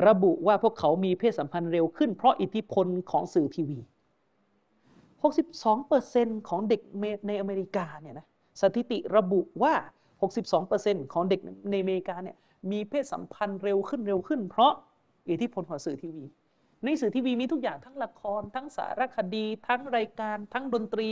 [0.07, 3.80] ระบุว่าพวกเขามีเพศสัมพันธ์เร็วขึ้นเพราะอิทธิพลของสื่อทีวี
[5.32, 6.82] 62%ของเด็ก
[7.28, 8.28] ในอเมริกาเนี่ยนะ
[8.62, 9.74] สถิติระบุว่า
[10.43, 11.39] 62%ของเด็ก
[11.72, 12.38] ในอเมริกาเนี่ย
[12.72, 14.74] มีเพศสัมพันธ์เร็วขึ้นเร็วขึ้น เพราะ
[15.30, 16.26] อิทธิพลของสื่อทีวี
[16.84, 21.10] ในสื่อทีวีมีทุกอย่างทั้งละคร ทั้งสารคดี ทั้งรายการ ทั้งดนตรี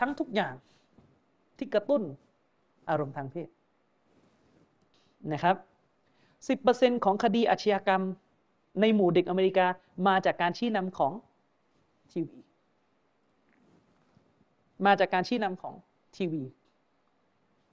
[0.00, 0.54] ทั้งทุกอย่าง
[1.58, 2.02] ที่กระตุ้น
[2.88, 3.48] อารมณ์ทางเพศ
[5.32, 5.56] นะครับ
[6.30, 8.02] 10%ของคดีอาชญากรรม
[8.80, 9.66] ในหมู่เด็กอเมริกา
[10.06, 11.12] มาจากการชี้นำของ
[12.12, 12.38] ทีวี
[14.86, 15.74] มาจากการชี้นำของ
[16.16, 16.42] ทีวี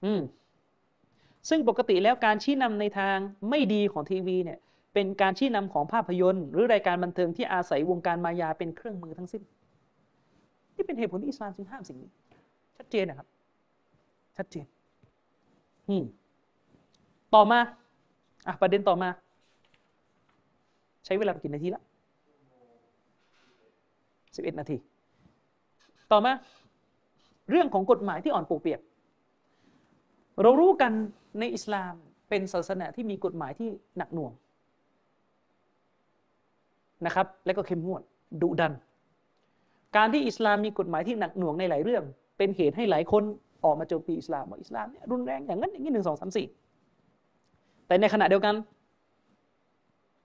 [0.04, 0.20] อืม
[1.48, 3.16] ซึ่งปกติแล้วการชี้นำในทาง
[3.50, 4.58] ไม่ดีของทีวีเนี่ย
[4.94, 9.42] เป็นการชี้นำของภาพยนตร์ หรือรายการบันเทิงที่อาศัยวงการมายาเป็นเครื่องมือทั้งสิ้น
[10.76, 12.10] นี่เป็นเหตุผลที่อิสลามจึงห้ามสิ่งนี้
[12.76, 13.28] ชัดเจนนะครับ
[14.36, 14.66] ชัดเจน
[15.88, 16.04] อืม
[17.34, 17.58] ต่อมา
[18.46, 19.08] อะประเด็นต่อมา
[21.04, 21.82] ใช้เวลากี่นาทีละ
[24.36, 24.76] สิบเอ็ดนาที
[26.12, 26.32] ต่อมา
[27.50, 28.80] เรื่องของกฎหมายที่อ่อนปวกเปียก
[30.42, 30.92] เรารู้กัน
[31.40, 31.92] ในอิสลาม
[32.28, 33.68] เป็นศาสนาที่มีกฎหมายที่
[33.98, 34.32] หนักหน่วง
[37.06, 38.02] นะครับ และก็เข้มงวด
[38.42, 38.72] ดุดัน
[39.96, 42.04] การที่อิสลามมีกฎหมายที่หนักหน่วงในหลายเรื่อง
[42.38, 43.22] เป็นเหตุให้หลายคน
[43.64, 46.46] ออกมาโจมตีอิสลามว่าอิสลามเนี่ยรุนแรงอย่างนั้นอย่างนี้หนึ่งสองสามสี่
[47.86, 48.54] แต่ในขณะเดียวกัน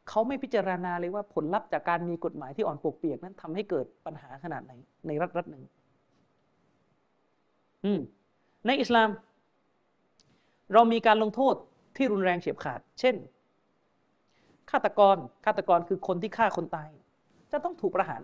[0.09, 4.73] เขาไม่พิจารณาเลยว่าผลลัพธ์จากการมีกฎหมายที่อ่อนปวกเปียกนั้นทำให้เกิดปัญหาขนาดไหน
[5.07, 5.63] ในรัฐรัฐหนึ่ง
[7.85, 7.99] อืม
[8.67, 9.09] ในอิสลาม
[10.73, 11.55] เรามีการลงโทษ
[11.95, 13.15] ที่รุนแรงเฉียบขาด เช่น
[14.71, 16.89] ฆาตกร ฆาตกรคือคนที่ฆ่าคนตาย
[17.51, 18.21] จะต้องถูกประหาร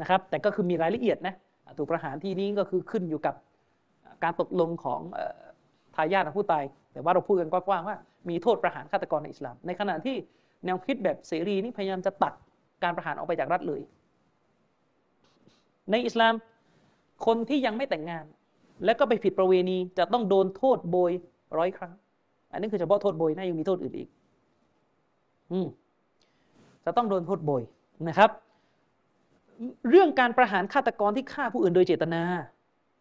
[0.00, 1.34] นะครับ แต่ก็คือมีรายละเอียดนะ
[1.78, 3.34] ถูกประหารที่นี้ก็คือขึ้นอยู่กับ
[4.24, 5.00] การตกลงของ
[5.94, 7.96] ทายาทของผู้ตาย แต่ว่าเราพูดกันกว้างๆว่า
[8.28, 10.16] มีโทษประหารฆาตกรในอิสลาม ในขณะที่
[10.64, 12.32] แนวคิดแบบเสรีนี่พยายามจะตัด
[12.82, 13.80] การประหารออกไปจากรัฐเลย
[15.90, 16.34] ในอิสลาม
[17.26, 18.24] คนที่ยังไม่แต่งงาน
[18.84, 21.12] และก็ไปผิดประเวณีจะต้องโดนโทษโบย
[21.58, 21.94] ร้อยครั้ง
[22.52, 24.08] อันนี้คือเฉพาะโทษโบยนะยังมีโทษอื่นอีก
[25.52, 25.66] อืม
[26.84, 27.62] จะต้องโดนโทษโบย
[28.08, 28.30] นะครับ
[29.90, 32.22] เรื่องการประหารฆาตกรที่ฆ่าผู้อื่นโดยเจตนา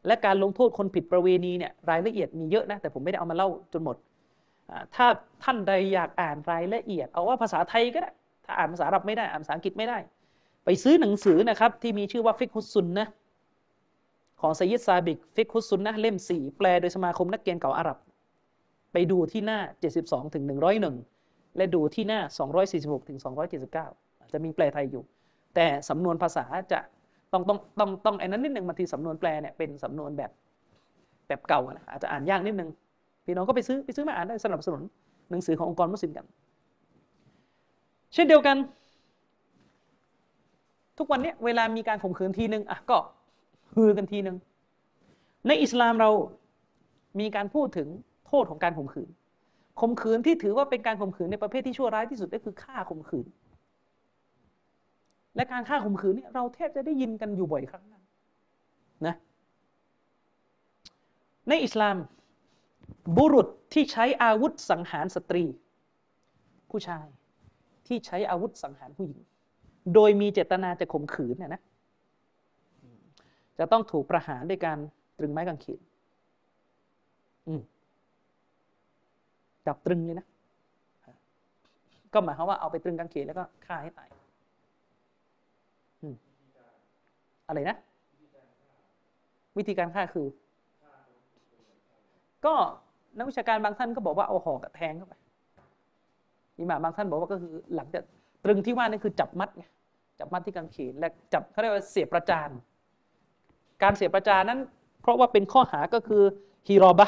[0.07, 3.95] และการลงโทษคนผิดประเวณีเนี่ยรายละเอียดมีเยอะนะ แต่ผมไม่ได้เอามาเล่าจนหมด
[4.95, 5.05] ถ้า
[5.43, 8.11] ท่านใดอยากอ่านรายละเอียด เอาว่าภาษาไทยก็ได้
[8.45, 9.97] ถ้าอ่านภาษาอับไม่ได้อ่านภาษาอังกฤษไม่ได้
[10.65, 13.07] ไปซื้อหนังสือนะครับที่มีชื่อว่าฟิกฮุสซุนนะ
[14.45, 17.97] ของไซยิดซาบิก فقه السنةเล่มสี่แปลโดยสมาคมนักเรียนเก่าอาหรับ
[18.93, 19.59] ไปดูที่หน้า
[19.97, 20.43] 72ถึง
[20.99, 22.19] 101 และดูที่หน้า
[22.63, 23.17] 246ถึง
[23.75, 25.03] 279 จะมีแปลไทยอยู่
[25.55, 26.79] แต่สำนวนภาษาจะ
[27.31, 30.31] ต้องต้องต้องต้องไอ้นั้นนิดหนึ่งบางทีสำนวนแปลเนี่ยเป็นสำนวนแบบ
[31.27, 32.69] แบบเก่านะอาจจะอ่านยากนิดนึง
[33.25, 34.81] พี่น้องก็ไปซื้อไปซื้อมาอ่านได้สนับสนุน
[35.31, 36.25] หนังสือขององค์กรมุสลิมกัน
[38.13, 38.57] เช่นเดียวกัน
[40.97, 42.97] ทุกวันนี้เวลามีการข่มขืนทีนึงอะก็
[43.75, 44.37] ฮือกันทีนึง
[45.47, 46.09] ในอิสลามเรา
[47.19, 47.87] มีการพูดถึง
[48.27, 49.09] โทษของการข่มขืน
[49.81, 53.25] ข่มขืนที่ถือว่าเป็นการข่มขืนในประเภทที่ชั่วร้ายที่สุดก็คือฆ่าข่มขืน
[55.35, 57.85] และการฆ่าข่มขืนเนี่ยเราแทบจะได้ยินกันอยู่บ่อยครั้ง
[59.07, 59.15] นะ
[61.49, 61.97] ในอิสลาม
[63.17, 65.43] บุรุษที่ใช้อาวุธสังหารสตรี
[66.69, 67.05] ผู้ชาย
[67.87, 69.19] ที่ใช้อาวุธสังหารผู้หญิง
[69.93, 71.61] โดยมีเจตนาจะข่มขืนเนี่ยนะ
[73.59, 74.77] จะต้องถูกประหารด้วยการ
[75.17, 75.81] ตรึงไม้กางเขน
[79.67, 80.27] จับตรึงเลยนะ
[82.13, 84.09] ก็หมายความว่าเอาไปตรึงกางเขนแล้วก็ฆ่าให้ตาย
[87.47, 87.77] อะไรนะ
[89.57, 90.27] วิธีการฆ่าคือ
[92.45, 92.53] ก็
[93.17, 95.13] นักวิชาการบางท่านก็บอกว่าเอาหอกแทงเข้าไป
[96.57, 98.03] อิหม่าบางท่านบอกว่าก็คือหลังจาก
[98.43, 99.65] ตรึงที่ว่านี่คือจับมัดไง
[100.19, 102.49] จับมัดที่กางเขนและจับเขาเรียกว่าเสียบประจาน
[103.81, 104.59] การเสียประจานนั้น
[105.01, 106.23] เพราะว่าเป็นข้อหาก็คือ
[106.67, 107.07] ฮีรอบะ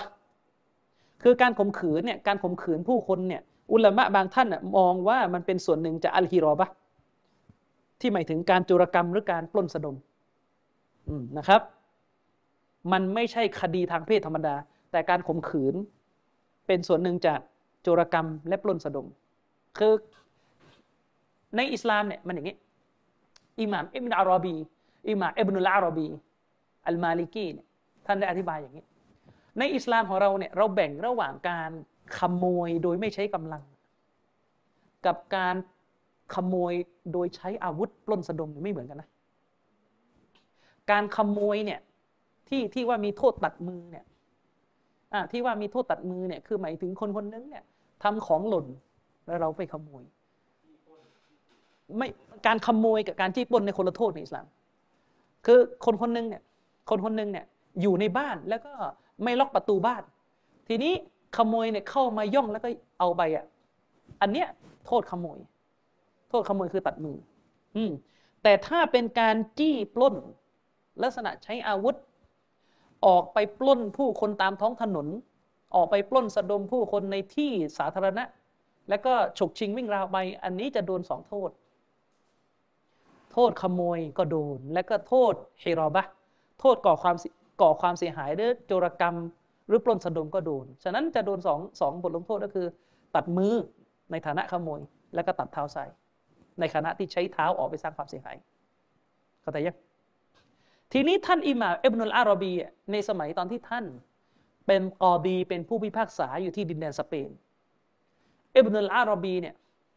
[1.24, 4.48] คือการข่มขืนเนี่ยการข่มขืนผู้คนเนี่ยอุลามะบางท่าน
[4.78, 6.68] มองว่ามันเป็นส่วนหนึ่งจากอัลฮีรอบะ
[8.00, 9.96] ที่หมายถึงการจุรกรรมหรือการปล้นสะดม
[11.38, 11.62] นะครับ
[12.92, 14.56] มันไม่ใช่คดีทางเพศธรรมดา
[14.92, 15.76] แต่การข่มขืน
[16.68, 17.40] เป็นส่วนหนึ่งจาก
[17.82, 19.08] โจรกรรมและปล้นสะดม
[19.78, 19.94] คือ
[21.56, 22.58] ในอิสลามเนี่ยมันอย่างนี้
[23.62, 24.56] อิหม่ามอิบนาอารอบี
[25.10, 26.08] อิหม่ามอิบนุลอารอบี
[26.88, 27.68] อัลมาลิกีเนี่ย
[28.06, 28.86] ท่านได้อธิบายอย่างนี้
[29.60, 31.72] ในอิสลามของเราเนี่ยเราแบ่งระหว่างการ
[32.20, 33.64] ขโมยโดยไม่ใช้กำลัง
[35.06, 35.56] กับการ
[36.36, 36.74] ขโมย
[37.14, 39.10] โดยใช้อาวุธปล้นสะดมไม่เหมือนกันนะ
[40.92, 41.80] การขโมยเนี่ย
[42.48, 44.06] ที่ที่ว่ามีโทษตัดมือเนี่ย
[45.32, 47.64] ที่ว่ามีโทษตัดมือเนี่ยคือหมายถึงคนคนนึงเนี่ย
[48.04, 48.66] ทำของหล่น
[49.26, 50.04] แล้วเราไปขโมย
[51.98, 52.08] ไม่
[52.48, 54.46] การขโมยกับการจี้ปล้นในคนละโทษในอิสลาม
[55.46, 56.42] คือคนคนนึงเนี่ย
[56.90, 57.46] คนคนหนึ่งเนี่ย
[57.82, 58.74] อยู่ในบ้านแล้วก็
[59.24, 60.04] ไม่ล็อกประตูบ้าน
[60.68, 60.94] ทีนี้
[61.38, 63.46] ขโมยเนี่ยเข้ามาย่องแล้วก็เอาไปอะ
[64.22, 64.48] อันเนี้ย
[64.86, 65.40] โทษขโมย
[66.30, 67.18] โทษขโมยคือตัดมือ
[67.76, 67.92] อืม
[68.44, 70.16] แต่ถ้าเป็นการจี้ปล้น
[71.04, 71.96] ลักษณะใช้อาวุธ
[73.06, 75.08] ออกไปปล้นผู้คนตามท้องถนน
[75.76, 78.24] ออกไปปล้นสะดมผู้คนในที่สาธารณะ
[78.90, 81.50] แล้วก็ฉกชิงวิ่งราวไป อันนี้จะโดนสองโทษ
[83.32, 86.06] โทษขโมยก็โดน และก็โทษเฮรอบะ
[86.60, 87.16] โทษก่อความ
[87.62, 89.16] ก่อความเสียหายหรือโจรกรรม
[89.68, 92.68] หรือปล้นสะดมก็โดน ฉะนั้นจะโดนสองสองบทลงโทษก็คือ
[93.16, 93.54] ตัดมือ
[94.12, 94.80] ในฐานะขโมย
[95.16, 95.86] แล้วก็ตัดเท้าใส่
[96.60, 98.36] ในขณะที่ใช้เท้าออกไปสร้างความเสียหาย
[99.42, 99.78] เข้าใจยัง
[100.94, 102.54] ทีนี้ท่านอิหม่าอิบนุลอารบี
[102.92, 103.86] ในสมัยตอนที่ท่าน
[104.68, 107.30] เป็นกอดีเป็นผู้พิพากษาอยู่ที่ดินแดนสเปน
[108.56, 109.56] อิบนุลอารบีเนี่ย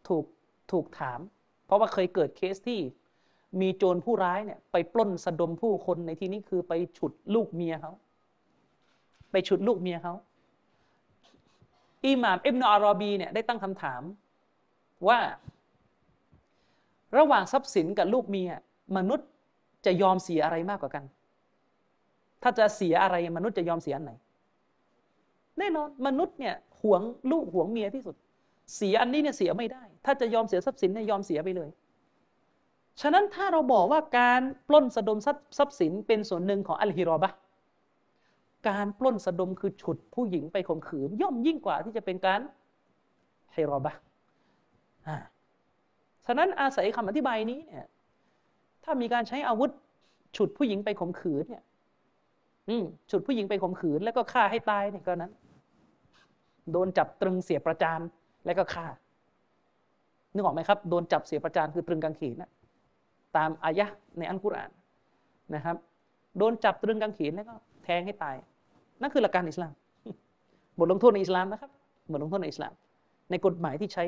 [0.08, 0.24] ถูก
[0.72, 1.20] ถูกถาม
[1.66, 2.80] เพราะว่าเคยเกิดเคสที่
[3.60, 7.92] มีโจรผู้ร้ายเนี่ยไปปล้นสะดมผู้คนในที่นี้คือไปฉุดลูกเมียเขา
[9.30, 10.14] ไปฉุดลูกเมียเขา
[12.04, 14.02] อิหม่ามอิบนุอารอบีเนี่ยได้ตั้งคำถาม
[15.08, 15.18] ว่า
[17.18, 18.50] ระหว่างทรัพย์สินกับลูกเมีย
[18.96, 19.28] มนุษย์
[19.86, 21.04] จะยอมเสียอะไรมากกว่ากัน
[22.42, 24.12] ถ้าจะเสียอะไรมนุษย์จะยอมเสียอันไหน
[25.58, 28.14] แน่นอนมนุษย์เนี่ยหวงลูกหวงเมียที่สุด
[28.76, 31.70] เสียอันนี้เนี่ยเสียไม่ได้ ถ้าจะยอมเสียทรัพย์สินเนี่ยยอมเสียไปเลย
[33.00, 35.18] ฉะนั้นถ้าเราบอกว่าการปล้นสะดม
[35.58, 37.30] ทรัพย์สินเป็นส่วนหนึ่งของอัลฮิรอบะ
[38.68, 42.40] การปล้นสะดมคือฉุดผู้หญิงไปข่มขืน ย่อมยิ่งกว่าที่จะเป็นการ
[43.54, 43.92] ฮิรอบะ
[46.26, 47.86] ฉะนั้นอาศัยคำอธิบายนี้เนี่ย
[48.84, 49.70] ถ้ามีการใช้อาวุธ
[50.36, 51.64] ฉุดผู้หญิงไปข่มขืนเนี่ย
[52.68, 52.76] อื
[53.10, 55.32] ฉุดผู้หญิงไปข่มขืน แล้วก็ฆ่าให้ตายเนี่ยก็นั้น
[56.72, 58.00] โดนจับตรึงเสียประจาน
[58.46, 58.86] แล้วก็ฆ่า
[60.34, 62.50] นึกออกไหมครับ โดนจับเสียประจานคือตรึงกางเขนนะ
[63.38, 63.86] ตามอายะ
[64.18, 64.70] ในอัลกุรอาน
[65.54, 65.76] นะครับ
[66.38, 67.54] โดนจับตรึงกางเขนแล้วก็
[67.84, 68.36] แทงให้ตาย
[69.00, 69.72] นั่นคือหลักการอิสลาม
[70.78, 71.70] บทลงโทษในอิสลามนะครับ
[72.12, 72.72] บทลงโทษในอิสลาม
[73.30, 74.04] ในกฎหมายที่ใช้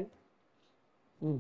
[1.22, 1.38] อืม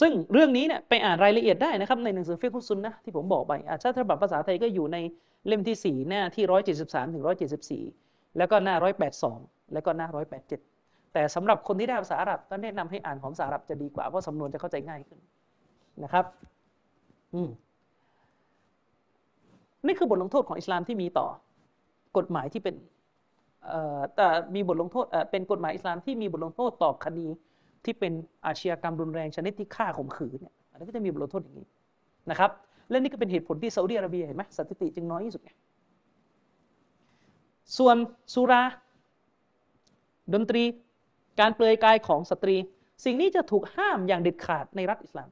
[0.00, 4.96] ซึ่งเรื่องนี้เนี่ยไปอ่านรายละเอียดได้นะครับ ในหนังสือฟิกุซุนนะที่ผมบอกไปอาชาฉบับภาษาไทยก็อยู่ใน
[5.46, 6.44] เล่มที่ 4 หน้าที่
[6.76, 7.24] 173ถึง
[7.80, 8.74] 174 แล้วก็หน้า
[9.22, 10.75] 182 แล้วก็หน้า 187
[11.16, 15.18] แต่สำหรับคนที่ได้ภาษาอาหรับก็แนะนำให้อ่านของภาษาอาหรับจะดีกว่าเพราะสำนวนจะเข้าใจง่ายขึ้น
[16.04, 16.24] นะครับ
[17.34, 17.48] อืม
[19.86, 21.26] นี่คือบทลงโทษของอิสลามที่มีต่อ
[22.16, 22.74] กฎหมายที่เป็น
[24.16, 27.26] แต่มีบทลงโทษเป็นกฎหมายอิสลามที่มีบทลงโทษต่อคดี
[27.84, 28.12] ที่เป็น
[28.46, 31.66] อาชญากรรมรุนแรงชนิดที่ฆ่าข่มขืนเนี่ยอันนี้ก็จะมีบทลงโทษอย่างนี้
[32.30, 32.50] นะครับ
[32.88, 35.50] และนี่ก็เป็นเหตุผลที่ซาอุดิอาระเบียเห็นไหมสถิติจึงน้อยที่สุดไง
[37.78, 37.96] ส่วน
[38.34, 38.62] สุรา
[40.34, 40.62] ดนตรี
[41.40, 42.56] การเปลือยกายของสตรี
[43.04, 45.28] สิ่งนี้จะถูกห้ามอย่างเด็ดขาดในรัฐอิสลาม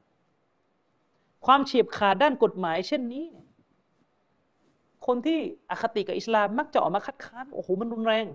[1.45, 3.25] ความเฉียบขาดด้านกฎหมาย เช่นนี้
[5.07, 8.25] คนที่อคติกับอิสลามมักจะออกมาคัดค้านโอ้โหมันรุนแรง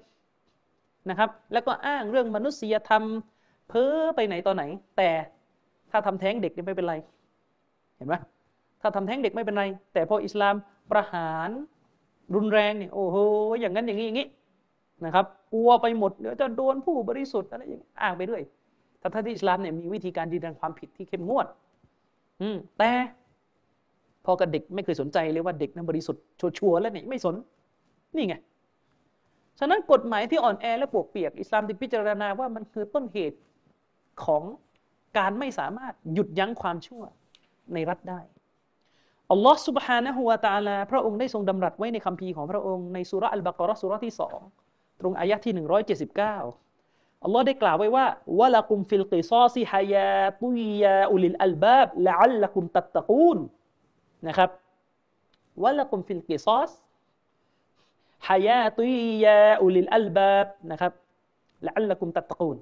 [1.10, 3.02] นะครับ แล้วก็อ้างเรื่องมนุษยธรรม
[3.68, 4.64] เพ้อไปไหนตอนไหน
[4.96, 5.10] แต่
[5.90, 6.94] ถ้าทำแท้งเด็กนี่ไม่เป็นไร
[7.96, 8.14] เห็นไหม
[8.80, 10.54] ถ้าทำแท้งเด็กไม่เป็นไร แต่พออิสลาม
[10.90, 11.50] ประหาร
[12.34, 13.16] รุนแรงเนี่ยโอ้โห
[13.60, 14.28] อย่างนั้นอย่างนี้อย่างนี้
[15.05, 18.41] นะครับกลัวไปหมดเดี๋ยวจะโดนผู้บริสุทธิ์อะไรอย่างนี้อ้างไปด้วย
[18.99, 21.47] แต่ถ้าที่อิสลามเนี่ยมีวิธีการดีดันความผิดที่เข้มงวด
[22.41, 22.91] อืมแต่
[24.25, 27.35] พอกับเด็กไม่เคยสนใจเลยว่าเด็กนั้นบริสุทธิ์ชัวร์แล้วเนี่ยไม่สน
[28.15, 28.35] นี่ไง
[29.59, 33.37] ฉะนั้นกฎหมายที่อ่อนแอและปวกเปียกอิสลามจึงพิจารณาว่ามันคือต้นเหตุ
[34.25, 34.43] ของ
[35.17, 37.03] การไม่สามารถหยุดยั้งความชั่ว
[37.73, 38.19] ในรัฐได้
[39.31, 44.39] อัลลอฮ์ سبحانه และ تعالى พระองค์ได้ทรงดำรัสไว้ในคัมภีร์ของพระองค์ในสุรอัลบากรอสุรที่สอง
[45.00, 48.06] ตรงอายะที่ 179 อัลลอฮ์ได้กล่าวไว้ว่า
[48.38, 53.38] ولكم في القصاص حياة يا أولي الألباب لعلكم تتقون
[54.28, 54.50] นะครับ
[55.62, 56.70] ولكم في القصاص
[58.28, 60.92] حياة يا أولي الألباب นะครับ
[61.66, 62.58] لعلكم تتقون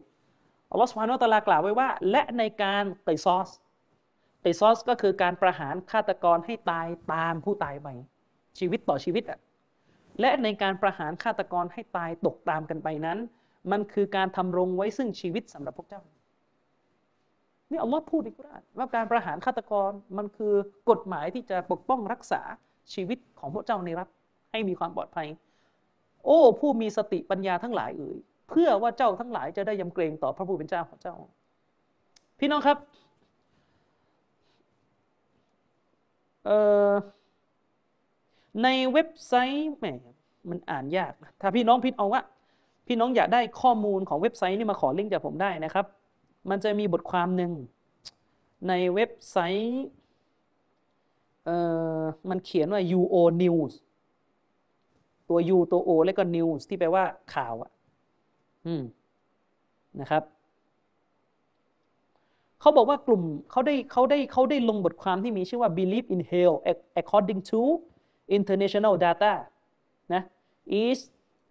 [0.70, 3.50] อัลลอฮฺ سبحانه وتعالى กล่าวไว้ว่า และในการقصاص
[4.42, 7.88] قصاص ก็คือการประหารฆาตกรให้ตายตามผู้ตายไป
[8.58, 9.38] ชีวิตต่อชีวิตอะ
[10.20, 13.18] และในการประหารฆาตกรให้ตายตกตามกันไปนั้น
[13.72, 16.02] มันคือการธำรงไว้ซึ่งชีวิตสำหรับพวกเจ้า
[17.70, 20.54] นี่อัลลอฮ์พูดในกุรอานว่าการประหารฆาตกรมันคือ
[20.90, 22.42] กฎหมายที่จะปกป้องรักษา
[22.94, 24.08] ชีวิตของพวกเจ้าในรัฐ
[24.52, 25.28] ให้มีความปลอดภัย
[26.24, 28.18] โอ้ ผู้มีสติปัญญาทั้งหลายเอ่ย
[28.48, 31.14] เพื่อว่าเจ้าทั้งหลายจะได้ยำเกรงต่อพระผู้เป็นเจ้าของเจ้า
[32.38, 32.78] พี่น้องครับ
[38.62, 39.84] ในเว็บไซต์แหม
[40.50, 42.22] มันอ่านยาก ถ้าพี่น้องพิดเอาว่า
[42.86, 45.86] พี่น้องอยากได้ข้อมูลของเว็บไซต์นี่มาขอลิงก์จากผมได้นะครับ
[46.50, 47.52] มันจะมีบทความหนึ่ง
[48.68, 49.86] ในเว็บไซต์
[51.44, 51.56] เอ่
[52.00, 53.72] อมันเขียนว่า UO News
[55.28, 57.04] ตัว U ตัว O แล้วก็ News ที่แปลว่า
[57.34, 57.70] ข่าวอะ
[58.66, 58.82] อืม
[60.00, 60.22] นะครับ
[62.60, 66.54] เขาบอกว่ากลุ่มเขาได้เขาได้เขาได้ลงบทความที่มีชื่อว่า believe in hell
[67.00, 67.60] according to
[68.36, 69.32] international data
[70.14, 70.22] นะ
[70.84, 70.98] is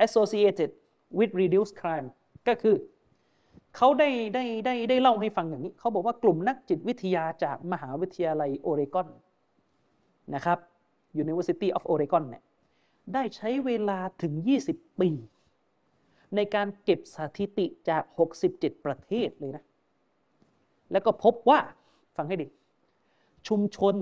[0.05, 0.69] associated
[1.17, 2.07] with reduced crime
[2.47, 2.75] ก็คือ
[3.75, 9.07] เขาได้ได้ได้ได้เล่าให้ฟังอย่างนี้ เขาบอกว่ากลุ่มนักจิตวิทยาจากมหาวิทยาลัยโอเรกอน
[10.35, 10.59] นะครับ
[11.23, 12.43] University of Oregon เนี่ย
[13.13, 14.33] ได้ใช้เวลาถึง
[14.67, 15.09] 20 ปี
[16.35, 18.03] ในการเก็บสถิติจาก
[18.43, 19.63] 67 ประเทศเลยนะ
[20.91, 21.59] แล้วก็พบว่า
[22.15, 22.47] ฟังให้ดี
[23.47, 23.95] ชุมชน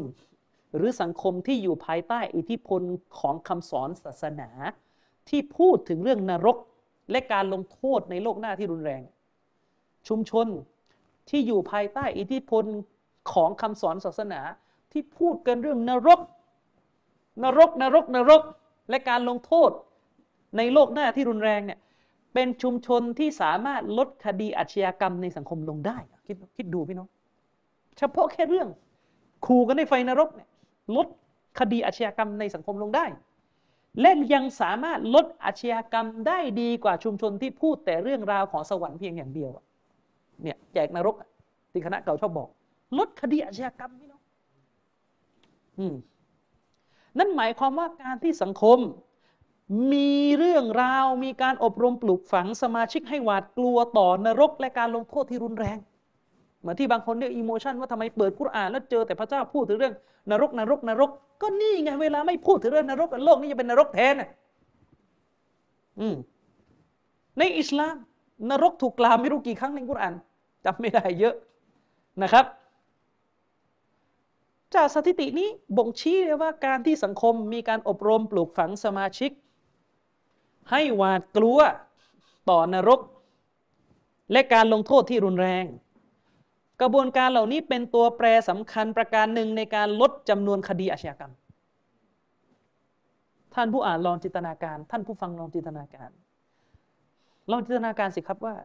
[0.75, 2.81] หรือสังคมที่อยู่ภายใต้อิทธิพล
[3.19, 4.49] ของคำสอนศาสนา
[5.29, 6.57] ที่พูดถึงเรื่องนรก
[7.11, 9.01] และการลงโทษในโลกหน้าที่รุนแรง
[10.07, 10.47] ชุมชน
[11.29, 12.65] ที่อยู่ภายใต้อิทธิพล
[13.31, 14.41] ของคำสอนศาสนา
[14.91, 16.19] ที่พูดกันเรื่องนรก
[17.43, 18.41] นรกนรกนรก
[18.89, 19.71] และการลงโทษ
[20.57, 21.79] ในโลกหน้าที่รุนแรงเนี่ย
[22.33, 27.09] เป็นชุมชนที่สามารถลดคดีอาชญากรรมในสังคมลงได้คิดคิดดูพี่น้อง
[27.97, 28.67] เฉพาะแค่เรื่อง
[29.45, 30.49] ขู่กันในไฟนรกเนี่ย
[30.95, 31.07] ลด
[31.59, 33.05] คดีอาชญากรรมในสังคมลงได้
[34.01, 39.51] และยังสามารถลดอาชญากรรมได้ดีกว่าชุมชนที่พูดแต่เรื่องราวของสวรรค์เพียงอย่างเดียว
[40.43, 41.15] เนี่ยแจกนรก
[41.71, 42.49] ที่คณะเก่าชอบบอก
[42.97, 44.21] ลดคดีอาชญากรรมพี่น้อง
[47.17, 48.79] นั่นหมายความว่าการที่สังคม
[49.93, 55.77] มีเรื่องราวมีการอบรมปลูกฝังสมาชิกให้หวาดกลัวต่อนรกและการลงโทษที่รุนแรง
[56.65, 59.93] เหมือนที่บางคนเรียกอิโมชันว่าทำไมเปิดกุรอานแล้วเจอแต่พระเจ้าพูดถึงเรื่อง
[60.31, 61.11] นรกนรกนรก
[61.41, 64.13] ก็นี่ไงเวลาไม่พูดถึงเรื่องนรกโลกนี้จะเป็นนรกแทน
[65.99, 66.15] อืม
[67.39, 67.95] ในอิสลาม
[68.51, 70.13] นรกถูกกล่าวไม่รู้กี่ครั้งในกุรอาน
[70.65, 71.35] จำไม่ได้เยอะ
[72.23, 72.45] นะครับ
[74.75, 79.31] จากสถิตินี้บ่งชี้เลยว่าการที่สังคมมีการอบรมปลูกฝังสมาชิก
[80.71, 81.59] ให้หวาดกลัว
[82.49, 82.99] ต่อนรก
[84.31, 85.65] และการลงโทษที่รุนแรง
[86.81, 91.33] กระบวนการเหล่านี้เป็นตัวแปรสำคัญประการหนึ่งในการลดจำนวนคดีอาชญากรรม
[93.55, 96.09] ท่านผู้อ่านลองจินตนาการ ท่านผู้ฟังลองจินตนาการ
[97.51, 98.55] ลองจินตนาการสิครับว่า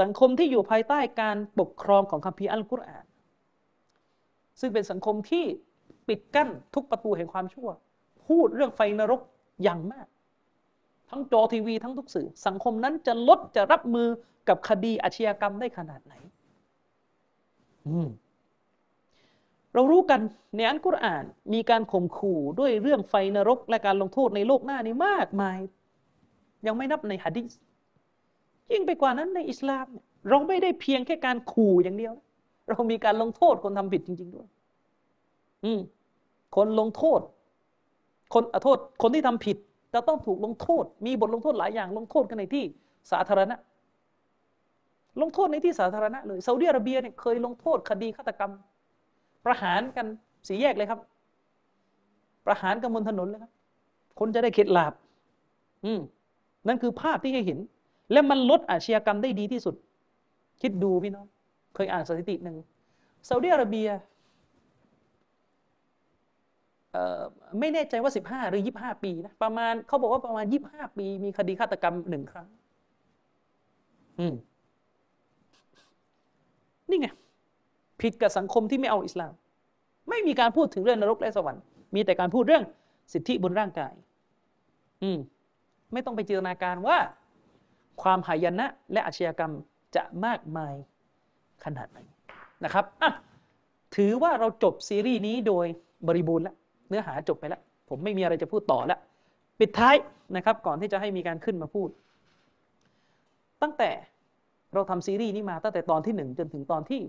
[0.00, 3.04] สังคมที่อยู่ภายใต้การปกครองของคัมภีร์อัลกุรอาน
[4.60, 5.44] ซึ่งเป็นสังคมที่
[6.08, 7.68] ปิดกั้นทุกประตูแห่งความชั่ว
[8.28, 9.20] พูดเรื่องไฟนรก
[9.62, 10.06] อย่างมาก
[11.10, 14.08] ทั้งจอทีวีทั้งทุกสื่อ สังคมนั้นจะลดจะรับมือ
[14.48, 16.14] กับคดีอาชญากรรมได้ขนาดไหน
[19.74, 20.20] เรารู้กัน
[20.56, 25.58] ในอันกุรอาน มีการข่มขู่ด้วยเรื่องไฟนรก และการลงโทษในโลกหน้านี้มากมาย
[26.66, 27.50] ยังไม่นับในฮะดิษ
[28.72, 29.86] ยิ่งไปกว่านั้นในอิสลาม
[30.28, 32.14] เราไม่ได้เพียงแค่การขู่อย่างเดียว
[32.70, 34.48] เรามีการลงโทษคนทำผิดจริง ๆด้วย
[35.64, 35.80] อืม
[36.56, 37.20] คนลงโทษ
[38.34, 39.56] คนอโทษ คนที่ทำผิด
[39.94, 42.64] จะต้องถูกลงโทษ มีบทลงโทษหลายอย่างลงโทษกันในที่
[43.10, 43.56] สาธารณะ
[45.22, 48.52] ลงโทษในที่สาธารณะเลยซาอุดิอาระเบียเนี่ยเคยลงโทษคดีฆาตกรรม
[49.44, 50.06] ประหารกัน
[50.48, 51.00] สีแยกเลยครับ
[52.46, 53.52] ประหารกันบนถนนเลยครับ
[54.18, 54.92] คนจะได้เข็ดหลาบ
[55.84, 56.00] อืม
[56.66, 57.58] นั่นคือภาพที่ให้เห็น
[58.12, 59.74] และมันลดอาชญากรรมได้ดีที่สุด
[60.62, 61.26] คิดดูพี่น้อง
[61.74, 62.56] เคยอ่านสถิติหนึ่ง
[63.28, 63.88] ซาอุดิอาระเบีย
[67.60, 72.48] ไม่แน่ใจว่าสิบห้าหรือยี่บห้าปีนะประมาณเขาบอกว่าประมาณยี่บห้าปี มีคดีฆาตกรรมหนึ่งครั้ง
[74.18, 74.34] อืม
[76.90, 77.08] นี่ไง
[78.00, 79.32] ผิดกับสังคมที่ไม่เอาอิสลาม
[80.08, 81.62] ไม่มีการพูดถึงเรื่องนรกและสวรรค์
[81.94, 82.64] มีแต่การพูดเรื่อง
[83.12, 83.92] สิทธิบนร่างกาย
[85.02, 85.18] อืม
[85.92, 86.98] ไม่ต้องไปจินตนาการว่า
[88.02, 89.52] ความหายนะและอาชญากรรม
[89.96, 90.74] จะมากมาย
[91.64, 91.98] ขนาดไหน
[92.64, 93.12] นะครับอะ
[93.96, 95.66] ถือว่าเราจบซีรีส์นี้โดย
[96.08, 96.56] บริบูรณ์แล้ว
[96.88, 99.00] เนื้อหาจบไปแล้ว ผมไม่มีอะไรจะพูดต่อแล้ว
[99.58, 99.96] ปิดท้าย
[100.36, 101.88] นะครับ ก่อนที่จะให้มีการขึ้นมาพูด
[103.62, 103.90] ตั้งแต่
[104.74, 107.00] เราทำซีรีส์นี้มาตั้งแต่ตอนที่หนึ่งจนถึงตอนที่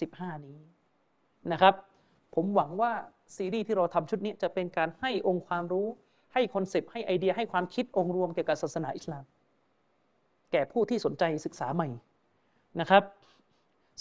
[0.00, 0.58] สิบห้านี้
[1.52, 1.74] นะครับ
[2.34, 2.92] ผมหวังว่า
[3.36, 5.86] ซีรีส์ที่เราทำชุดนี้จะเป็นการให้องค์ความรู้
[6.32, 9.24] ให้คอนเซปต์ให้ไอเดียให้ความคิดองค์รวมเกี่ยวกับศาสนาอิสลาม
[10.52, 11.88] แก่ผู้ที่สนใจศึกษาใหม่
[12.80, 13.02] นะครับ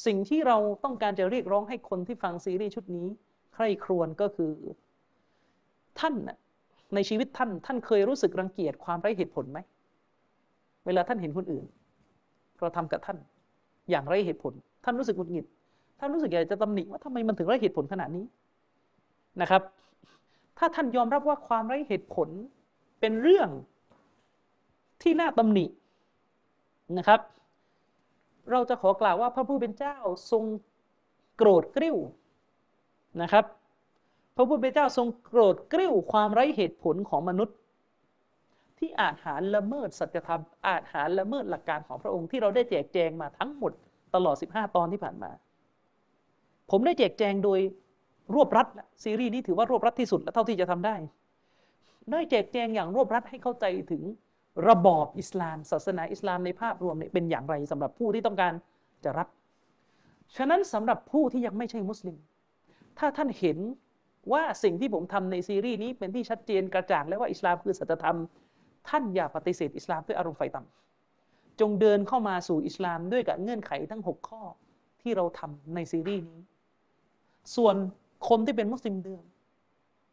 [0.06, 3.08] สิ่งที่เราต้องการจะเรียกร้องให้คนที่ฟังซีรีส์ชุดนี้
[3.54, 4.54] ใคร่ครวญก็คือ
[6.00, 6.16] ท่าน
[6.96, 9.60] ในชีวิตท่าน ท่านเคยรู้สึกรังเกียจความไร้เหตุผลไหม
[10.86, 11.66] เวลาท่านเห็นคนอื่น
[12.60, 13.18] กระทำกับท่าน
[13.90, 14.54] อย่างไรเหตุผล
[14.84, 15.46] ท่านรู้สึกหงุดหงิด
[16.00, 18.26] ท่านรู้สึกอยากจะตำหนิว่าทำไมมันถึงไรเหตุผลขนาดนี้
[19.42, 19.62] นะครับ
[20.58, 22.30] ถ้าท่านยอมรับว่าความไรเหตุผล
[23.00, 23.50] เป็นเรื่อง
[25.02, 25.66] ที่น่าตำหนิ
[26.98, 27.20] นะครับ
[28.52, 29.96] เราจะขอกล่าวว่าพระผู้เป็นเจ้า
[30.32, 30.44] ทรง
[31.38, 31.98] โกรธกริ้ว
[33.22, 33.46] นะครับ
[34.36, 37.56] พระผู้เป็นเจ้าทรงโกรธกริ้วความไร้เหตุผลของมนุษย์
[38.80, 43.72] ที่อาจหารละเมิดสัจธรรมอาจหารละเมิดหลักการของพระองค์ที่เราได้แจกแจงมาทั้งหมด
[44.16, 45.32] ตลอด 15 ตอนที่ผ่านมา
[46.72, 47.60] ผมได้แจกแจงโดย
[48.36, 48.68] รวบรัด
[49.04, 50.96] ซีรีส์นี้ถือว่ารวบรัดที่สุดและเท่าที่จะทำได้
[52.12, 54.04] ได้แจกแจงอย่างรวบรัดให้เข้าใจถึง
[54.68, 58.54] ระบอบอิสลาม ศาสนาอิสลามในภาพรวมเนี่ยเป็นอย่างไรสำหรับผู้ที่ต้องการ
[59.04, 59.28] จะรับ
[60.38, 62.18] ฉะนั้นสำหรับผู้ที่ยังไม่ใช่มุสลิม
[63.00, 63.58] ถ้าท่านเห็น
[64.34, 68.18] ว่าสิ่งที่ผมทำในซีรีส์นี้เป็นที่ชัดเจนกระจ่างแล้วว่าอิสลามคือสัจธรรม
[68.90, 74.42] ท่านอย่าปฏิเสธอิสลามด้วยอารมณ์ไฟต่ำจงเดินเข้ามาสู่อิสลามด้วยกับเงื่อนไขทั้ง 6 ข้อ
[75.02, 76.40] ที่เราทำในซีรีส์นี้
[77.56, 77.76] ส่วน
[78.30, 79.24] คนที่เป็นมุสลิมเดิม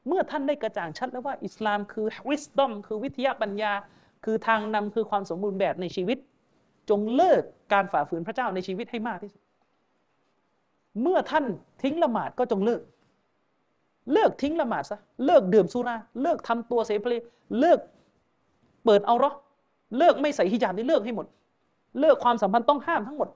[0.07, 3.73] เมื่อท่านได้กระจ่างชัดแล้วว่าอิสลามคือ wisdom คือวิทยาปัญญา
[4.25, 6.19] คือทางนำคือความสมบูรณ์แบบในชีวิต
[6.91, 7.43] จงเลิก
[7.73, 9.43] การฝ่าฝืนพระเจ้าในชีวิตให้มากที่สุด
[11.01, 11.45] เมื่อท่าน
[11.83, 12.83] ทิ้งละหมาดก็จงเลิก
[14.13, 17.15] เลิกทิ้งละหมาดซะ เลิกดื่มสุรา เลิกทำตัวเสเพล
[17.61, 17.79] เลิก
[18.85, 19.31] เปิดเอารอ
[19.99, 21.27] เลิกไม่ใส่ฮิญาบนี่เลิกให้หมด
[22.01, 23.29] เลิกความสัมพันธ์ต้องห้ามทั้งหมด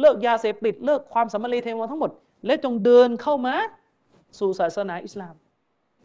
[0.00, 2.10] เลิกยาเสพติดเลิกความสัมมาเลเทวทั้งหมด
[2.46, 3.54] และจงเดินเข้ามา
[4.38, 5.34] สู่ศาสนาอิสลาม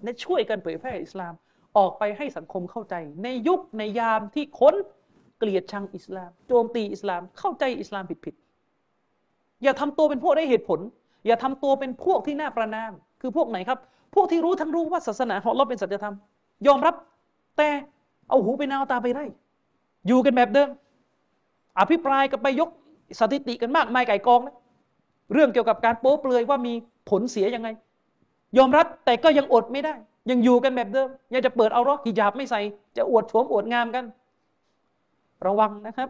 [0.04, 1.34] และช่วยกันเผยแพร่อิสลาม
[1.78, 4.76] ออกไปให้สังคมเข้าใจ ในยุคในยามที่คน
[5.38, 10.80] เกลียดชังอิสลาม โจมตีอิสลามเข้าใจอิสลามผิดๆอย่าทำตัวเป็นพวกได้เหตุผล
[11.28, 12.92] อย่าทำตัวเป็นพวกที่น่าประนาม
[13.22, 13.80] คือพวกไหนครับ
[14.16, 16.16] พวกที่รู้ทั้งรู้ว่าศาสนาของเราเป็นสัจธรรม
[16.68, 16.96] ยอมรับ
[17.58, 17.70] แต่
[18.28, 19.26] เอาหูไปนาตาไปไร่
[20.08, 20.70] อยู่กันแบบเดิม
[21.80, 22.70] อภิปรายกันไปยก
[23.20, 24.56] สถิติกันมากมายไก่กองนะ
[25.34, 26.74] เรื่องเกี่ยวกับการโป๊เปลือยว่ามี
[27.10, 27.70] ผลเสียยังไง
[28.58, 29.94] ยอมรับแต่ก็ยังอดไม่ได้
[30.30, 32.62] ยังอยู่กันแบบเดิม ยังจะเปิดเอารอกฮิญาบไม่ใส่
[32.98, 34.06] จะอวดโฉมอวดงามกัน
[35.48, 36.10] ระวังนะครับ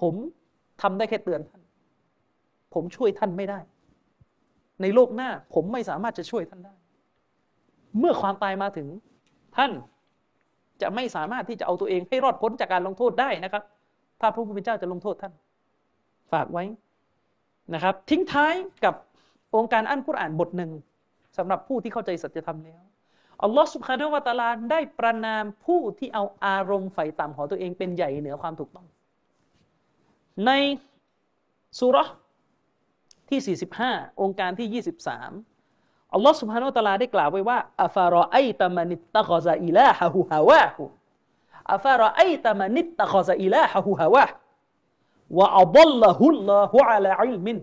[0.00, 0.14] ผม
[0.82, 1.62] ทำได้แค่เตือนท่าน
[2.74, 3.58] ผมช่วยท่านไม่ได้
[4.82, 6.74] ในโลกหน้าผมไม่สามารถจะช่วยท่านได้
[7.98, 8.88] เมื่อความตายมาถึง
[9.56, 9.70] ท่าน
[10.82, 13.62] จะไม่สามารถที่จะเอาตัวเองให้รอดพ้นจากการลงโทษได้นะครับ
[14.20, 15.32] ถ้าพระผู้เป็นเจ้าจะลงโทษท่าน
[16.32, 16.64] ฝากไว้
[17.74, 18.94] นะครับ ทิ้งท้ายกับ
[19.56, 20.70] องค์การอ่านกุรอานบทหนึ่ง
[21.36, 22.82] สำหรับผู้ที่เข้าใจสัจธรรมแล้ว
[23.42, 28.86] อัลลอฮฺสุบฮานาละตาลาได้ประนามผู้ที่เอาอารมณ์ไฟต่ำของตัวเองเป็นใหญ่เหนือความถูกต้อง
[30.46, 30.50] ใน
[31.78, 31.96] ซูเราะฮ์
[33.28, 34.82] ที่ 45 โองการที่
[35.18, 35.57] 23
[36.14, 45.70] อัลลอฮ์ سبحانه وتعالى ได้กล่าวไว้ว่า أفرأيت من اتخذ إلهه هواه أفرأيت من اتخذ إلهه هواه وأضله
[46.02, 47.58] الله على علم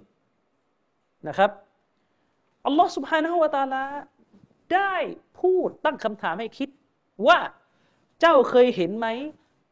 [1.28, 1.52] นะครับ
[2.66, 3.84] อัลลอฮ์ سبحانه وتعالى
[4.74, 4.96] ได้
[5.40, 6.70] พูดตั้งคำถามให้คิด
[7.28, 7.40] ว่า
[8.22, 9.08] เจ้าเคยเห็นไหม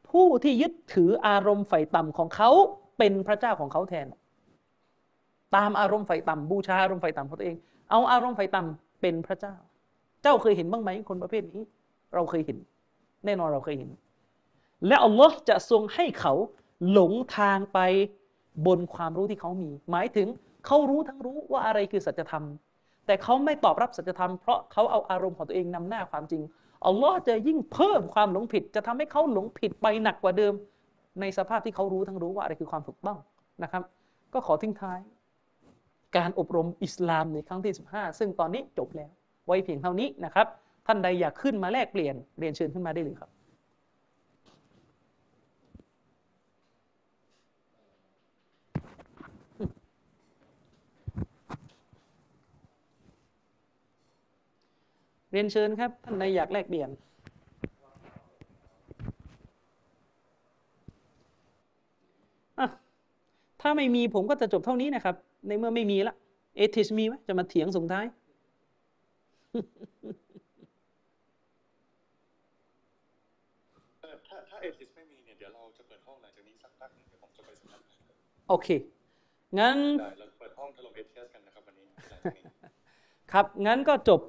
[0.10, 2.50] ผู้ที่ยึดถืออารมณ์ไฟต่ำของเขา
[2.98, 4.08] เป็นพระเจ้าของเขาแทน
[5.56, 7.58] ตามอารมณ์ไฟต่ำบูชาอารมณ์ไฟต่ำของตัวเอง
[7.94, 9.56] เอาอารมณ์ไฟต่ำเป็นพระเจ้า
[10.24, 11.62] เจ้าเคยเห็นบ้างไหมคนประเภทนี้
[12.14, 12.58] เราเคยเห็น
[13.26, 13.90] แน่นอนเราเคยเห็น
[14.88, 16.34] และอัลลอฮ์จะทรงให้เขา
[16.92, 17.80] หลงทางไป
[18.68, 20.28] บนความรู้ที่เขามี หมายถึง
[20.66, 22.44] เขารู้ทั้งรู้ว่าอะไรคือสัจธรรม
[23.06, 26.42] แต่เขาไม่ตอบรับสัจธรรมเพราะเขาเอาอารมณ์ของตัวเองนำหน้าความจริง
[26.88, 30.54] อัลลอฮ์จะยิ่งเพิ่มความหลงผิด จะทำให้เขาหลงผิดไปหนักกว่าเดิม
[31.20, 33.18] ในสภาพที่เขารู้ทั้งรู้ว่าอะไรคือความถูกต้อง
[33.64, 33.84] นะครับ
[34.34, 35.00] ก็ขอทิ้งท้าย
[36.18, 39.12] การอบรมอิสลามในครั้งที่ 15 ซึ่งตอนนี้จบแล้ว
[39.48, 40.48] ไว้เพียงเท่านี้นะครับ
[40.88, 43.32] ท่านใดอยากขึ้นมาแลกเปลี่ยนเรียนเชิญขึ้นมาได้เลยครับ
[55.32, 56.90] เรียนเชิญครับ ท่านใดอยากแลกเปลี่ยน
[63.62, 65.16] ถ้าไม่มีผมก็จะจบเท่านี้นะครับ
[65.48, 66.16] ในเมื่อไม่มีละ
[66.56, 68.06] เอทิสมีไหมจะมาเถียงส่งท้าย
[74.28, 77.86] ถ้าถ้าเอทิสไม่มีเนี่ยเดี๋ยวเราจะเปิดห้องหลังจากนี้สักพักหนึ่งเดี๋ยวผมจะไปสัมภาษณ์
[78.50, 78.68] โอเค
[79.60, 81.86] งั้นได้เราเปิดห้องถล่มเอทิสกันนะครับวันนี้
[83.32, 84.20] ครับ งั้นก็จบ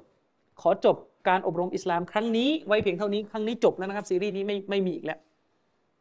[0.61, 0.95] ขอจบ
[1.27, 5.19] การอบรมอิสลามครั้งนี้ไว้เพียงเท่านี้ครั้งนี้จบแล้วนะครับซีรีส์นี้ไม่ไม่มีอีกแล้ว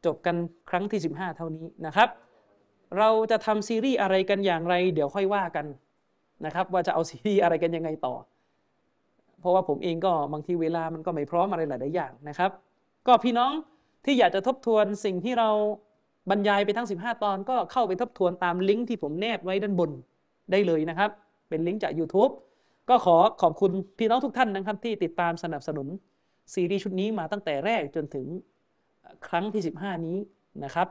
[0.07, 0.36] จบกัน
[0.70, 2.09] ครั้งที่ 15 เท่านี้นะครับ
[2.99, 5.66] เราจะทำซีรีส์อะไรกันอย่างไร เดี๋ยวค่อยว่ากัน
[6.45, 8.15] นะครับว่าจะเอาซีรีส์อะไรกันยังไงต่อ
[9.41, 12.51] เพราะว่าผมเองก็บางทีเวลามันก็ไม่พร้อมอะไรหลายๆอย่างนะครับ
[13.07, 13.53] ก็พี่น้อง
[14.05, 15.51] ที่อยากจะทบทวนสิ่งที่เรา
[16.31, 19.91] บรรยายไปทั้ง 15 ตอนก็เข้าไปทบทวนตามลิงก์ที่ผมแนบไว้ด้านบน
[20.51, 21.11] ได้เลยนะครับ
[21.49, 22.33] เป็นลิงก์จาก YouTube
[22.89, 25.87] ก็ขอขอบคุณพี่น้องทุกท่านนะครับ ที่ติดตามสนับสนุน
[26.55, 28.27] ซีรีส์ชุดนี้มาตั้งแต่แรกจนถึง
[29.27, 30.19] ครั้งที่ 15 นี้
[30.65, 30.89] นะครับ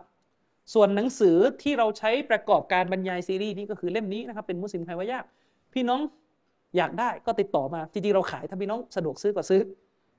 [0.74, 5.26] ส่วนหนังสือที่เราใช้ประกอบการบรรยายซีรีส์นี้ก็คือเล่มนี้นะครับเป็นมุสลิมใครว่ายาก
[5.74, 6.02] พี่น้อง
[6.78, 9.62] อยากได้ก็ติดต่อมาจริงๆเราขายถ้าพี่น้องสะดวกซื้อก็ซื้อ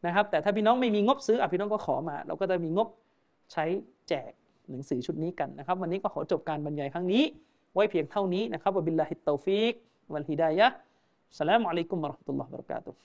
[0.06, 2.88] นะครับแต่ถ้าพี่น้องไม่มีงบซื้ออะพี่น้องก็ขอมา เราก็จะมีงบ
[3.52, 3.64] ใช้
[4.08, 4.30] แจก
[4.70, 7.22] หนังสือชุดนี้กันนะครับ วันนี้ก็ขอจบการบรรยายครั้งนี้
[7.74, 9.72] ไว้เพียงเท่านี้นะครับ وبالله التوفيق
[10.12, 13.00] والهداية السلام عليكم ورحمة الله وبركاته